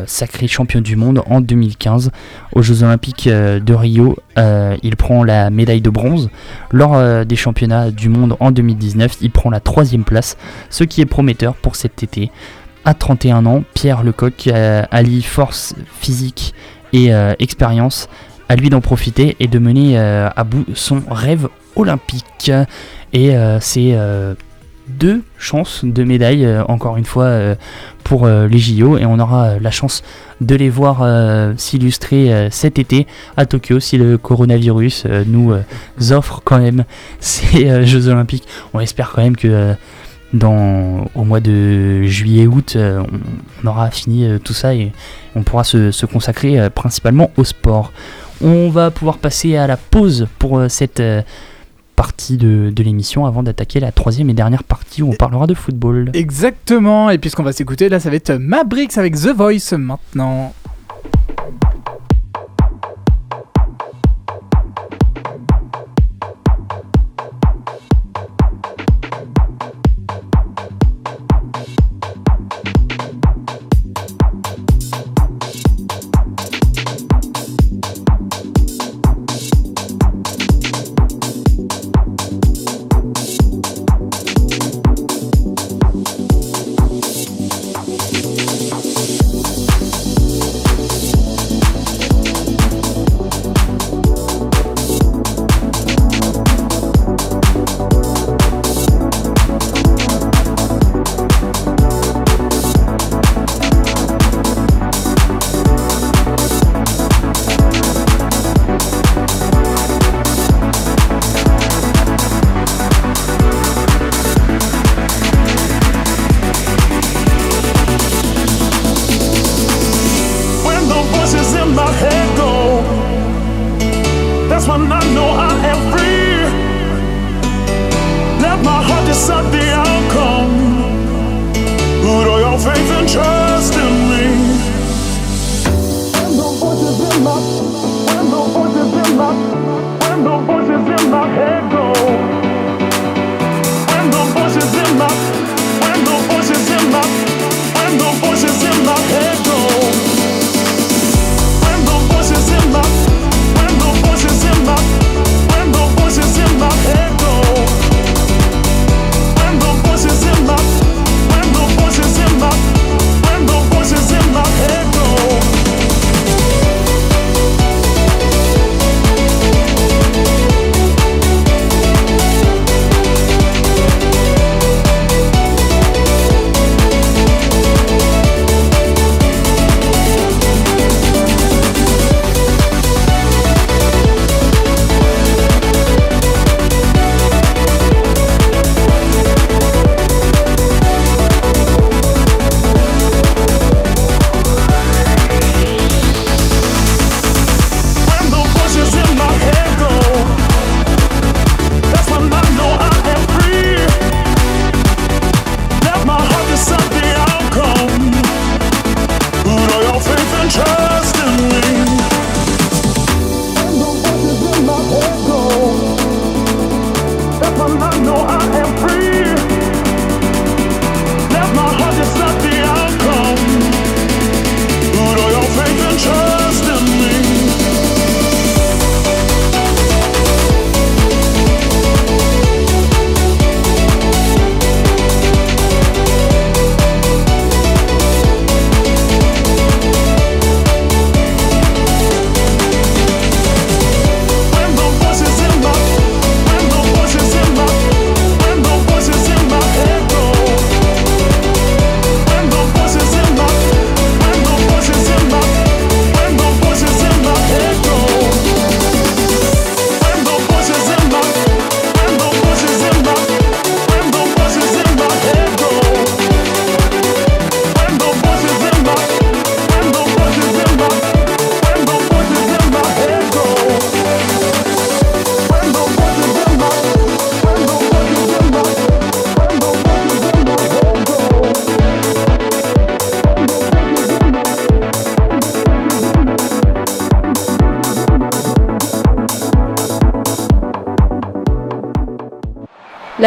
sacré 0.08 0.48
champion 0.48 0.82
du 0.82 0.96
monde 0.96 1.22
en 1.28 1.42
2015 1.42 2.12
aux 2.54 2.62
Jeux 2.62 2.84
Olympiques 2.84 3.30
de 3.30 3.74
Rio. 3.74 4.18
il 4.36 4.96
prend 4.98 5.24
la 5.24 5.50
médaille 5.50 5.82
de 5.82 5.90
bronze. 5.90 6.30
Lors 6.72 7.26
des 7.26 7.36
championnats 7.36 7.92
du 7.92 8.10
monde 8.10 8.36
en 8.40 8.52
2019, 8.52 9.18
il 9.22 9.32
prend 9.32 9.50
la 9.50 9.60
troisième 9.60 10.04
place, 10.04 10.38
ce 10.70 10.84
qui 10.84 11.02
est 11.02 11.06
prometteur 11.06 11.54
pour 11.54 11.76
cet 11.76 12.02
été. 12.02 12.32
À 12.84 12.94
31 12.96 13.46
ans, 13.46 13.64
Pierre 13.76 14.04
Lecoq 14.04 14.50
allie 14.92 15.22
force 15.22 15.76
physique 16.00 16.56
et 16.94 17.12
expérience 17.38 18.10
à 18.50 18.56
lui 18.56 18.70
d'en 18.70 18.82
profiter 18.82 19.36
et 19.40 19.48
de 19.48 19.60
mener 19.60 19.98
euh, 19.98 20.30
à 20.36 20.44
bout 20.44 20.66
son 20.74 21.04
rêve 21.10 21.50
olympique. 21.76 22.52
Et 23.14 23.36
euh, 23.36 23.60
c'est 23.60 23.92
euh, 23.94 24.36
deux 24.88 25.22
chances 25.38 25.84
de 25.84 26.04
médailles, 26.04 26.48
encore 26.68 26.98
une 26.98 27.06
fois, 27.06 27.56
pour 28.04 28.28
les 28.28 28.58
JO. 28.58 28.98
Et 28.98 29.06
on 29.06 29.20
aura 29.20 29.60
la 29.60 29.72
chance 29.72 30.04
de 30.42 30.56
les 30.56 30.70
voir 30.70 31.06
s'illustrer 31.58 32.48
cet 32.52 32.80
été 32.80 33.08
à 33.36 33.46
Tokyo 33.46 33.80
si 33.80 33.98
le 33.98 34.18
coronavirus 34.18 35.06
nous 35.26 35.54
offre 36.12 36.42
quand 36.44 36.60
même 36.60 36.86
ces 37.20 37.86
Jeux 37.86 38.08
olympiques. 38.08 38.48
On 38.74 38.80
espère 38.80 39.12
quand 39.14 39.22
même 39.22 39.36
que 39.36 39.76
dans, 40.34 41.10
au 41.16 41.24
mois 41.24 41.40
de 41.40 42.04
juillet-août, 42.04 42.78
on, 42.78 43.68
aura 43.68 43.92
fini 43.92 44.28
tout 44.44 44.54
ça 44.54 44.74
et 44.74 44.92
on 45.36 45.44
pourra 45.44 45.64
se, 45.64 46.06
consacrer 46.06 46.70
principalement 46.70 47.32
au 47.38 47.44
sport. 47.44 47.92
On 48.42 48.70
va 48.70 48.92
pouvoir 48.92 49.18
passer 49.18 49.58
à 49.58 49.66
la 49.66 49.78
pause 49.78 50.28
pour 50.38 50.60
euh, 50.60 50.70
cette 50.70 51.00
euh, 51.00 51.24
partie 51.98 52.38
de, 52.38 52.72
l'émission 52.78 53.26
avant 53.26 53.44
d'attaquer 53.44 53.82
la 53.82 53.92
troisième 53.92 54.30
et 54.30 54.34
dernière 54.34 54.64
partie 54.64 55.02
où 55.02 55.10
on 55.10 55.16
parlera 55.16 55.48
de 55.48 55.56
football. 55.56 56.12
Exactement, 56.14 57.10
et 57.10 57.18
puisqu'on 57.18 57.44
va 57.44 57.52
s'écouter, 57.52 57.90
là 57.90 58.00
ça 58.00 58.10
va 58.10 58.16
être 58.16 58.34
Mabrix 58.34 58.90
avec 58.96 59.16
The 59.16 59.36
Voice 59.36 59.76
maintenant. 59.78 60.54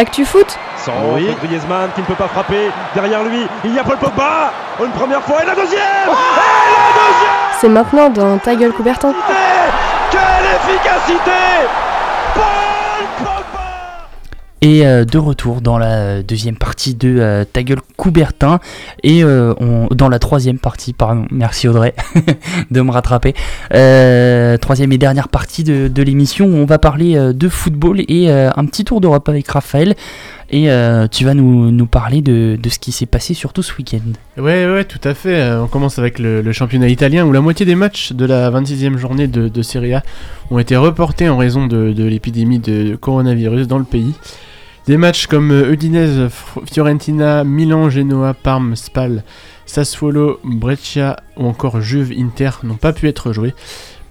L'actu 0.01 0.25
foot 0.25 0.59
Sans 0.79 1.13
oui. 1.13 1.29
Griezmann 1.43 1.91
qui 1.95 2.01
ne 2.01 2.07
peut 2.07 2.15
pas 2.15 2.29
frapper. 2.29 2.71
Derrière 2.95 3.23
lui, 3.23 3.47
il 3.67 3.75
y 3.75 3.79
a 3.79 3.85
Paul 3.85 3.99
Pogba. 3.99 4.51
Une 4.83 4.93
première 4.93 5.21
fois 5.21 5.43
et 5.43 5.47
la 5.47 5.55
deuxième 5.55 5.79
Et 5.79 6.09
la 6.09 6.95
deuxième 6.95 7.61
C'est 7.61 7.69
maintenant 7.69 8.09
dans 8.09 8.39
Ta 8.39 8.55
gueule 8.55 8.73
Coubertin. 8.73 9.13
Quelle 10.11 10.21
efficacité 10.57 11.31
Paul 12.33 12.43
Pogba 13.19 14.09
Et 14.63 14.87
euh, 14.87 15.05
de 15.05 15.19
retour 15.19 15.61
dans 15.61 15.77
la 15.77 16.23
deuxième 16.23 16.57
partie 16.57 16.70
de 16.89 17.19
euh, 17.21 17.45
Ta 17.51 17.63
gueule 17.63 17.81
Coubertin 17.97 18.59
et 19.03 19.23
euh, 19.23 19.55
dans 19.91 20.09
la 20.09 20.19
troisième 20.19 20.59
partie, 20.59 20.93
pardon, 20.93 21.27
merci 21.31 21.69
Audrey 21.69 21.95
de 22.71 22.81
me 22.81 22.91
rattraper. 22.91 23.35
Euh, 23.75 24.57
troisième 24.57 24.93
et 24.93 24.99
dernière 24.99 25.29
partie 25.29 25.65
de, 25.65 25.89
de 25.89 26.03
l'émission 26.03 26.47
où 26.47 26.57
on 26.57 26.65
va 26.65 26.79
parler 26.79 27.15
de 27.35 27.49
football 27.49 28.01
et 28.09 28.31
un 28.31 28.65
petit 28.67 28.85
tour 28.85 29.01
d'Europe 29.01 29.29
avec 29.29 29.49
Raphaël. 29.49 29.95
Et 30.53 30.69
tu 31.13 31.25
vas 31.25 31.35
nous, 31.35 31.71
nous 31.71 31.87
parler 31.87 32.23
de, 32.23 32.59
de 32.61 32.69
ce 32.69 32.79
qui 32.79 32.93
s'est 32.93 33.07
passé 33.07 33.35
surtout 33.35 33.63
ce 33.63 33.73
week-end. 33.77 34.01
Ouais, 34.37 34.67
ouais, 34.67 34.85
tout 34.85 35.01
à 35.05 35.15
fait. 35.15 35.53
On 35.55 35.69
commence 35.69 35.99
avec 35.99 36.19
le, 36.19 36.43
le 36.43 36.53
championnat 36.53 36.89
italien 36.89 37.25
où 37.25 37.33
la 37.33 37.41
moitié 37.41 37.65
des 37.67 37.77
matchs 37.77 38.13
de 38.13 38.25
la 38.25 38.51
26e 38.51 38.97
journée 38.97 39.29
de, 39.29 39.49
de 39.49 39.63
Serie 39.63 39.95
A 39.95 40.03
ont 40.51 40.59
été 40.59 40.77
reportés 40.77 41.29
en 41.29 41.37
raison 41.37 41.67
de, 41.67 41.93
de 41.93 42.05
l'épidémie 42.05 42.59
de 42.59 42.97
coronavirus 42.97 43.69
dans 43.69 43.79
le 43.79 43.85
pays. 43.85 44.15
Des 44.91 44.97
matchs 44.97 45.29
comme 45.29 45.53
euh, 45.53 45.71
Udinese, 45.71 46.29
Fiorentina, 46.69 47.45
Milan, 47.45 47.91
Genoa, 47.91 48.35
Parme, 48.35 48.75
Spal, 48.75 49.23
Sassuolo, 49.65 50.41
Brescia 50.43 51.17
ou 51.37 51.47
encore 51.47 51.81
Juve, 51.81 52.13
Inter 52.19 52.51
n'ont 52.65 52.75
pas 52.75 52.93
pu 52.93 53.07
être 53.07 53.33
joués. 53.33 53.55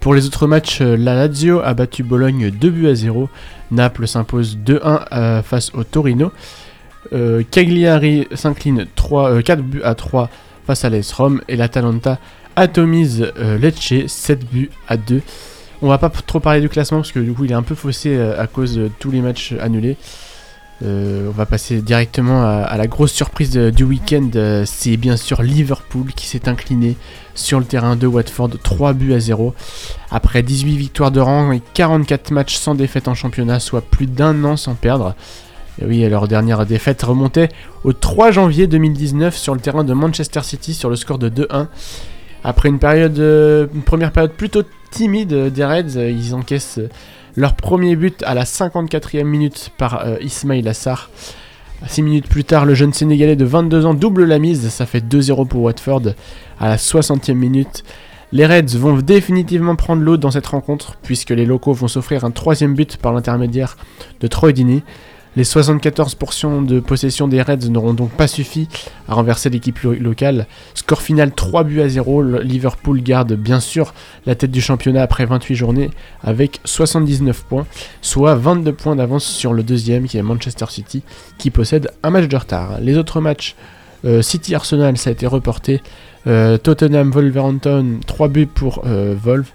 Pour 0.00 0.14
les 0.14 0.24
autres 0.24 0.46
matchs, 0.46 0.80
euh, 0.80 0.96
la 0.96 1.14
Lazio 1.14 1.60
a 1.60 1.74
battu 1.74 2.02
Bologne 2.02 2.50
2 2.50 2.70
buts 2.70 2.88
à 2.88 2.94
0. 2.94 3.28
Naples 3.70 4.08
s'impose 4.08 4.56
2-1 4.56 5.04
euh, 5.12 5.42
face 5.42 5.70
au 5.74 5.84
Torino. 5.84 6.32
Cagliari 7.50 8.26
s'incline 8.32 8.86
3, 8.96 9.32
euh, 9.32 9.42
4 9.42 9.62
buts 9.62 9.82
à 9.84 9.94
3 9.94 10.30
face 10.66 10.86
à 10.86 10.88
l'AS 10.88 11.12
Rome. 11.12 11.42
Et 11.48 11.56
l'Atalanta 11.56 12.18
atomise 12.56 13.30
Lecce 13.60 14.06
7 14.06 14.50
buts 14.50 14.70
à 14.88 14.96
2. 14.96 15.20
On 15.82 15.88
va 15.88 15.98
pas 15.98 16.08
trop 16.08 16.40
parler 16.40 16.62
du 16.62 16.70
classement 16.70 17.00
parce 17.00 17.12
que 17.12 17.20
du 17.20 17.34
coup 17.34 17.44
il 17.44 17.50
est 17.50 17.54
un 17.54 17.62
peu 17.62 17.74
faussé 17.74 18.18
à 18.18 18.46
cause 18.46 18.76
de 18.76 18.90
tous 18.98 19.10
les 19.10 19.20
matchs 19.20 19.52
annulés. 19.60 19.98
Euh, 20.82 21.28
on 21.28 21.32
va 21.32 21.44
passer 21.44 21.82
directement 21.82 22.42
à, 22.42 22.76
la 22.76 22.86
grosse 22.86 23.12
surprise 23.12 23.52
du 23.52 23.84
week-end. 23.84 24.30
euh, 24.34 24.64
c'est 24.66 24.96
bien 24.96 25.16
sûr 25.16 25.42
Liverpool 25.42 26.12
qui 26.14 26.26
s'est 26.26 26.48
incliné 26.48 26.96
sur 27.34 27.58
le 27.58 27.66
terrain 27.66 27.96
de 27.96 28.06
Watford 28.06 28.50
3 28.62 28.94
buts 28.94 29.12
à 29.12 29.20
0. 29.20 29.54
Après 30.10 30.42
18 30.42 30.76
victoires 30.76 31.10
de 31.10 31.20
rang 31.20 31.52
et 31.52 31.60
44 31.74 32.30
matchs 32.30 32.56
sans 32.56 32.74
défaite 32.74 33.08
en 33.08 33.14
championnat, 33.14 33.60
soit 33.60 33.82
plus 33.82 34.06
d'un 34.06 34.42
an 34.44 34.56
sans 34.56 34.74
perdre. 34.74 35.14
Et 35.80 35.84
oui, 35.84 36.08
leur 36.08 36.28
dernière 36.28 36.64
défaite 36.66 37.02
remontait 37.02 37.50
au 37.84 37.92
3 37.92 38.30
janvier 38.30 38.66
2019 38.66 39.36
sur 39.36 39.54
le 39.54 39.60
terrain 39.60 39.84
de 39.84 39.92
Manchester 39.92 40.42
City 40.42 40.74
sur 40.74 40.88
le 40.88 40.96
score 40.96 41.18
de 41.18 41.28
2-1. 41.28 41.66
Après 42.42 42.70
une, 42.70 42.78
euh, 42.82 43.66
une 43.74 43.82
première 43.82 44.12
période 44.12 44.32
plutôt 44.32 44.62
timide 44.90 45.52
des 45.52 45.64
Reds, 45.64 45.96
ils 45.96 46.34
encaissent 46.34 46.80
leur 47.36 47.54
premier 47.54 47.96
but 47.96 48.22
à 48.24 48.34
la 48.34 48.44
54e 48.44 49.24
minute 49.24 49.70
par 49.78 50.06
euh, 50.06 50.16
Ismail 50.20 50.66
Assar. 50.68 51.10
6 51.86 52.02
minutes 52.02 52.28
plus 52.28 52.44
tard, 52.44 52.66
le 52.66 52.74
jeune 52.74 52.92
Sénégalais 52.92 53.36
de 53.36 53.44
22 53.44 53.86
ans 53.86 53.94
double 53.94 54.24
la 54.24 54.38
mise, 54.38 54.68
ça 54.68 54.84
fait 54.84 55.02
2-0 55.02 55.48
pour 55.48 55.62
Watford 55.62 56.02
à 56.58 56.68
la 56.68 56.76
60e 56.76 57.32
minute. 57.32 57.84
Les 58.32 58.46
Reds 58.46 58.76
vont 58.76 58.96
définitivement 58.98 59.74
prendre 59.76 60.02
l'eau 60.02 60.16
dans 60.16 60.30
cette 60.30 60.46
rencontre, 60.46 60.96
puisque 61.02 61.30
les 61.30 61.46
locaux 61.46 61.72
vont 61.72 61.88
s'offrir 61.88 62.24
un 62.24 62.30
troisième 62.30 62.74
but 62.74 62.96
par 62.96 63.12
l'intermédiaire 63.12 63.76
de 64.20 64.26
Troy 64.28 64.52
Deeney. 64.52 64.82
Les 65.36 65.44
74% 65.44 66.66
de 66.66 66.80
possession 66.80 67.28
des 67.28 67.40
Reds 67.40 67.68
n'auront 67.70 67.94
donc 67.94 68.10
pas 68.10 68.26
suffi 68.26 68.68
à 69.08 69.14
renverser 69.14 69.48
l'équipe 69.48 69.78
lo- 69.82 69.94
locale. 69.94 70.46
Score 70.74 71.02
final 71.02 71.32
3 71.32 71.62
buts 71.64 71.80
à 71.80 71.88
0. 71.88 72.22
Le- 72.22 72.40
Liverpool 72.42 73.00
garde 73.02 73.34
bien 73.34 73.60
sûr 73.60 73.94
la 74.26 74.34
tête 74.34 74.50
du 74.50 74.60
championnat 74.60 75.02
après 75.02 75.26
28 75.26 75.54
journées 75.54 75.90
avec 76.24 76.60
79 76.64 77.44
points, 77.44 77.66
soit 78.02 78.34
22 78.34 78.72
points 78.72 78.96
d'avance 78.96 79.24
sur 79.24 79.52
le 79.52 79.62
deuxième 79.62 80.04
qui 80.08 80.18
est 80.18 80.22
Manchester 80.22 80.66
City 80.68 81.02
qui 81.38 81.50
possède 81.50 81.90
un 82.02 82.10
match 82.10 82.26
de 82.26 82.36
retard. 82.36 82.80
Les 82.80 82.96
autres 82.98 83.20
matchs, 83.20 83.54
euh, 84.04 84.22
City 84.22 84.54
Arsenal, 84.54 84.96
ça 84.98 85.10
a 85.10 85.12
été 85.12 85.26
reporté. 85.28 85.80
Euh, 86.26 86.58
Tottenham 86.58 87.12
Wolverhampton, 87.12 88.00
3 88.06 88.28
buts 88.28 88.46
pour 88.46 88.82
euh, 88.84 89.14
Wolves. 89.22 89.46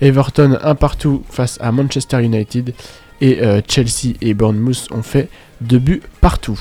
Everton, 0.00 0.58
un 0.62 0.74
partout 0.74 1.22
face 1.30 1.58
à 1.60 1.72
Manchester 1.72 2.22
United. 2.22 2.74
Et 3.20 3.40
euh, 3.42 3.60
Chelsea 3.66 4.14
et 4.20 4.34
Bournemouth 4.34 4.88
ont 4.90 5.02
fait 5.02 5.28
2 5.62 5.78
buts 5.78 6.02
partout. 6.20 6.60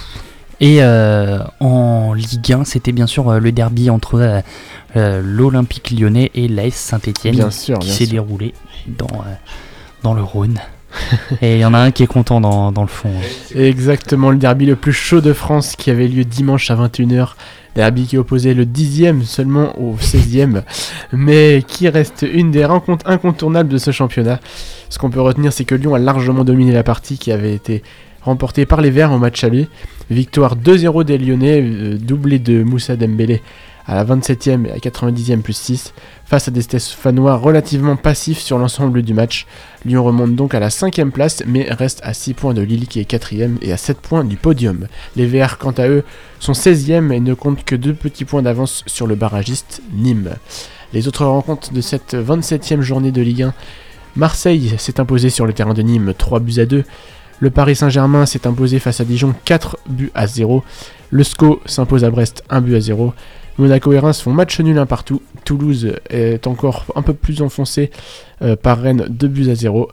Et 0.59 0.77
euh, 0.81 1.39
en 1.59 2.13
Ligue 2.13 2.53
1, 2.53 2.63
c'était 2.63 2.93
bien 2.93 3.07
sûr 3.07 3.29
euh, 3.29 3.39
le 3.39 3.51
derby 3.51 3.89
entre 3.89 4.41
euh, 4.95 5.21
l'Olympique 5.23 5.91
lyonnais 5.91 6.31
et 6.33 6.47
l'AS 6.47 6.73
Saint-Etienne 6.73 7.35
Bien 7.35 7.51
sûr, 7.51 7.79
qui 7.79 7.87
bien 7.87 7.95
s'est 7.95 8.07
déroulé 8.07 8.53
dans, 8.87 9.25
dans 10.03 10.13
le 10.13 10.23
Rhône. 10.23 10.59
et 11.41 11.55
il 11.55 11.59
y 11.59 11.65
en 11.65 11.73
a 11.73 11.79
un 11.79 11.91
qui 11.91 12.03
est 12.03 12.07
content 12.07 12.41
dans, 12.41 12.81
le 12.81 12.87
fond. 12.87 13.11
Exactement, 13.55 14.31
le 14.31 14.37
derby 14.37 14.65
le 14.65 14.75
plus 14.75 14.93
chaud 14.93 15.21
de 15.21 15.33
France 15.33 15.75
qui 15.75 15.89
avait 15.91 16.07
lieu 16.07 16.23
dimanche 16.23 16.71
à 16.71 16.75
21h. 16.75 17.29
Derby 17.75 18.05
qui 18.07 18.17
opposait 18.17 18.53
le 18.53 18.63
10e 18.63 19.23
seulement 19.23 19.77
au 19.77 19.95
16e, 19.97 20.61
mais 21.11 21.61
qui 21.67 21.89
reste 21.89 22.25
une 22.31 22.49
des 22.49 22.63
rencontres 22.63 23.09
incontournables 23.09 23.67
de 23.67 23.77
ce 23.77 23.91
championnat. 23.91 24.39
Ce 24.89 24.97
qu'on 24.97 25.09
peut 25.09 25.19
retenir, 25.19 25.51
c'est 25.51 25.65
que 25.65 25.75
Lyon 25.75 25.93
a 25.93 25.99
largement 25.99 26.45
dominé 26.45 26.71
la 26.71 26.83
partie 26.83 27.17
qui 27.17 27.33
avait 27.33 27.53
été 27.53 27.83
remportée 28.21 28.65
par 28.65 28.79
les 28.79 28.91
Verts 28.91 29.11
au 29.11 29.17
match 29.17 29.43
aller. 29.43 29.67
Victoire 30.09 30.55
2-0 30.55 31.03
des 31.03 31.17
Lyonnais, 31.17 31.61
euh, 31.61 31.97
doublé 31.97 32.39
de 32.39 32.63
Moussa 32.63 32.95
Dembélé 32.95 33.41
à 33.87 33.95
la 33.95 34.03
27e 34.03 34.65
et 34.65 34.71
à 34.71 34.77
90e 34.77 35.41
plus 35.41 35.55
6, 35.55 35.93
face 36.25 36.47
à 36.47 36.51
des 36.51 36.61
Stéphanois 36.61 37.35
relativement 37.35 37.95
passifs 37.95 38.39
sur 38.39 38.57
l'ensemble 38.57 39.03
du 39.03 39.13
match. 39.13 39.45
Lyon 39.85 40.03
remonte 40.03 40.35
donc 40.35 40.53
à 40.53 40.59
la 40.59 40.69
5ème 40.69 41.11
place, 41.11 41.43
mais 41.45 41.67
reste 41.69 41.99
à 42.03 42.13
6 42.13 42.33
points 42.33 42.53
de 42.53 42.61
Lille 42.61 42.87
qui 42.87 42.99
est 42.99 43.09
4ème 43.09 43.57
et 43.61 43.71
à 43.71 43.77
7 43.77 43.99
points 43.99 44.23
du 44.23 44.37
podium. 44.37 44.87
Les 45.15 45.27
Verts, 45.27 45.57
quant 45.57 45.71
à 45.71 45.87
eux, 45.87 46.03
sont 46.39 46.53
16ème 46.53 47.11
et 47.11 47.19
ne 47.19 47.33
comptent 47.33 47.63
que 47.63 47.75
2 47.75 47.93
petits 47.93 48.25
points 48.25 48.41
d'avance 48.41 48.83
sur 48.87 49.07
le 49.07 49.15
barragiste 49.15 49.81
Nîmes. 49.93 50.35
Les 50.93 51.07
autres 51.07 51.25
rencontres 51.25 51.73
de 51.73 51.81
cette 51.81 52.15
27ème 52.15 52.81
journée 52.81 53.11
de 53.11 53.21
Ligue 53.21 53.43
1, 53.43 53.53
Marseille 54.15 54.75
s'est 54.77 54.99
imposé 54.99 55.29
sur 55.29 55.45
le 55.45 55.53
terrain 55.53 55.73
de 55.73 55.81
Nîmes 55.81 56.13
3 56.17 56.39
buts 56.39 56.59
à 56.59 56.65
2. 56.65 56.85
Le 57.41 57.49
Paris 57.49 57.75
Saint-Germain 57.75 58.25
s'est 58.25 58.47
imposé 58.47 58.79
face 58.79 59.01
à 59.01 59.03
Dijon 59.03 59.35
4 59.43 59.77
buts 59.89 60.11
à 60.15 60.25
0. 60.25 60.63
Le 61.09 61.23
SCO 61.23 61.61
s'impose 61.65 62.05
à 62.05 62.09
Brest 62.09 62.43
1 62.49 62.61
but 62.61 62.75
à 62.75 62.79
0. 62.79 63.13
Monaco 63.57 63.93
et 63.93 63.99
Reims 63.99 64.21
font 64.21 64.33
match 64.33 64.59
nul 64.59 64.77
un 64.77 64.85
partout. 64.85 65.21
Toulouse 65.45 65.93
est 66.09 66.45
encore 66.47 66.85
un 66.95 67.01
peu 67.01 67.13
plus 67.13 67.41
enfoncé 67.41 67.89
euh, 68.41 68.55
par 68.55 68.81
Rennes 68.81 69.05
2 69.09 69.27
buts 69.27 69.49
à 69.49 69.55
0. 69.55 69.89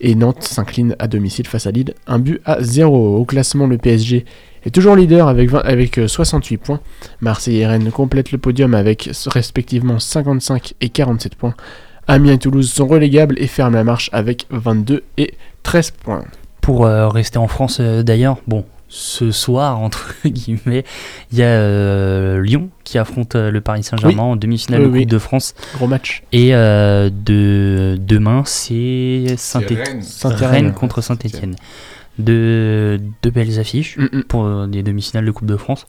Et 0.00 0.14
Nantes 0.14 0.42
s'incline 0.42 0.94
à 0.98 1.08
domicile 1.08 1.46
face 1.46 1.66
à 1.66 1.70
Lille 1.70 1.94
1 2.06 2.18
but 2.18 2.40
à 2.44 2.62
0. 2.62 3.16
Au 3.16 3.24
classement, 3.24 3.66
le 3.66 3.78
PSG 3.78 4.24
est 4.64 4.70
toujours 4.70 4.94
leader 4.94 5.26
avec, 5.26 5.50
20 5.50 5.60
avec 5.60 5.98
euh, 5.98 6.06
68 6.06 6.58
points. 6.58 6.80
Marseille 7.20 7.58
et 7.58 7.66
Rennes 7.66 7.90
complètent 7.90 8.30
le 8.30 8.38
podium 8.38 8.74
avec 8.74 9.10
respectivement 9.26 9.98
55 9.98 10.74
et 10.80 10.88
47 10.88 11.34
points. 11.34 11.54
Amiens 12.06 12.34
et 12.34 12.38
Toulouse 12.38 12.70
sont 12.70 12.86
relégables 12.86 13.36
et 13.38 13.48
ferment 13.48 13.76
la 13.76 13.84
marche 13.84 14.10
avec 14.12 14.46
22 14.50 15.02
et 15.16 15.34
13 15.64 15.90
points. 15.90 16.24
Pour 16.60 16.86
euh, 16.86 17.08
rester 17.08 17.38
en 17.38 17.48
France 17.48 17.80
d'ailleurs, 17.80 18.38
bon, 18.46 18.64
ce 18.88 19.30
soir, 19.32 19.80
entre 19.80 20.14
guillemets, 20.24 20.84
il 21.32 21.38
y 21.38 21.42
a 21.42 21.46
euh, 21.46 22.40
Lyon 22.40 22.70
qui 22.84 22.98
affronte 22.98 23.34
euh, 23.34 23.50
le 23.50 23.60
Paris 23.60 23.82
Saint-Germain 23.82 24.22
Oui. 24.24 24.30
en 24.32 24.36
demi-finale 24.36 24.80
Oui, 24.82 24.86
de 24.86 24.90
Coupe 24.90 24.96
oui. 24.98 25.06
de 25.06 25.18
France. 25.18 25.54
Gros 25.74 25.86
match. 25.86 26.22
Et 26.32 26.54
euh, 26.54 27.10
de, 27.10 27.96
demain, 28.00 28.42
c'est 28.46 29.34
Saint-Étienne. 29.36 30.02
Saint-Étienne. 30.02 30.72
Contre 30.72 31.00
Saint-Etienne. 31.00 31.56
De, 32.18 32.98
de 33.22 33.28
belles 33.28 33.60
affiches 33.60 33.98
Mm, 33.98 34.04
mm. 34.18 34.22
pour 34.24 34.66
des 34.68 34.82
demi-finales 34.82 35.26
de 35.26 35.30
Coupe 35.32 35.46
de 35.48 35.56
France. 35.58 35.86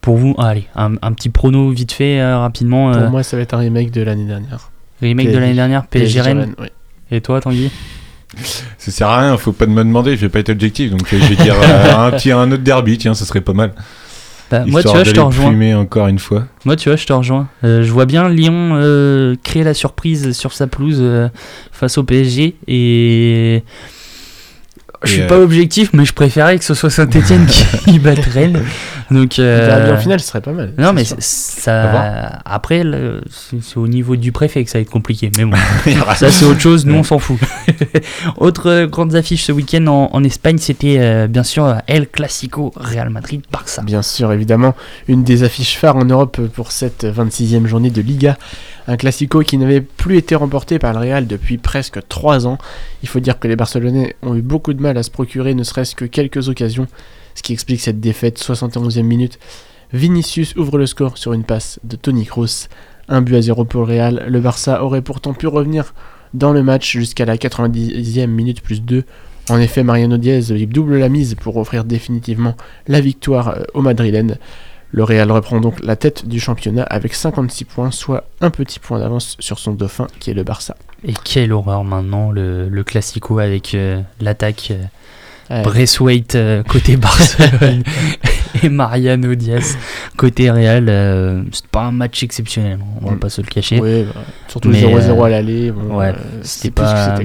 Pour 0.00 0.16
vous, 0.16 0.34
ah, 0.38 0.48
allez, 0.48 0.66
un, 0.74 0.94
un 1.02 1.12
petit 1.12 1.28
prono 1.28 1.70
vite 1.70 1.92
fait, 1.92 2.18
euh, 2.20 2.38
rapidement. 2.38 2.90
Pour 2.92 3.02
euh, 3.02 3.08
moi, 3.10 3.22
ça 3.22 3.36
va 3.36 3.42
être 3.44 3.54
un 3.54 3.58
remake 3.58 3.92
de 3.92 4.02
l'année 4.02 4.24
dernière. 4.24 4.72
remake 5.00 5.30
de 5.30 5.38
l'année 5.38 5.54
dernière, 5.54 5.86
PSG 5.86 6.20
Rennes. 6.20 6.54
oui. 6.58 6.66
Et 7.12 7.20
toi, 7.20 7.40
Tanguy? 7.40 7.70
Ça 8.78 8.90
sert 8.90 9.08
à 9.08 9.20
rien, 9.20 9.36
faut 9.38 9.52
pas 9.52 9.66
me 9.66 9.82
demander, 9.82 10.16
je 10.16 10.22
vais 10.22 10.28
pas 10.28 10.40
être 10.40 10.50
objectif, 10.50 10.90
donc 10.90 11.12
euh, 11.12 11.18
je 11.20 11.26
vais 11.26 11.42
dire 11.42 11.56
euh, 11.60 12.06
un, 12.06 12.10
petit, 12.10 12.30
un 12.30 12.50
autre 12.52 12.62
derby, 12.62 12.98
tiens, 12.98 13.14
ça 13.14 13.24
serait 13.24 13.40
pas 13.40 13.54
mal. 13.54 13.72
Bah, 14.50 14.64
Moi, 14.66 14.82
tu 14.82 14.88
vois, 14.88 15.04
je 15.04 15.12
te 15.12 15.20
rejoins. 15.20 15.76
encore 15.76 16.08
une 16.08 16.18
fois. 16.18 16.46
Moi, 16.64 16.76
tu 16.76 16.88
vois, 16.88 16.96
je 16.96 17.04
te 17.04 17.12
rejoins. 17.12 17.48
Euh, 17.64 17.82
je 17.82 17.92
vois 17.92 18.06
bien 18.06 18.28
Lyon 18.28 18.72
euh, 18.74 19.36
créer 19.42 19.62
la 19.62 19.74
surprise 19.74 20.32
sur 20.32 20.52
sa 20.52 20.66
pelouse 20.66 20.98
euh, 21.00 21.28
face 21.72 21.98
au 21.98 22.04
PSG 22.04 22.56
et. 22.66 23.62
Je 25.04 25.12
suis 25.12 25.22
euh, 25.22 25.26
pas 25.28 25.38
objectif, 25.38 25.90
mais 25.92 26.04
je 26.04 26.12
préférais 26.12 26.58
que 26.58 26.64
ce 26.64 26.74
soit 26.74 26.90
Saint-Etienne 26.90 27.46
qui 27.84 27.98
batte 28.00 28.18
Rennes. 28.24 28.62
Donc, 29.10 29.38
Euh... 29.38 29.90
euh, 29.90 29.94
en 29.94 29.96
finale, 29.96 30.20
ce 30.20 30.26
serait 30.26 30.40
pas 30.40 30.52
mal. 30.52 30.74
Non, 30.76 30.92
mais 30.92 31.04
ça. 31.04 32.40
Après, 32.44 32.82
le- 32.84 33.22
c'est 33.30 33.76
au 33.76 33.86
niveau 33.88 34.16
du 34.16 34.32
préfet 34.32 34.64
que 34.64 34.70
ça 34.70 34.78
va 34.78 34.82
être 34.82 34.90
compliqué. 34.90 35.30
Mais 35.36 35.44
bon, 35.44 35.56
ça 36.16 36.30
c'est 36.30 36.44
autre 36.44 36.60
chose. 36.60 36.84
Nous, 36.84 36.94
on 36.94 37.04
s'en 37.04 37.18
fout. 37.18 37.38
Autre 38.36 38.68
euh, 38.70 38.86
grandes 38.86 39.14
affiches 39.14 39.44
ce 39.44 39.52
week-end 39.52 39.86
en, 39.86 40.10
en 40.12 40.24
Espagne, 40.24 40.58
c'était 40.58 40.96
euh, 40.98 41.26
bien 41.26 41.42
sûr 41.44 41.76
El 41.86 42.08
Clasico 42.08 42.72
Real 42.76 43.10
Madrid 43.10 43.42
Barça. 43.52 43.82
Bien 43.82 44.02
sûr, 44.02 44.32
évidemment, 44.32 44.74
une 45.06 45.22
des 45.24 45.42
affiches 45.44 45.76
phares 45.78 45.96
en 45.96 46.04
Europe 46.04 46.40
pour 46.54 46.72
cette 46.72 47.04
26e 47.04 47.66
journée 47.66 47.90
de 47.90 48.00
Liga. 48.02 48.36
Un 48.88 48.96
classico 48.96 49.40
qui 49.40 49.58
n'avait 49.58 49.82
plus 49.82 50.16
été 50.16 50.34
remporté 50.34 50.78
par 50.78 50.94
le 50.94 51.00
Real 51.00 51.26
depuis 51.26 51.58
presque 51.58 52.00
3 52.08 52.46
ans. 52.46 52.56
Il 53.02 53.08
faut 53.08 53.20
dire 53.20 53.38
que 53.38 53.46
les 53.46 53.54
Barcelonais 53.54 54.16
ont 54.22 54.34
eu 54.34 54.40
beaucoup 54.40 54.72
de 54.72 54.80
mal 54.80 54.96
à 54.96 55.02
se 55.02 55.10
procurer 55.10 55.52
ne 55.52 55.62
serait-ce 55.62 55.94
que 55.94 56.06
quelques 56.06 56.48
occasions, 56.48 56.86
ce 57.34 57.42
qui 57.42 57.52
explique 57.52 57.82
cette 57.82 58.00
défaite 58.00 58.40
71e 58.40 59.02
minute. 59.02 59.38
Vinicius 59.92 60.56
ouvre 60.56 60.78
le 60.78 60.86
score 60.86 61.18
sur 61.18 61.34
une 61.34 61.44
passe 61.44 61.80
de 61.84 61.96
Tony 61.96 62.24
Kroos. 62.24 62.68
Un 63.10 63.20
but 63.20 63.36
à 63.36 63.42
0 63.42 63.66
pour 63.66 63.82
le 63.82 63.92
Real. 63.92 64.24
Le 64.26 64.40
Barça 64.40 64.82
aurait 64.82 65.02
pourtant 65.02 65.34
pu 65.34 65.46
revenir 65.46 65.92
dans 66.32 66.54
le 66.54 66.62
match 66.62 66.90
jusqu'à 66.92 67.26
la 67.26 67.36
90e 67.36 68.26
minute 68.26 68.62
plus 68.62 68.80
2. 68.80 69.04
En 69.50 69.58
effet, 69.58 69.82
Mariano 69.82 70.16
Diaz 70.16 70.50
double 70.50 70.96
la 70.98 71.10
mise 71.10 71.34
pour 71.34 71.58
offrir 71.58 71.84
définitivement 71.84 72.56
la 72.86 73.02
victoire 73.02 73.48
euh, 73.48 73.62
aux 73.74 73.82
Madrilènes. 73.82 74.38
Le 74.90 75.04
Real 75.04 75.30
reprend 75.30 75.60
donc 75.60 75.82
la 75.84 75.96
tête 75.96 76.26
du 76.26 76.40
championnat 76.40 76.82
avec 76.84 77.14
56 77.14 77.64
points, 77.66 77.90
soit 77.90 78.24
un 78.40 78.50
petit 78.50 78.78
point 78.78 78.98
d'avance 78.98 79.36
sur 79.38 79.58
son 79.58 79.72
dauphin 79.74 80.06
qui 80.18 80.30
est 80.30 80.34
le 80.34 80.44
Barça. 80.44 80.76
Et 81.06 81.12
quelle 81.24 81.52
horreur 81.52 81.84
maintenant 81.84 82.30
le, 82.30 82.68
le 82.68 82.84
Clasico 82.84 83.38
avec 83.38 83.74
euh, 83.74 84.00
l'attaque 84.20 84.68
euh, 84.70 84.82
Ouais. 85.50 85.62
Braithwaite 85.62 86.34
euh, 86.34 86.62
côté 86.62 86.96
Barcelone 86.98 87.82
et 88.62 88.68
Mariano 88.68 89.34
Diaz 89.34 89.78
côté 90.18 90.50
Real. 90.50 90.86
euh, 90.90 91.42
c'est 91.52 91.66
pas 91.68 91.84
un 91.84 91.90
match 91.90 92.22
exceptionnel, 92.22 92.78
on 93.00 93.06
va 93.08 93.14
Mm. 93.14 93.18
pas 93.18 93.30
se 93.30 93.40
le 93.40 93.46
cacher. 93.46 93.80
Ouais, 93.80 94.04
bah, 94.04 94.20
surtout 94.46 94.68
Mais, 94.68 94.82
0-0 94.82 95.10
euh, 95.10 95.22
à 95.24 95.28
l'aller. 95.30 95.70
bon, 95.70 95.96
ouais, 95.96 96.12
c'était 96.42 96.70
pas. 96.70 97.16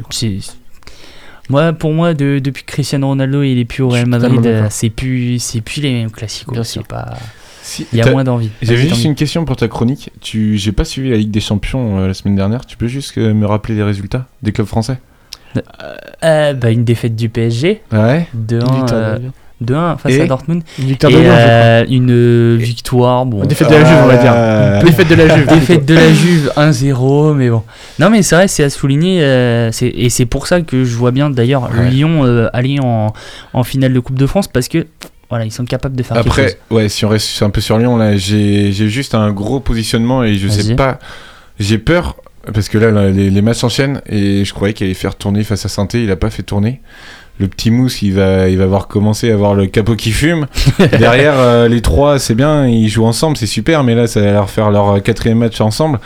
Moi, 1.49 1.73
pour 1.73 1.91
moi, 1.91 2.13
de- 2.13 2.39
depuis 2.39 2.63
que 2.63 2.71
Cristiano 2.71 3.07
Ronaldo 3.07 3.43
il 3.43 3.59
est 3.59 3.65
plus 3.65 3.83
au 3.83 3.89
Real 3.89 4.05
Madrid, 4.07 4.63
c'est 4.69 4.89
plus, 4.89 5.39
c'est 5.39 5.59
plus 5.59 5.81
les 5.81 5.91
mêmes 5.91 6.11
classicos. 6.11 6.53
Bien 6.53 6.63
sûr. 6.63 6.83
pas. 6.85 7.17
Si, 7.65 7.87
Il 7.93 7.99
y 7.99 8.01
a 8.01 8.11
moins 8.11 8.25
d'envie. 8.25 8.49
J'avais 8.61 8.77
juste 8.89 9.05
une 9.05 9.15
question 9.15 9.45
pour 9.45 9.55
ta 9.55 9.67
chronique. 9.69 10.11
Tu, 10.21 10.57
j'ai 10.57 10.73
pas 10.73 10.83
suivi 10.83 11.09
la 11.09 11.15
Ligue 11.17 11.31
des 11.31 11.39
Champions 11.39 11.99
euh, 11.99 12.07
la 12.07 12.13
semaine 12.13 12.35
dernière. 12.35 12.65
Tu 12.65 12.75
peux 12.75 12.87
juste 12.87 13.17
euh, 13.17 13.33
me 13.33 13.45
rappeler 13.45 13.73
les 13.75 13.83
résultats 13.83 14.25
des 14.41 14.51
clubs 14.51 14.67
français? 14.67 14.97
Euh, 16.23 16.53
bah, 16.53 16.71
une 16.71 16.83
défaite 16.83 17.15
du 17.15 17.29
PSG, 17.29 17.81
Ouais. 17.91 18.27
2-1 18.35 18.51
Une 18.51 18.57
victoire 18.59 18.87
euh, 18.93 19.15
de 19.17 19.21
Lyon. 19.21 19.31
2-1 19.63 19.97
face 19.97 20.11
Et 20.11 20.21
à 20.21 20.25
Dortmund. 20.25 20.61
Une 20.79 20.85
victoire 20.85 21.13
Et 21.13 21.15
de 21.15 21.21
euh, 21.25 21.85
une 21.89 22.57
victoire, 22.57 23.25
bon. 23.25 23.45
Défaite 23.45 23.69
de 23.69 23.75
la 23.75 23.85
Juve, 23.85 23.97
on 24.03 24.07
va 24.07 24.17
dire. 24.17 24.33
Euh, 24.35 24.81
défaite 24.83 25.07
de 25.07 25.15
la 25.15 25.35
Juve. 25.37 25.47
Défaite 25.47 25.85
de 25.85 25.93
la 25.93 26.11
Juve 26.13 26.51
1-0, 26.57 27.33
mais 27.35 27.49
bon. 27.49 27.63
Non, 27.99 28.09
mais 28.09 28.23
c'est 28.23 28.35
vrai, 28.35 28.47
c'est 28.49 28.63
à 28.63 28.69
souligner. 28.69 29.21
euh, 29.23 29.71
c'est- 29.71 29.87
et 29.95 30.09
c'est 30.09 30.25
pour 30.25 30.47
ça 30.47 30.61
que 30.61 30.83
je 30.83 30.95
vois 30.97 31.11
bien 31.11 31.29
d'ailleurs 31.29 31.69
Ouais. 31.73 31.89
Lyon 31.89 32.25
euh, 32.25 32.49
aller 32.51 32.79
en, 32.81 33.13
en 33.53 33.63
finale 33.63 33.93
de 33.93 33.99
Coupe 34.01 34.17
de 34.19 34.27
France 34.27 34.47
parce 34.49 34.67
que 34.67 34.85
voilà, 35.33 35.45
ils 35.45 35.51
sont 35.51 35.65
capables 35.65 35.95
de 35.95 36.03
faire 36.03 36.15
quelque 36.17 36.27
Après, 36.27 36.47
chose. 36.49 36.57
ouais, 36.69 36.89
si 36.89 37.05
on 37.05 37.09
reste 37.09 37.41
un 37.41 37.49
peu 37.49 37.59
sur 37.59 37.79
Lyon, 37.79 37.97
là, 37.97 38.15
j'ai, 38.15 38.71
juste 38.71 39.15
un 39.15 39.31
gros 39.31 39.59
positionnement 39.59 40.23
et 40.23 40.35
je 40.35 40.47
sais 40.47 40.75
pas. 40.75 40.99
J'ai 41.59 41.79
peur 41.79 42.17
parce 42.53 42.69
que 42.69 42.77
là, 42.77 43.09
les, 43.09 43.31
les 43.31 43.41
matchs 43.41 43.57
s'enchaînent 43.57 44.01
et 44.07 44.45
je 44.45 44.53
croyais 44.53 44.75
qu'il 44.75 44.85
allait 44.85 44.93
faire 44.93 45.15
tourner 45.15 45.43
face 45.43 45.65
à 45.65 45.69
saint 45.69 45.87
Il 45.93 46.11
a 46.11 46.15
pas 46.15 46.29
fait 46.29 46.43
tourner. 46.43 46.81
Le 47.39 47.47
petit 47.47 47.71
mousse, 47.71 48.03
il 48.03 48.13
va, 48.13 48.47
il 48.47 48.59
va 48.59 48.65
avoir 48.65 48.87
commencé 48.87 49.31
à 49.31 49.33
avoir 49.33 49.55
le 49.55 49.65
capot 49.65 49.95
qui 49.95 50.11
fume. 50.11 50.45
Derrière, 50.99 51.39
euh, 51.39 51.67
les 51.67 51.81
trois, 51.81 52.19
c'est 52.19 52.35
bien, 52.35 52.67
ils 52.67 52.89
jouent 52.89 53.07
ensemble, 53.07 53.37
c'est 53.37 53.47
super, 53.47 53.83
mais 53.83 53.95
là, 53.95 54.05
ça 54.05 54.21
va 54.21 54.33
leur 54.33 54.51
faire 54.51 54.69
leur 54.69 55.01
quatrième 55.01 55.39
match 55.39 55.59
ensemble. 55.59 55.99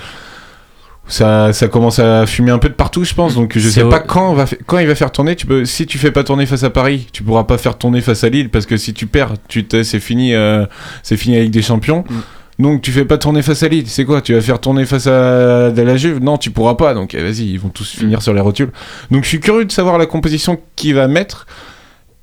Ça, 1.09 1.53
ça 1.53 1.67
commence 1.69 1.99
à 1.99 2.25
fumer 2.25 2.51
un 2.51 2.57
peu 2.59 2.67
de 2.67 2.73
partout, 2.73 3.05
je 3.05 3.13
pense. 3.13 3.35
Donc, 3.35 3.57
je 3.57 3.69
sais 3.69 3.81
au- 3.83 3.89
pas 3.89 3.99
quand, 3.99 4.29
on 4.31 4.33
va 4.33 4.45
fa- 4.45 4.57
quand 4.65 4.77
il 4.79 4.87
va 4.87 4.95
faire 4.95 5.11
tourner. 5.11 5.35
Tu 5.37 5.45
peux, 5.45 5.63
si 5.63 5.85
tu 5.85 5.97
fais 5.97 6.11
pas 6.11 6.23
tourner 6.25 6.45
face 6.45 6.63
à 6.63 6.69
Paris, 6.69 7.07
tu 7.13 7.23
pourras 7.23 7.45
pas 7.45 7.57
faire 7.57 7.77
tourner 7.77 8.01
face 8.01 8.23
à 8.25 8.29
Lille 8.29 8.49
parce 8.49 8.65
que 8.65 8.75
si 8.75 8.93
tu 8.93 9.07
perds, 9.07 9.33
tu 9.47 9.63
t'es- 9.65 9.85
c'est 9.85 10.01
fini, 10.01 10.33
euh, 10.33 10.65
c'est 11.03 11.15
fini 11.15 11.37
avec 11.37 11.49
des 11.51 11.61
champions. 11.61 12.03
Donc, 12.59 12.81
tu 12.81 12.91
fais 12.91 13.05
pas 13.05 13.17
tourner 13.17 13.41
face 13.41 13.63
à 13.63 13.67
Lille. 13.69 13.85
C'est 13.87 14.03
quoi? 14.03 14.19
Tu 14.21 14.33
vas 14.33 14.41
faire 14.41 14.59
tourner 14.59 14.85
face 14.85 15.07
à 15.07 15.69
de 15.71 15.81
la 15.81 15.95
Juve? 15.95 16.19
Non, 16.21 16.37
tu 16.37 16.51
pourras 16.51 16.75
pas. 16.75 16.93
Donc, 16.93 17.13
eh, 17.13 17.21
vas-y, 17.21 17.51
ils 17.51 17.59
vont 17.59 17.69
tous 17.69 17.89
finir 17.89 18.21
sur 18.21 18.33
les 18.33 18.41
rotules. 18.41 18.71
Donc, 19.11 19.23
je 19.23 19.29
suis 19.29 19.39
curieux 19.39 19.63
de 19.65 19.71
savoir 19.71 19.97
la 19.97 20.07
composition 20.07 20.59
qu'il 20.75 20.95
va 20.95 21.07
mettre. 21.07 21.45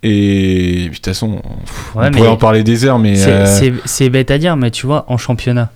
Et 0.03 0.89
de 0.91 0.95
toute 0.95 1.05
façon, 1.07 1.41
pff, 1.64 1.95
Ouais, 1.97 2.09
on 2.09 2.11
pourrait 2.11 2.28
en 2.28 2.37
parler 2.37 2.62
des 2.62 2.85
heures, 2.85 2.99
mais 2.99 3.14
C'est 3.16 3.30
euh, 3.30 3.47
c'est- 3.47 3.72
c'est 3.87 4.11
bête 4.11 4.30
à 4.30 4.37
dire, 4.37 4.57
mais 4.57 4.70
tu 4.70 4.87
vois, 4.87 5.07
en 5.09 5.16
championnat, 5.16 5.70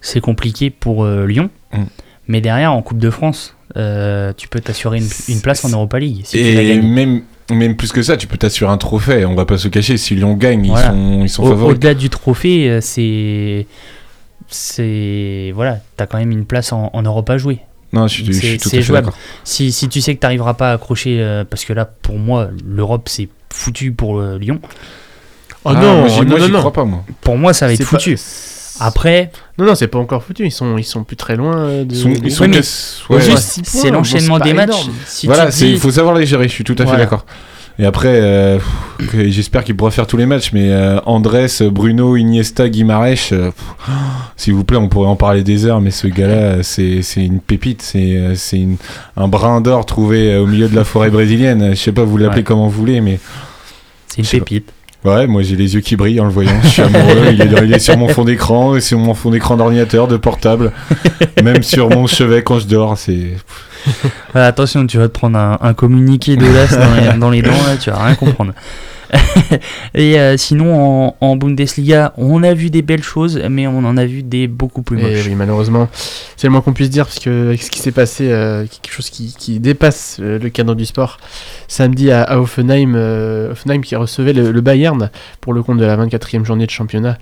c'est 0.00 0.20
compliqué 0.20 0.70
pour 0.70 1.04
euh, 1.04 1.26
Lyon. 1.26 1.50
Mm. 1.74 1.82
Mais 2.28 2.40
derrière, 2.40 2.72
en 2.72 2.82
Coupe 2.82 2.98
de 2.98 3.10
France, 3.10 3.54
euh, 3.76 4.32
tu 4.36 4.48
peux 4.48 4.60
t'assurer 4.60 4.98
une, 4.98 5.08
une 5.28 5.40
place 5.40 5.64
en 5.64 5.68
Europa 5.70 5.98
League 5.98 6.20
si 6.24 6.38
et 6.38 6.80
même, 6.80 7.22
même 7.50 7.74
plus 7.76 7.90
que 7.92 8.02
ça, 8.02 8.16
tu 8.16 8.26
peux 8.26 8.36
t'assurer 8.36 8.70
un 8.70 8.76
trophée. 8.78 9.24
On 9.24 9.34
va 9.34 9.46
pas 9.46 9.56
se 9.58 9.68
cacher. 9.68 9.96
Si 9.96 10.14
Lyon 10.14 10.34
gagne, 10.34 10.66
Voilà. 10.68 10.88
ils 10.88 10.90
sont, 10.92 11.22
ils 11.24 11.28
sont 11.30 11.42
Au- 11.44 11.48
favoris. 11.48 11.74
Au-delà 11.76 11.94
du 11.94 12.10
trophée, 12.10 12.68
euh, 12.70 12.80
c'est. 12.82 13.66
C'est. 14.48 15.52
Voilà, 15.54 15.78
t'as 15.96 16.06
quand 16.06 16.18
même 16.18 16.30
une 16.30 16.44
place 16.46 16.72
en, 16.72 16.90
en 16.92 17.02
Europe 17.02 17.28
à 17.30 17.38
jouer. 17.38 17.60
Non, 17.92 18.06
je 18.06 18.14
suis, 18.14 18.26
je 18.26 18.32
C'est- 18.32 18.40
suis 18.40 18.58
tout 18.58 18.68
à 18.68 18.70
fait 18.72 18.82
jouable. 18.82 19.06
d'accord. 19.06 19.18
Si, 19.44 19.72
si 19.72 19.88
tu 19.88 20.00
sais 20.00 20.14
que 20.14 20.20
t'arriveras 20.20 20.54
pas 20.54 20.70
à 20.70 20.74
accrocher, 20.74 21.20
euh, 21.20 21.44
parce 21.48 21.64
que 21.64 21.72
là, 21.72 21.84
pour 21.86 22.18
moi, 22.18 22.48
l'Europe, 22.66 23.08
c'est 23.08 23.28
foutu 23.50 23.92
pour 23.92 24.18
euh, 24.20 24.38
Lyon. 24.38 24.60
Oh 25.64 25.70
Ah, 25.70 25.74
non, 25.74 25.98
moi, 26.00 26.08
j'y- 26.08 26.20
non, 26.20 26.26
moi, 26.26 26.38
non, 26.40 26.48
non. 26.48 26.58
crois 26.60 26.72
pas, 26.72 26.84
moi. 26.84 27.04
Pour 27.22 27.36
moi, 27.38 27.52
ça 27.54 27.66
va 27.66 27.72
être 27.72 27.78
pas- 27.80 27.98
foutu. 27.98 28.16
Après, 28.80 29.30
Non, 29.58 29.64
non, 29.66 29.74
c'est 29.74 29.88
pas 29.88 29.98
encore 29.98 30.22
foutu. 30.22 30.44
Ils 30.46 30.50
sont, 30.52 30.78
ils 30.78 30.84
sont 30.84 31.04
plus 31.04 31.16
très 31.16 31.36
loin 31.36 31.56
euh, 31.56 31.84
de. 31.84 31.92
Ils 31.94 31.98
sont, 32.30 32.44
ils 32.44 33.14
ouais, 33.14 33.20
juste, 33.20 33.60
c'est 33.64 33.90
l'enchaînement 33.90 34.38
bon, 34.38 34.44
des 34.44 34.52
matchs. 34.54 34.86
Si 35.06 35.26
voilà, 35.26 35.46
il 35.46 35.52
dis- 35.52 35.76
faut 35.76 35.90
savoir 35.90 36.14
les 36.14 36.26
gérer, 36.26 36.44
je 36.48 36.52
suis 36.52 36.64
tout 36.64 36.74
à 36.74 36.78
fait 36.78 36.84
Voilà. 36.84 37.04
d'accord. 37.04 37.24
Et 37.80 37.84
après, 37.84 38.08
euh, 38.20 38.58
j'espère 39.28 39.62
qu'il 39.62 39.76
pourra 39.76 39.92
faire 39.92 40.08
tous 40.08 40.16
les 40.16 40.26
matchs, 40.26 40.50
mais 40.52 40.72
euh, 40.72 40.98
Andrés, 41.06 41.46
Bruno, 41.70 42.16
Iniesta, 42.16 42.68
Guimarães, 42.68 43.14
euh, 43.30 43.52
s'il 44.36 44.54
vous 44.54 44.64
plaît, 44.64 44.76
on 44.78 44.88
pourrait 44.88 45.06
en 45.08 45.14
parler 45.14 45.44
des 45.44 45.64
heures, 45.64 45.80
mais 45.80 45.92
ce 45.92 46.08
gars-là, 46.08 46.64
c'est 46.64 47.02
c'est 47.02 47.24
une 47.24 47.38
pépite, 47.40 47.82
c'est 47.82 48.16
euh, 48.16 48.34
c'est 48.34 48.58
une- 48.58 48.78
un 49.16 49.28
brin 49.28 49.60
d'or 49.60 49.86
trouvé 49.86 50.36
au 50.38 50.46
milieu 50.46 50.68
de 50.68 50.74
la 50.74 50.82
forêt 50.82 51.10
brésilienne. 51.10 51.70
Je 51.70 51.80
sais 51.80 51.92
pas, 51.92 52.02
vous 52.02 52.16
l'appelez 52.16 52.38
Ouais. 52.38 52.42
comme 52.44 52.58
vous 52.58 52.68
voulez, 52.70 53.00
mais 53.00 53.20
C'est 54.08 54.22
une 54.38 54.40
pas. 54.40 54.72
Ouais, 55.04 55.26
moi 55.26 55.42
j'ai 55.42 55.56
les 55.56 55.74
yeux 55.74 55.80
qui 55.80 55.96
brillent 55.96 56.20
en 56.20 56.24
le 56.24 56.30
voyant. 56.30 56.58
Je 56.62 56.68
suis 56.68 56.82
amoureux, 56.82 57.32
il 57.32 57.74
est, 57.74 57.78
sur 57.78 57.96
mon 57.96 58.08
fond 58.08 58.24
d'écran, 58.24 58.80
sur 58.80 58.98
mon 58.98 59.14
fond 59.14 59.30
d'écran 59.30 59.56
d'ordinateur, 59.56 60.08
de 60.08 60.16
portable, 60.16 60.72
même 61.42 61.62
sur 61.62 61.88
mon 61.90 62.06
chevet 62.06 62.42
quand 62.42 62.58
je 62.58 62.66
dors, 62.66 62.96
c'est... 62.98 63.36
Attention, 64.34 64.86
tu 64.86 64.98
vas 64.98 65.08
te 65.08 65.12
prendre 65.12 65.38
un, 65.38 65.58
un 65.60 65.72
communiqué 65.74 66.36
de 66.36 66.46
l'As 66.46 66.76
dans, 66.76 67.18
dans 67.18 67.30
les 67.30 67.42
dents, 67.42 67.50
là, 67.50 67.76
tu 67.80 67.90
vas 67.90 68.04
rien 68.04 68.14
comprendre. 68.14 68.52
Et 69.94 70.18
euh, 70.18 70.36
sinon, 70.36 71.08
en, 71.08 71.16
en 71.20 71.36
Bundesliga, 71.36 72.12
on 72.16 72.42
a 72.42 72.54
vu 72.54 72.70
des 72.70 72.82
belles 72.82 73.02
choses, 73.02 73.40
mais 73.50 73.66
on 73.66 73.78
en 73.78 73.96
a 73.96 74.04
vu 74.04 74.22
des 74.22 74.46
beaucoup 74.48 74.82
plus 74.82 74.98
Et 74.98 75.02
moches. 75.02 75.26
oui, 75.26 75.34
malheureusement, 75.34 75.88
c'est 76.36 76.46
le 76.46 76.52
moins 76.52 76.60
qu'on 76.60 76.72
puisse 76.72 76.90
dire, 76.90 77.06
parce 77.06 77.18
que 77.18 77.48
avec 77.48 77.62
ce 77.62 77.70
qui 77.70 77.78
s'est 77.80 77.92
passé, 77.92 78.30
euh, 78.30 78.64
quelque 78.82 78.92
chose 78.92 79.10
qui, 79.10 79.34
qui 79.38 79.60
dépasse 79.60 80.18
euh, 80.20 80.38
le 80.38 80.48
cadre 80.50 80.74
du 80.74 80.84
sport. 80.84 81.18
Samedi 81.68 82.10
à, 82.10 82.22
à 82.22 82.38
Offenheim, 82.38 82.94
Offenheim 83.50 83.80
qui 83.80 83.96
recevait 83.96 84.32
le, 84.32 84.52
le 84.52 84.60
Bayern 84.60 85.10
pour 85.40 85.52
le 85.52 85.62
compte 85.62 85.78
de 85.78 85.84
la 85.84 85.96
24e 85.96 86.44
journée 86.44 86.66
de 86.66 86.70
championnat. 86.70 87.18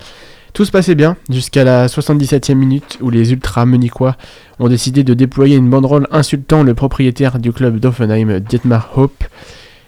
Tout 0.53 0.65
se 0.65 0.71
passait 0.71 0.95
bien 0.95 1.17
jusqu'à 1.29 1.65
la 1.65 1.87
77e 1.87 2.55
minute 2.55 2.97
où 3.03 3.11
les 3.11 3.33
ultras 3.33 3.67
munichois 3.67 4.17
ont 4.59 4.69
décidé 4.69 5.05
de 5.05 5.13
déployer 5.13 5.57
une 5.57 5.69
banderole 5.69 6.07
insultant 6.11 6.63
le 6.63 6.73
propriétaire 6.73 7.39
du 7.39 7.53
club 7.53 7.79
d'Offenheim, 7.79 8.41
Dietmar 8.41 8.91
Hopp. 8.97 9.13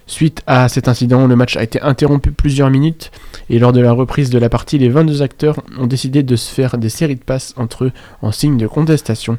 Suite 0.08 0.42
à 0.46 0.70
cet 0.70 0.88
incident, 0.88 1.26
le 1.26 1.36
match 1.36 1.58
a 1.58 1.62
été 1.62 1.82
interrompu 1.82 2.32
plusieurs 2.32 2.70
minutes 2.70 3.10
et 3.50 3.58
lors 3.58 3.74
de 3.74 3.80
la 3.80 3.92
reprise 3.92 4.30
de 4.30 4.38
la 4.38 4.48
partie, 4.48 4.78
les 4.78 4.88
22 4.88 5.20
acteurs 5.20 5.62
ont 5.78 5.86
décidé 5.86 6.22
de 6.22 6.34
se 6.34 6.50
faire 6.50 6.78
des 6.78 6.88
séries 6.88 7.16
de 7.16 7.22
passes 7.22 7.52
entre 7.58 7.84
eux 7.84 7.92
en 8.22 8.32
signe 8.32 8.56
de 8.56 8.66
contestation. 8.66 9.36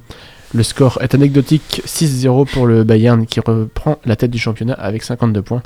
Le 0.53 0.61
score 0.61 0.99
est 1.01 1.15
anecdotique 1.15 1.82
6-0 1.88 2.47
pour 2.51 2.67
le 2.67 2.84
Bayern 2.84 3.26
qui 3.26 3.39
reprend 3.39 3.97
la 4.05 4.15
tête 4.15 4.30
du 4.30 4.38
championnat 4.38 4.76
avec 4.76 5.01
52 5.01 5.41
points. 5.41 5.63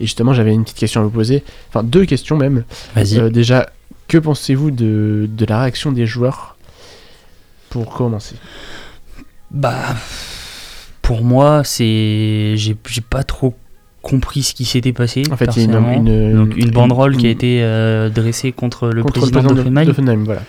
Et 0.00 0.04
justement, 0.04 0.32
j'avais 0.32 0.54
une 0.54 0.64
petite 0.64 0.78
question 0.78 1.02
à 1.02 1.04
vous 1.04 1.10
poser, 1.10 1.44
enfin 1.68 1.82
deux 1.82 2.06
questions 2.06 2.38
même. 2.38 2.64
Vas-y. 2.94 3.18
Euh, 3.18 3.28
déjà, 3.28 3.68
que 4.08 4.16
pensez-vous 4.16 4.70
de, 4.70 5.28
de 5.30 5.44
la 5.44 5.60
réaction 5.60 5.92
des 5.92 6.06
joueurs 6.06 6.56
pour 7.68 7.92
commencer? 7.92 8.36
Bah, 9.50 9.96
pour 11.02 11.22
moi, 11.22 11.62
c'est. 11.62 12.56
J'ai 12.56 12.74
j'ai 12.88 13.00
pas 13.02 13.22
trop 13.22 13.54
compris 14.06 14.42
ce 14.42 14.54
qui 14.54 14.64
s'était 14.64 14.92
passé. 14.92 15.22
En 15.30 15.36
fait, 15.36 15.46
il 15.56 15.62
y 15.62 15.66
a 15.74 15.78
une- 15.94 16.08
une- 16.08 16.36
Donc, 16.36 16.56
une 16.56 16.70
banderole 16.70 17.16
qui 17.16 17.26
a 17.26 17.30
été 17.30 17.58
euh, 17.62 18.08
dressée 18.08 18.52
contre 18.52 18.88
le 18.88 19.02
Contre 19.02 19.20
président 19.20 19.40
de- 19.54 19.62
voilà. 20.24 20.42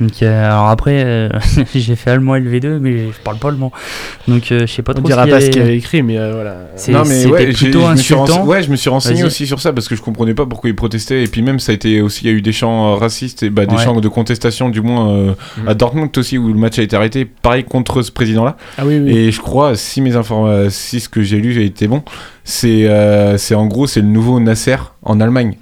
Donc, 0.00 0.22
euh, 0.22 0.46
alors 0.46 0.68
après, 0.68 1.04
euh, 1.04 1.28
j'ai 1.74 1.96
fait 1.96 2.10
allemand 2.10 2.34
LV2, 2.34 2.78
mais 2.78 3.08
je 3.08 3.20
parle 3.22 3.36
pas 3.36 3.48
allemand. 3.48 3.70
Donc, 4.26 4.50
euh, 4.50 4.60
je 4.60 4.72
sais 4.72 4.82
pas 4.82 4.92
On 4.92 4.96
trop 4.96 5.06
dira 5.06 5.26
ce 5.26 5.30
pas 5.30 5.40
ce 5.40 5.50
qu'il 5.50 5.60
avait- 5.62 5.76
écrit, 5.76 6.02
mais 6.02 6.16
voilà. 6.16 6.56
C'est- 6.76 6.92
Non 6.92 7.04
mais 7.06 7.26
ouais, 7.26 7.52
plutôt 7.52 7.80
je 7.82 7.90
me 7.92 7.96
suis 7.96 8.14
rense- 8.14 8.30
insultant. 8.30 8.46
ouais, 8.46 8.62
je 8.62 8.70
me 8.70 8.76
suis 8.76 8.88
renseigné 8.90 9.22
aussi 9.22 9.46
sur 9.46 9.60
ça 9.60 9.72
parce 9.72 9.88
que 9.88 9.94
je 9.94 10.00
comprenais 10.00 10.32
pas 10.34 10.46
pourquoi 10.46 10.70
ils 10.70 10.74
protestaient 10.76 11.22
et 11.22 11.26
puis 11.26 11.42
même 11.42 11.60
ça 11.60 11.72
a 11.72 11.74
été 11.74 12.00
aussi 12.00 12.24
il 12.24 12.30
y 12.30 12.34
a 12.34 12.36
eu 12.36 12.40
des 12.42 12.52
chants 12.52 12.96
racistes 12.96 13.42
et 13.42 13.50
bah, 13.50 13.66
des 13.66 13.76
Ouais. 13.76 13.84
chants 13.84 14.00
de 14.00 14.08
contestation 14.08 14.70
du 14.70 14.80
moins 14.80 15.34
Mhm. 15.58 15.68
à 15.68 15.74
Dortmund 15.74 16.10
aussi 16.16 16.38
où 16.38 16.48
le 16.48 16.54
match 16.58 16.78
a 16.78 16.82
été 16.82 16.96
arrêté 16.96 17.24
pareil 17.26 17.64
contre 17.64 18.00
ce 18.02 18.10
président 18.10 18.44
là. 18.44 18.56
Ah 18.78 18.84
oui, 18.86 18.98
oui. 18.98 19.14
Et 19.16 19.30
je 19.30 19.40
crois 19.40 19.76
si 19.76 20.00
mes 20.00 20.16
informations 20.16 20.70
si 20.70 21.00
ce 21.00 21.08
que 21.10 21.22
j'ai 21.22 21.36
lu 21.38 21.56
a 21.58 21.62
été 21.62 21.86
bon, 21.86 22.02
c'est 22.44 22.88
c'est 23.36 23.54
en 23.54 23.66
gros 23.66 23.86
c'est 23.86 24.00
le 24.00 24.08
nouveau 24.08 24.40
Nasser 24.40 24.76
en 25.02 25.20
Allemagne. 25.20 25.56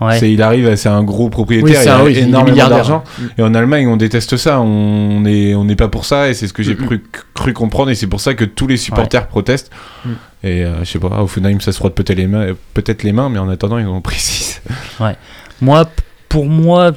Ouais. 0.00 0.18
C'est 0.18 0.32
il 0.32 0.40
arrive, 0.42 0.74
c'est 0.76 0.88
un 0.88 1.02
gros 1.02 1.28
propriétaire, 1.28 2.02
Oui, 2.04 2.12
il 2.12 2.18
a 2.18 2.20
est 2.20 2.24
énormément 2.24 2.68
d'argent. 2.68 3.04
Mm. 3.18 3.22
Et 3.38 3.42
en 3.42 3.54
Allemagne, 3.54 3.86
on 3.86 3.96
déteste 3.96 4.36
ça. 4.36 4.60
On 4.60 5.24
est, 5.26 5.54
on 5.54 5.64
n'est 5.64 5.76
pas 5.76 5.88
pour 5.88 6.04
ça. 6.04 6.28
Et 6.28 6.34
c'est 6.34 6.46
ce 6.46 6.52
que 6.52 6.62
j'ai 6.62 6.76
cru, 6.76 7.02
cru 7.34 7.52
comprendre. 7.52 7.90
Et 7.90 7.94
c'est 7.94 8.06
pour 8.06 8.20
ça 8.20 8.34
que 8.34 8.44
tous 8.44 8.66
les 8.66 8.76
supporters 8.76 9.26
protestent. 9.26 9.70
Mm. 10.04 10.10
Et 10.42 10.64
euh, 10.64 10.84
je 10.84 10.90
sais 10.90 10.98
pas, 10.98 11.22
Offenheim, 11.22 11.60
ça 11.60 11.72
se 11.72 11.76
frotte 11.76 11.94
peut-être 11.94 12.16
les 12.16 12.26
mains, 12.26 12.40
euh, 12.40 12.54
peut-être 12.72 13.02
les 13.02 13.12
mains, 13.12 13.28
mais 13.28 13.38
en 13.38 13.48
attendant, 13.50 13.76
ils 13.76 13.86
en 13.86 13.96
ont 13.96 14.00
pris 14.00 14.18
6. 14.18 14.62
Ouais. 15.00 15.16
Moi, 15.60 15.86
pour 16.30 16.46
moi, 16.46 16.92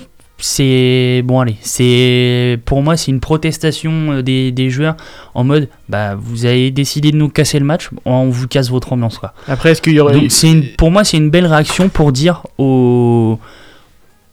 c'est 0.46 1.22
bon 1.24 1.40
allez, 1.40 1.56
c'est 1.62 2.60
pour 2.66 2.84
moi 2.84 2.98
c'est 2.98 3.12
une 3.12 3.22
protestation 3.22 4.12
euh, 4.12 4.22
des, 4.22 4.52
des 4.52 4.70
joueurs 4.70 4.98
en 5.36 5.46
mode 5.46 5.70
bah 5.88 6.16
vous 6.20 6.46
avez 6.46 6.70
décidé 6.70 7.12
de 7.12 7.16
nous 7.16 7.30
casser 7.30 7.60
le 7.60 7.66
match, 7.66 7.90
on 8.04 8.28
vous 8.30 8.50
casse 8.50 8.70
votre 8.70 8.92
ambiance 8.92 9.18
quoi. 9.20 9.34
Après, 9.48 9.72
est-ce 9.72 9.82
qu'il 9.82 9.94
y 9.94 10.02
aurait. 10.02 10.16
Donc 10.20 10.32
c'est 10.32 10.52
une- 10.52 10.68
pour 10.78 10.92
moi 10.92 11.06
c'est 11.06 11.16
une 11.16 11.30
belle 11.30 11.46
réaction 11.46 11.88
pour 11.88 12.12
dire 12.12 12.44
au 12.58 13.40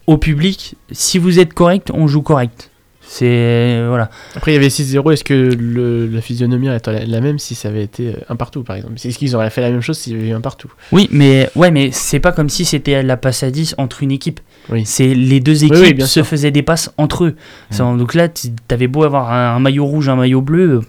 au 0.09 0.19
public 0.19 0.75
si 0.91 1.19
vous 1.19 1.39
êtes 1.39 1.55
correct, 1.55 1.93
on 1.95 2.09
joue 2.09 2.23
correct. 2.23 2.70
C'est 3.13 3.85
voilà. 3.89 4.09
Après, 4.37 4.53
il 4.53 4.55
y 4.55 4.57
avait 4.57 4.69
6-0. 4.69 5.13
Est-ce 5.13 5.25
que 5.25 5.35
le- 5.35 6.07
la 6.07 6.21
physionomie 6.21 6.69
aurait 6.69 6.77
été 6.79 6.93
la, 6.93 7.05
la 7.07 7.21
même 7.21 7.41
si 7.41 7.57
ça 7.57 7.67
avait 7.69 7.83
été 7.83 8.11
euh, 8.11 8.13
un 8.29 8.37
partout, 8.37 8.63
par 8.63 8.77
exemple? 8.77 8.95
Est-ce 9.05 9.19
qu'ils 9.19 9.35
auraient 9.35 9.51
fait 9.51 9.61
la 9.63 9.71
même 9.73 9.81
chose 9.81 9.99
s'il 9.99 10.13
y 10.17 10.21
avait 10.21 10.29
eu 10.29 10.33
un 10.33 10.41
partout? 10.41 10.73
Oui, 10.93 11.09
mais 11.11 11.51
ouais, 11.57 11.73
mais 11.73 11.91
c'est 11.91 12.21
pas 12.21 12.31
comme 12.31 12.49
si 12.49 12.65
c'était 12.65 13.03
la 13.03 13.17
passe 13.17 13.43
à 13.43 13.51
10 13.51 13.75
entre 13.79 14.05
une 14.05 14.13
équipe. 14.13 14.39
Oui. 14.69 14.85
C'est 14.87 15.13
les 15.13 15.41
deux 15.41 15.65
équipes 15.65 15.77
oui, 15.81 15.93
bien 15.93 16.07
se 16.07 16.13
sûr. 16.13 16.27
faisaient 16.27 16.53
des 16.53 16.63
passes 16.63 16.93
entre 16.99 17.25
eux. 17.25 17.35
Donc 17.77 18.15
là, 18.15 18.29
tu- 18.29 18.53
t'avais 18.69 18.87
beau 18.87 19.03
avoir 19.03 19.33
un, 19.33 19.57
un 19.57 19.59
maillot 19.59 19.87
rouge, 19.87 20.09
un 20.09 20.15
maillot 20.15 20.41
bleu, 20.41 20.81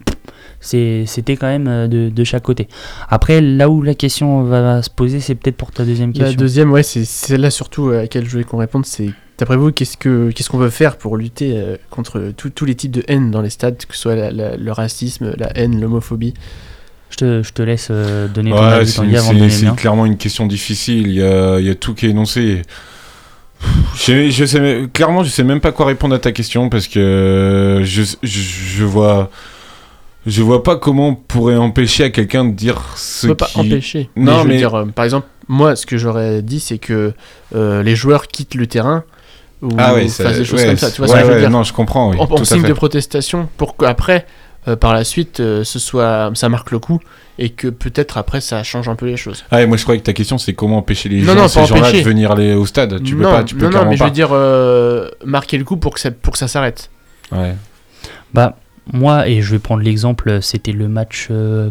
euh, 0.76 1.04
c'était 1.08 1.36
quand 1.38 1.48
même 1.48 1.68
euh, 1.68 1.88
de, 1.88 2.10
de 2.10 2.24
chaque 2.24 2.44
côté. 2.44 2.68
Après, 3.10 3.42
là 3.42 3.68
où 3.68 3.82
la 3.82 3.96
question 3.96 4.44
va 4.44 4.84
se 4.84 4.92
poser, 4.92 5.22
c'est 5.22 5.34
peut-être 5.34 5.58
pour 5.58 5.72
ta 5.72 5.86
deuxième 5.86 6.12
La 6.14 6.26
question. 6.26 6.40
deuxième, 6.40 6.72
ouais, 6.72 6.84
c'est 6.84 7.04
celle-là 7.04 7.50
surtout 7.50 7.90
à 7.90 7.96
laquelle 8.04 8.26
je 8.26 8.30
voulais 8.32 8.44
qu'on 8.44 8.58
réponde. 8.58 8.86
C'est 8.86 9.10
d'après 9.42 9.58
vous, 9.58 9.72
qu'est-ce 9.72 9.98
que 9.98 10.32
qu'est-ce 10.32 10.50
qu'on 10.50 10.58
veut 10.60 10.70
faire 10.70 10.96
pour 10.98 11.18
lutter 11.18 11.58
euh, 11.58 11.76
contre 11.90 12.32
tous- 12.38 12.64
les 12.66 12.76
types 12.76 12.92
de 12.92 13.04
haine 13.08 13.32
dans 13.32 13.42
les 13.42 13.50
stades, 13.50 13.76
que 13.86 13.96
ce 13.96 14.02
soit 14.02 14.16
la- 14.16 14.32
la- 14.32 14.56
le 14.56 14.72
racisme, 14.72 15.34
la 15.38 15.50
haine, 15.58 15.82
l'homophobie? 15.82 16.34
Je 17.10 17.18
te, 17.18 17.44
je 17.44 17.52
te 17.52 17.62
laisse 17.62 17.88
euh, 17.92 18.28
donner 18.30 18.52
ton 18.52 18.58
Ouais, 18.58 18.74
avis, 18.74 18.88
c'est 18.90 19.02
avant 19.02 19.34
de 19.34 19.40
donner 19.40 19.76
clairement 19.76 20.06
une 20.06 20.16
question 20.18 20.46
difficile. 20.48 21.08
Il 21.08 21.14
y 21.16 21.22
a, 21.24 21.60
il 21.60 21.66
y 21.66 21.70
a 21.70 21.76
tout 21.76 21.94
qui 21.94 22.06
est 22.06 22.10
énoncé. 22.12 22.62
Je, 23.96 24.30
je 24.30 24.46
sais, 24.46 24.84
clairement, 24.94 25.24
je 25.24 25.30
sais 25.30 25.44
même 25.44 25.60
pas 25.60 25.72
quoi 25.72 25.86
répondre 25.88 26.16
à 26.16 26.20
ta 26.20 26.32
question 26.32 26.70
parce 26.70 26.88
que 26.88 27.82
je, 27.84 28.02
je, 28.24 28.40
je 28.40 28.84
vois. 28.84 29.30
Je 30.28 30.44
vois 30.44 30.62
pas 30.62 30.76
comment 30.76 31.10
on 31.10 31.16
pourrait 31.16 31.58
empêcher 31.58 32.04
à 32.04 32.10
quelqu'un 32.12 32.46
de 32.46 32.52
dire 32.54 32.80
ce 32.96 33.26
On 33.26 33.30
peut 33.30 33.36
pas 33.38 33.48
qui... 33.48 33.60
empêcher. 33.60 34.10
Non, 34.16 34.38
je 34.38 34.44
veux 34.44 34.48
mais- 34.50 34.58
dire, 34.58 34.76
euh, 34.76 34.86
par 34.86 35.04
exemple, 35.04 35.26
moi, 35.48 35.76
ce 35.76 35.88
que 35.88 35.98
j'aurais 35.98 36.44
dit, 36.44 36.60
c'est 36.60 36.78
que 36.78 37.14
euh, 37.56 37.82
les 37.82 37.96
joueurs 37.96 38.28
quittent 38.28 38.54
le 38.56 38.68
terrain 38.68 39.04
ou 39.62 39.70
Ah 39.78 39.94
ouais, 39.94 40.08
ça- 40.08 40.24
fassent 40.26 40.38
des 40.38 40.46
choses 40.46 40.62
ouais, 40.62 40.68
comme 40.68 40.78
ça. 40.78 40.92
Tu 40.92 40.98
vois 41.02 41.08
ouais, 41.08 41.14
ce 41.14 41.20
que 41.20 41.22
je 41.22 41.26
veux 41.28 41.34
ouais, 41.36 41.40
dire 41.42 41.50
non, 41.50 41.64
je 41.64 41.74
comprends, 41.74 42.10
oui, 42.12 42.18
En, 42.20 42.24
en 42.32 42.44
signe 42.44 42.64
de 42.64 42.74
protestation 42.74 43.48
pour 43.58 43.78
qu'après, 43.78 44.26
euh, 44.68 44.76
par 44.76 44.94
la 44.94 45.04
suite, 45.04 45.40
euh, 45.40 45.64
ce 45.64 45.80
soit, 45.80 46.32
ça 46.36 46.50
marque 46.50 46.72
le 46.72 46.80
coup 46.80 47.00
et 47.40 47.50
que 47.50 47.68
peut-être 47.70 48.18
après 48.18 48.42
ça 48.42 48.62
change 48.64 48.88
un 48.90 48.96
peu 48.96 49.08
les 49.08 49.18
choses. 49.18 49.44
Ah, 49.50 49.62
et 49.62 49.66
moi 49.66 49.78
je 49.78 49.84
croyais 49.84 50.00
que 50.00 50.06
ta 50.06 50.14
question 50.14 50.38
c'est 50.38 50.54
comment 50.54 50.78
empêcher 50.78 51.10
les 51.10 51.22
Non, 51.22 51.34
gens, 51.34 51.42
non, 51.42 51.48
ces 51.48 51.66
gens-là 51.66 51.92
de 51.92 51.98
venir 52.02 52.32
aller 52.32 52.54
au 52.54 52.66
stade. 52.68 53.02
Tu 53.04 53.16
peux 53.16 53.24
non, 53.24 53.32
pas, 53.32 53.44
tu 53.44 53.56
peux 53.56 53.70
non, 53.70 53.86
mais 53.86 53.96
je 53.96 54.00
pas. 54.00 54.06
veux 54.06 54.12
dire 54.12 54.30
euh, 54.32 55.10
marquer 55.26 55.58
le 55.58 55.64
coup 55.64 55.78
pour 55.78 55.94
que 55.96 56.00
ça, 56.00 56.12
pour 56.12 56.34
que 56.34 56.40
ça 56.40 56.48
s'arrête. 56.48 56.90
Ouais. 57.32 57.56
Bah, 58.34 58.58
moi, 58.94 59.28
et 59.28 59.42
je 59.42 59.52
vais 59.52 59.60
prendre 59.60 59.82
l'exemple, 59.84 60.40
c'était 60.42 60.72
le 60.74 60.88
match. 60.88 61.28
euh, 61.32 61.70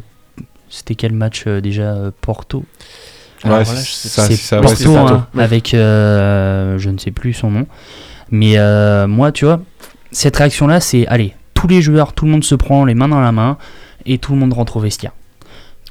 c'était 0.68 0.95
quel 0.95 1.12
match 1.12 1.45
euh, 1.47 1.61
déjà 1.61 1.97
Porto? 2.20 2.64
Ouais, 3.45 3.64
c'est- 3.64 4.09
Porto, 4.61 4.76
c'est 4.76 4.84
ça. 4.84 5.01
hein, 5.14 5.26
Ouais. 5.34 5.43
avec 5.45 5.72
euh, 5.74 6.78
je 6.78 6.91
ne 6.91 6.99
sais 6.99 7.11
plus 7.11 7.32
son 7.32 7.51
nom. 7.51 7.66
Mais 8.30 8.59
euh, 8.59 9.07
moi, 9.07 9.32
tu 9.32 9.45
vois, 9.45 9.61
cette 10.12 10.36
réaction-là, 10.36 10.80
c'est 10.80 11.07
allez, 11.07 11.34
tous 11.55 11.66
les 11.68 11.80
joueurs, 11.82 12.12
tout 12.12 12.24
le 12.26 12.30
monde 12.32 12.45
se 12.45 12.55
prend 12.55 12.84
les 12.84 12.95
mains 12.95 13.09
dans 13.09 13.20
la 13.20 13.32
main 13.32 13.57
et 14.07 14.18
tout 14.18 14.32
le 14.32 14.38
monde 14.38 14.53
rentre 14.53 14.76
au 14.76 14.80
vestiaire. 14.80 15.12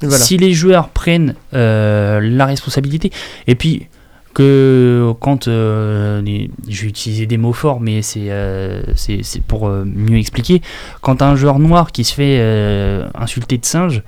Voilà. 0.02 0.16
Si 0.18 0.36
les 0.38 0.52
joueurs 0.54 0.88
prennent 0.88 1.34
euh, 1.54 2.20
la 2.22 2.46
responsabilité, 2.46 3.10
et 3.46 3.54
puis 3.54 3.86
que 4.32 5.12
quand 5.20 5.48
euh, 5.48 6.22
vais 6.24 6.48
utiliser 6.86 7.26
des 7.26 7.36
mots 7.36 7.52
forts, 7.52 7.80
mais 7.80 8.00
c'est 8.00 8.30
euh, 8.30 8.80
c'est 8.94 9.20
c'est 9.22 9.42
pour 9.42 9.66
euh, 9.68 9.84
mieux 9.84 10.18
expliquer, 10.18 10.62
quand 11.02 11.20
un 11.20 11.34
joueur 11.36 11.58
noir 11.58 11.90
qui 11.92 12.04
se 12.04 12.14
fait 12.14 12.38
euh, 12.40 13.08
insulter 13.18 13.58
de 13.58 13.66
singe, 13.66 14.02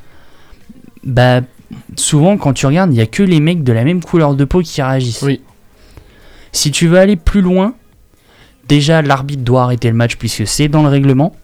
bah 1.05 1.41
souvent 1.97 2.37
quand 2.37 2.53
tu 2.53 2.67
regardes, 2.67 2.93
il 2.93 2.97
y 2.97 3.01
a 3.01 3.07
que 3.07 3.23
les 3.23 3.41
mecs 3.41 3.63
de 3.63 3.73
la 3.73 3.85
même 3.85 4.03
couleur 4.03 4.35
de 4.35 4.45
peau 4.45 4.61
qui 4.61 4.83
réagissent. 4.83 5.23
Oui. 5.23 5.41
Si 6.53 6.71
tu 6.71 6.87
veux 6.87 6.99
aller 6.99 7.17
plus 7.17 7.41
loin, 7.41 7.75
déjà 8.69 9.03
l'arbitre 9.03 9.43
doit 9.43 9.63
arrêter 9.63 9.89
le 9.89 9.97
match 9.97 10.17
puisque 10.17 10.47
c'est 10.47 10.69
dans 10.69 10.83
le 10.83 10.89
règlement. 10.89 11.35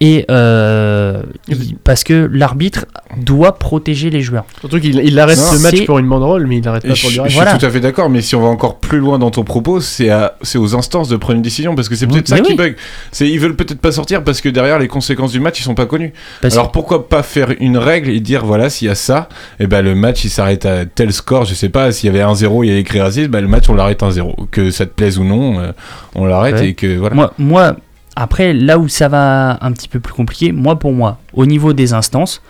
Et 0.00 0.26
euh, 0.30 1.22
il- 1.48 1.74
parce 1.82 2.04
que 2.04 2.28
l'arbitre 2.30 2.84
doit 3.16 3.58
protéger 3.58 4.10
les 4.10 4.20
joueurs. 4.20 4.44
Surtout 4.60 4.78
qu'il 4.78 5.00
il 5.02 5.18
arrête 5.18 5.38
Non, 5.38 5.44
ce 5.56 5.62
match 5.62 5.86
pour 5.86 5.98
une 5.98 6.06
banderole, 6.06 6.46
mais 6.46 6.58
il 6.58 6.64
l'arrête 6.64 6.84
Et 6.84 6.88
pas 6.88 6.94
je, 6.94 7.00
pour 7.00 7.10
du 7.10 7.16
je 7.16 7.20
reste. 7.22 7.30
suis 7.32 7.40
Voilà. 7.42 7.56
tout 7.58 7.64
à 7.64 7.70
fait 7.70 7.80
d'accord, 7.80 8.10
mais 8.10 8.20
si 8.20 8.34
on 8.36 8.42
va 8.42 8.48
encore 8.48 8.78
plus 8.78 8.98
loin 8.98 9.18
dans 9.18 9.30
ton 9.30 9.42
propos, 9.42 9.80
c'est 9.80 10.10
à- 10.10 10.36
c'est 10.42 10.58
aux 10.58 10.74
instances 10.76 11.08
de 11.08 11.16
prendre 11.16 11.36
une 11.36 11.42
décision, 11.42 11.74
parce 11.74 11.88
que 11.88 11.94
c'est 11.94 12.06
peut-être 12.06 12.28
ça 12.28 12.40
qui 12.40 12.50
oui. 12.50 12.56
bug. 12.58 12.76
C'est 13.10 13.26
ils 13.26 13.40
veulent 13.40 13.56
peut-être 13.56 13.80
pas 13.80 13.90
sortir 13.90 14.22
parce 14.22 14.42
que 14.42 14.50
derrière 14.50 14.78
les 14.78 14.88
conséquences 14.88 15.32
du 15.32 15.40
match 15.40 15.60
ils 15.60 15.62
sont 15.64 15.74
pas 15.74 15.86
connues. 15.86 16.12
Parce 16.42 16.52
Alors 16.54 16.72
pourquoi 16.72 17.08
pas 17.08 17.22
faire 17.22 17.54
une 17.58 17.78
règle 17.78 18.10
et 18.10 18.20
dire 18.20 18.44
voilà 18.44 18.68
s'il 18.68 18.88
y 18.88 18.90
a 18.90 18.94
ça, 18.94 19.30
et 19.60 19.66
ben 19.66 19.80
le 19.80 19.94
match 19.94 20.24
il 20.24 20.30
s'arrête 20.30 20.66
à 20.66 20.84
tel 20.84 21.10
score, 21.10 21.46
je 21.46 21.54
sais 21.54 21.70
pas 21.70 21.90
s'il 21.92 22.12
y 22.12 22.14
avait 22.14 22.22
1-0 22.22 22.64
il 22.64 22.70
y 22.70 22.74
a 22.74 22.78
écrit 22.78 23.00
raciste, 23.00 23.30
ben 23.30 23.40
le 23.40 23.48
match 23.48 23.68
on 23.70 23.74
l'arrête 23.74 24.02
1-0, 24.02 24.46
que 24.50 24.70
ça 24.70 24.84
te 24.84 24.90
plaise 24.90 25.18
ou 25.18 25.24
non, 25.24 25.58
euh, 25.58 25.72
on 26.14 26.26
l'arrête 26.26 26.56
Ouais. 26.56 26.68
et 26.68 26.74
que 26.74 26.98
voilà. 26.98 27.14
Moi, 27.14 27.32
moi, 27.38 27.76
après, 28.16 28.54
là 28.54 28.78
où 28.78 28.88
ça 28.88 29.08
va 29.08 29.58
un 29.60 29.72
petit 29.72 29.88
peu 29.88 30.00
plus 30.00 30.14
compliqué, 30.14 30.50
moi 30.50 30.78
pour 30.78 30.92
moi, 30.92 31.18
au 31.34 31.44
niveau 31.44 31.74
des 31.74 31.92
instances, 31.92 32.42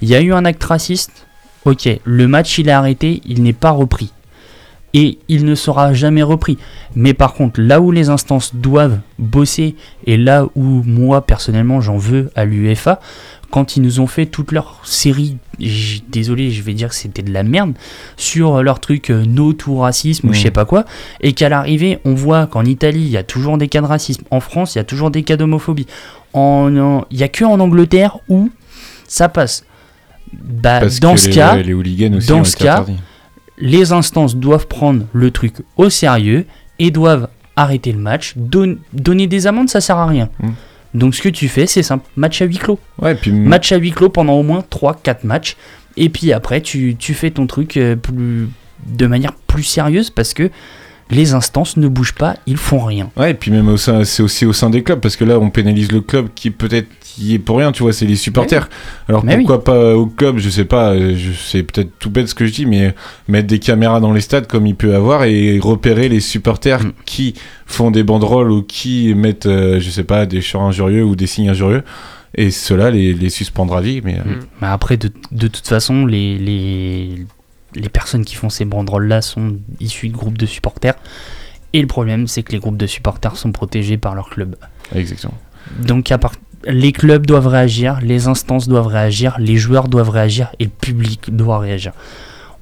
il 0.00 0.08
y 0.08 0.14
a 0.14 0.20
eu 0.20 0.32
un 0.32 0.44
acte 0.44 0.62
raciste. 0.62 1.26
Ok, 1.64 1.88
le 2.04 2.28
match 2.28 2.56
il 2.58 2.68
est 2.68 2.72
arrêté, 2.72 3.20
il 3.26 3.42
n'est 3.42 3.52
pas 3.52 3.72
repris. 3.72 4.12
Et 4.94 5.18
il 5.28 5.44
ne 5.44 5.54
sera 5.54 5.92
jamais 5.92 6.22
repris. 6.22 6.56
Mais 6.94 7.12
par 7.14 7.34
contre, 7.34 7.60
là 7.60 7.80
où 7.80 7.90
les 7.90 8.08
instances 8.08 8.54
doivent 8.54 9.00
bosser, 9.18 9.74
et 10.06 10.16
là 10.16 10.46
où 10.54 10.82
moi 10.86 11.26
personnellement 11.26 11.80
j'en 11.80 11.98
veux 11.98 12.30
à 12.36 12.44
l'UEFA, 12.44 13.00
quand 13.50 13.76
ils 13.76 13.82
nous 13.82 14.00
ont 14.00 14.06
fait 14.06 14.26
toute 14.26 14.52
leur 14.52 14.80
série, 14.84 15.36
désolé, 16.08 16.50
je 16.50 16.62
vais 16.62 16.74
dire 16.74 16.90
que 16.90 16.94
c'était 16.94 17.22
de 17.22 17.32
la 17.32 17.42
merde, 17.42 17.72
sur 18.16 18.62
leur 18.62 18.78
truc 18.80 19.10
euh, 19.10 19.24
no 19.26 19.52
to 19.52 19.76
racisme 19.78 20.28
ou 20.28 20.32
je 20.34 20.40
sais 20.40 20.50
pas 20.50 20.64
quoi, 20.64 20.84
et 21.20 21.32
qu'à 21.32 21.48
l'arrivée, 21.48 21.98
on 22.04 22.14
voit 22.14 22.46
qu'en 22.46 22.64
Italie, 22.64 23.00
il 23.02 23.08
y 23.10 23.16
a 23.16 23.22
toujours 23.22 23.56
des 23.58 23.68
cas 23.68 23.80
de 23.80 23.86
racisme, 23.86 24.24
en 24.30 24.40
France, 24.40 24.74
il 24.74 24.78
y 24.78 24.80
a 24.80 24.84
toujours 24.84 25.10
des 25.10 25.22
cas 25.22 25.36
d'homophobie, 25.36 25.86
il 26.34 27.02
y 27.10 27.22
a 27.22 27.28
que 27.28 27.44
en 27.44 27.58
Angleterre 27.60 28.18
où 28.28 28.50
ça 29.06 29.28
passe. 29.28 29.64
Bah, 30.32 30.80
Parce 30.80 31.00
dans 31.00 31.14
que 31.14 31.20
ce 31.20 31.28
les, 31.28 31.34
cas, 31.34 31.56
les 31.56 31.72
hooligans 31.72 32.14
aussi 32.16 32.28
dans 32.28 32.40
ont 32.40 32.44
ce 32.44 32.54
été 32.54 32.64
cas, 32.64 32.72
interdits. 32.80 32.98
les 33.56 33.92
instances 33.92 34.36
doivent 34.36 34.66
prendre 34.66 35.06
le 35.14 35.30
truc 35.30 35.54
au 35.78 35.88
sérieux 35.88 36.44
et 36.78 36.90
doivent 36.90 37.28
arrêter 37.56 37.92
le 37.92 37.98
match. 37.98 38.34
Don- 38.36 38.76
donner 38.92 39.26
des 39.26 39.46
amendes, 39.46 39.70
ça 39.70 39.80
sert 39.80 39.96
à 39.96 40.06
rien. 40.06 40.28
Mm. 40.42 40.48
Donc 40.94 41.14
ce 41.14 41.22
que 41.22 41.28
tu 41.28 41.48
fais, 41.48 41.66
c'est 41.66 41.82
simple, 41.82 42.06
match 42.16 42.40
à 42.42 42.46
huis 42.46 42.58
clos. 42.58 42.78
Ouais, 43.00 43.14
puis 43.14 43.32
Match 43.32 43.72
à 43.72 43.76
huis 43.76 43.92
clos 43.92 44.08
pendant 44.08 44.34
au 44.34 44.42
moins 44.42 44.64
3-4 44.70 45.18
matchs. 45.24 45.56
Et 45.96 46.08
puis 46.08 46.32
après, 46.32 46.60
tu, 46.60 46.96
tu 46.98 47.14
fais 47.14 47.30
ton 47.30 47.46
truc 47.46 47.76
euh, 47.76 47.96
plus, 47.96 48.48
de 48.86 49.06
manière 49.06 49.32
plus 49.32 49.64
sérieuse 49.64 50.10
parce 50.10 50.34
que 50.34 50.50
les 51.10 51.32
instances 51.32 51.76
ne 51.76 51.88
bougent 51.88 52.14
pas, 52.14 52.36
ils 52.46 52.56
font 52.56 52.80
rien. 52.80 53.10
Ouais, 53.16 53.30
et 53.30 53.34
puis 53.34 53.50
même 53.50 53.68
au 53.68 53.76
sein, 53.76 54.04
c'est 54.04 54.22
aussi 54.22 54.44
au 54.44 54.52
sein 54.52 54.70
des 54.70 54.82
clubs, 54.82 55.00
parce 55.00 55.16
que 55.16 55.24
là, 55.24 55.38
on 55.38 55.50
pénalise 55.50 55.90
le 55.90 56.00
club 56.00 56.28
qui 56.34 56.50
peut-être 56.50 56.88
y 57.20 57.34
est 57.34 57.38
pour 57.38 57.58
rien, 57.58 57.72
tu 57.72 57.82
vois, 57.82 57.92
c'est 57.92 58.06
les 58.06 58.16
supporters. 58.16 58.68
Alors 59.08 59.24
Mais 59.24 59.36
pourquoi 59.36 59.64
pas 59.64 59.94
au 59.96 60.06
club, 60.06 60.38
je 60.38 60.48
sais 60.48 60.64
pas, 60.64 60.92
euh, 60.94 61.16
c'est 61.36 61.62
peut-être 61.62 61.90
tout 61.98 62.10
bête 62.10 62.28
ce 62.28 62.34
que 62.34 62.46
je 62.46 62.52
dis, 62.52 62.66
mais 62.66 62.94
mettre 63.28 63.46
des 63.46 63.58
caméras 63.58 64.00
dans 64.00 64.12
les 64.12 64.20
stades 64.20 64.46
comme 64.46 64.66
il 64.66 64.74
peut 64.74 64.94
avoir 64.94 65.24
et 65.24 65.58
repérer 65.58 66.08
les 66.08 66.20
supporters 66.20 66.82
Mm. 66.84 66.92
qui 67.04 67.34
font 67.66 67.90
des 67.90 68.02
banderoles 68.02 68.50
ou 68.50 68.62
qui 68.62 69.14
mettent, 69.14 69.46
euh, 69.46 69.80
je 69.80 69.90
sais 69.90 70.04
pas, 70.04 70.26
des 70.26 70.40
chants 70.40 70.66
injurieux 70.68 71.04
ou 71.04 71.16
des 71.16 71.26
signes 71.26 71.48
injurieux. 71.50 71.82
Et 72.34 72.50
cela 72.50 72.90
les, 72.90 73.14
les 73.14 73.30
suspendre 73.30 73.74
à 73.74 73.80
vie, 73.80 74.00
mais 74.04 74.18
euh, 74.18 74.24
Mm. 74.24 74.40
Mais 74.60 74.66
après, 74.68 74.96
de, 74.96 75.10
de 75.32 75.48
toute 75.48 75.66
façon, 75.66 76.06
les, 76.06 76.38
les, 76.38 77.26
les 77.74 77.88
personnes 77.88 78.24
qui 78.24 78.34
font 78.34 78.50
ces 78.50 78.64
banderoles-là 78.64 79.22
sont 79.22 79.56
issues 79.80 80.08
de 80.08 80.14
groupes 80.16 80.38
de 80.38 80.46
supporters. 80.46 80.94
Et 81.72 81.80
le 81.80 81.86
problème, 81.86 82.26
c'est 82.26 82.42
que 82.42 82.52
les 82.52 82.58
groupes 82.58 82.76
de 82.78 82.86
supporters 82.86 83.36
sont 83.36 83.52
protégés 83.52 83.98
par 83.98 84.14
leur 84.14 84.30
club. 84.30 84.56
Exactement. 84.94 85.34
Donc 85.86 86.10
à 86.10 86.18
part... 86.18 86.32
les 86.66 86.92
clubs 86.92 87.26
doivent 87.26 87.46
réagir, 87.46 88.00
les 88.02 88.26
instances 88.26 88.68
doivent 88.68 88.86
réagir, 88.88 89.36
les 89.38 89.56
joueurs 89.56 89.88
doivent 89.88 90.10
réagir 90.10 90.50
et 90.58 90.64
le 90.64 90.70
public 90.70 91.34
doit 91.34 91.58
réagir. 91.58 91.92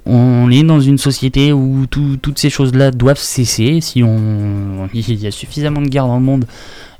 On 0.09 0.51
est 0.53 0.63
dans 0.63 0.81
une 0.81 0.99
société 0.99 1.53
où 1.53 1.87
tout- 1.91 2.17
toutes 2.23 2.39
ces 2.39 2.51
choses-là 2.51 2.93
doivent 2.93 3.19
cesser. 3.19 3.81
Si 3.81 4.03
on, 4.05 4.89
il 4.95 5.15
y 5.21 5.27
a 5.27 5.31
suffisamment 5.31 5.83
de 5.83 5.89
guerres 5.89 6.07
dans 6.07 6.19
le 6.19 6.25
monde 6.25 6.45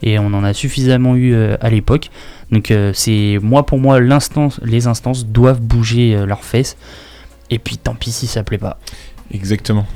et 0.03 0.19
on 0.19 0.27
en 0.27 0.43
a 0.43 0.53
suffisamment 0.53 1.15
eu 1.15 1.33
euh, 1.35 1.57
à 1.61 1.71
l'époque. 1.71 2.11
Donc 2.51 2.71
euh, 2.71 2.91
c'est 2.95 3.39
moi 3.43 3.65
pour 3.67 3.79
moi 3.79 4.01
les 4.01 4.87
instances 4.87 5.27
doivent 5.27 5.61
bouger 5.61 6.17
euh, 6.17 6.27
leurs 6.27 6.45
fesses. 6.45 6.77
Et 7.51 7.59
puis 7.61 7.77
tant 7.79 7.95
pis 7.95 8.11
si 8.11 8.27
ça 8.27 8.43
plaît 8.43 8.59
pas. 8.59 8.79
Exactement. 9.33 9.87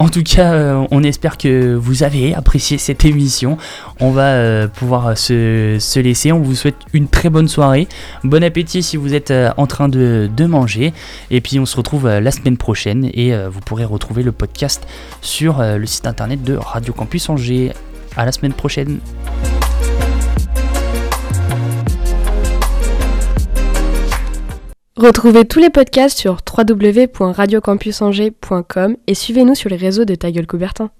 En 0.00 0.08
tout 0.08 0.22
cas, 0.22 0.54
euh, 0.54 0.86
on 0.90 1.02
espère 1.04 1.36
que 1.36 1.74
vous 1.74 2.02
avez 2.04 2.34
apprécié 2.34 2.78
cette 2.78 3.04
émission. 3.04 3.58
On 4.00 4.12
va 4.12 4.28
euh, 4.28 4.66
pouvoir 4.66 5.16
se, 5.16 5.76
se 5.78 6.00
laisser. 6.00 6.32
On 6.32 6.40
vous 6.40 6.54
souhaite 6.54 6.78
une 6.94 7.06
très 7.06 7.28
bonne 7.28 7.48
soirée. 7.48 7.86
Bon 8.24 8.42
appétit 8.42 8.82
si 8.82 8.96
vous 8.96 9.12
êtes 9.12 9.30
euh, 9.30 9.50
en 9.58 9.66
train 9.66 9.90
de, 9.90 10.30
de 10.34 10.46
manger. 10.46 10.94
Et 11.30 11.42
puis 11.42 11.60
on 11.60 11.66
se 11.66 11.76
retrouve 11.76 12.08
la 12.08 12.30
semaine 12.30 12.56
prochaine 12.56 13.10
et 13.12 13.36
vous 13.46 13.60
pourrez 13.60 13.84
retrouver 13.84 14.22
le 14.22 14.32
podcast 14.32 14.86
sur 15.20 15.62
le 15.62 15.86
site 15.86 16.06
internet 16.06 16.42
de 16.42 16.56
Radio 16.56 16.94
Campus 16.94 17.28
Angers. 17.28 17.72
À 18.16 18.24
la 18.24 18.32
semaine 18.32 18.54
prochaine. 18.54 19.00
Retrouvez 25.00 25.46
tous 25.46 25.60
les 25.60 25.70
podcasts 25.70 26.18
sur 26.18 26.40
www.radiocampusangers.com 26.46 28.96
et 29.06 29.14
suivez-nous 29.14 29.54
sur 29.54 29.70
les 29.70 29.76
réseaux 29.76 30.04
de 30.04 30.14
Ta 30.14 30.30
Gueule 30.30 30.46
Coubertin. 30.46 30.90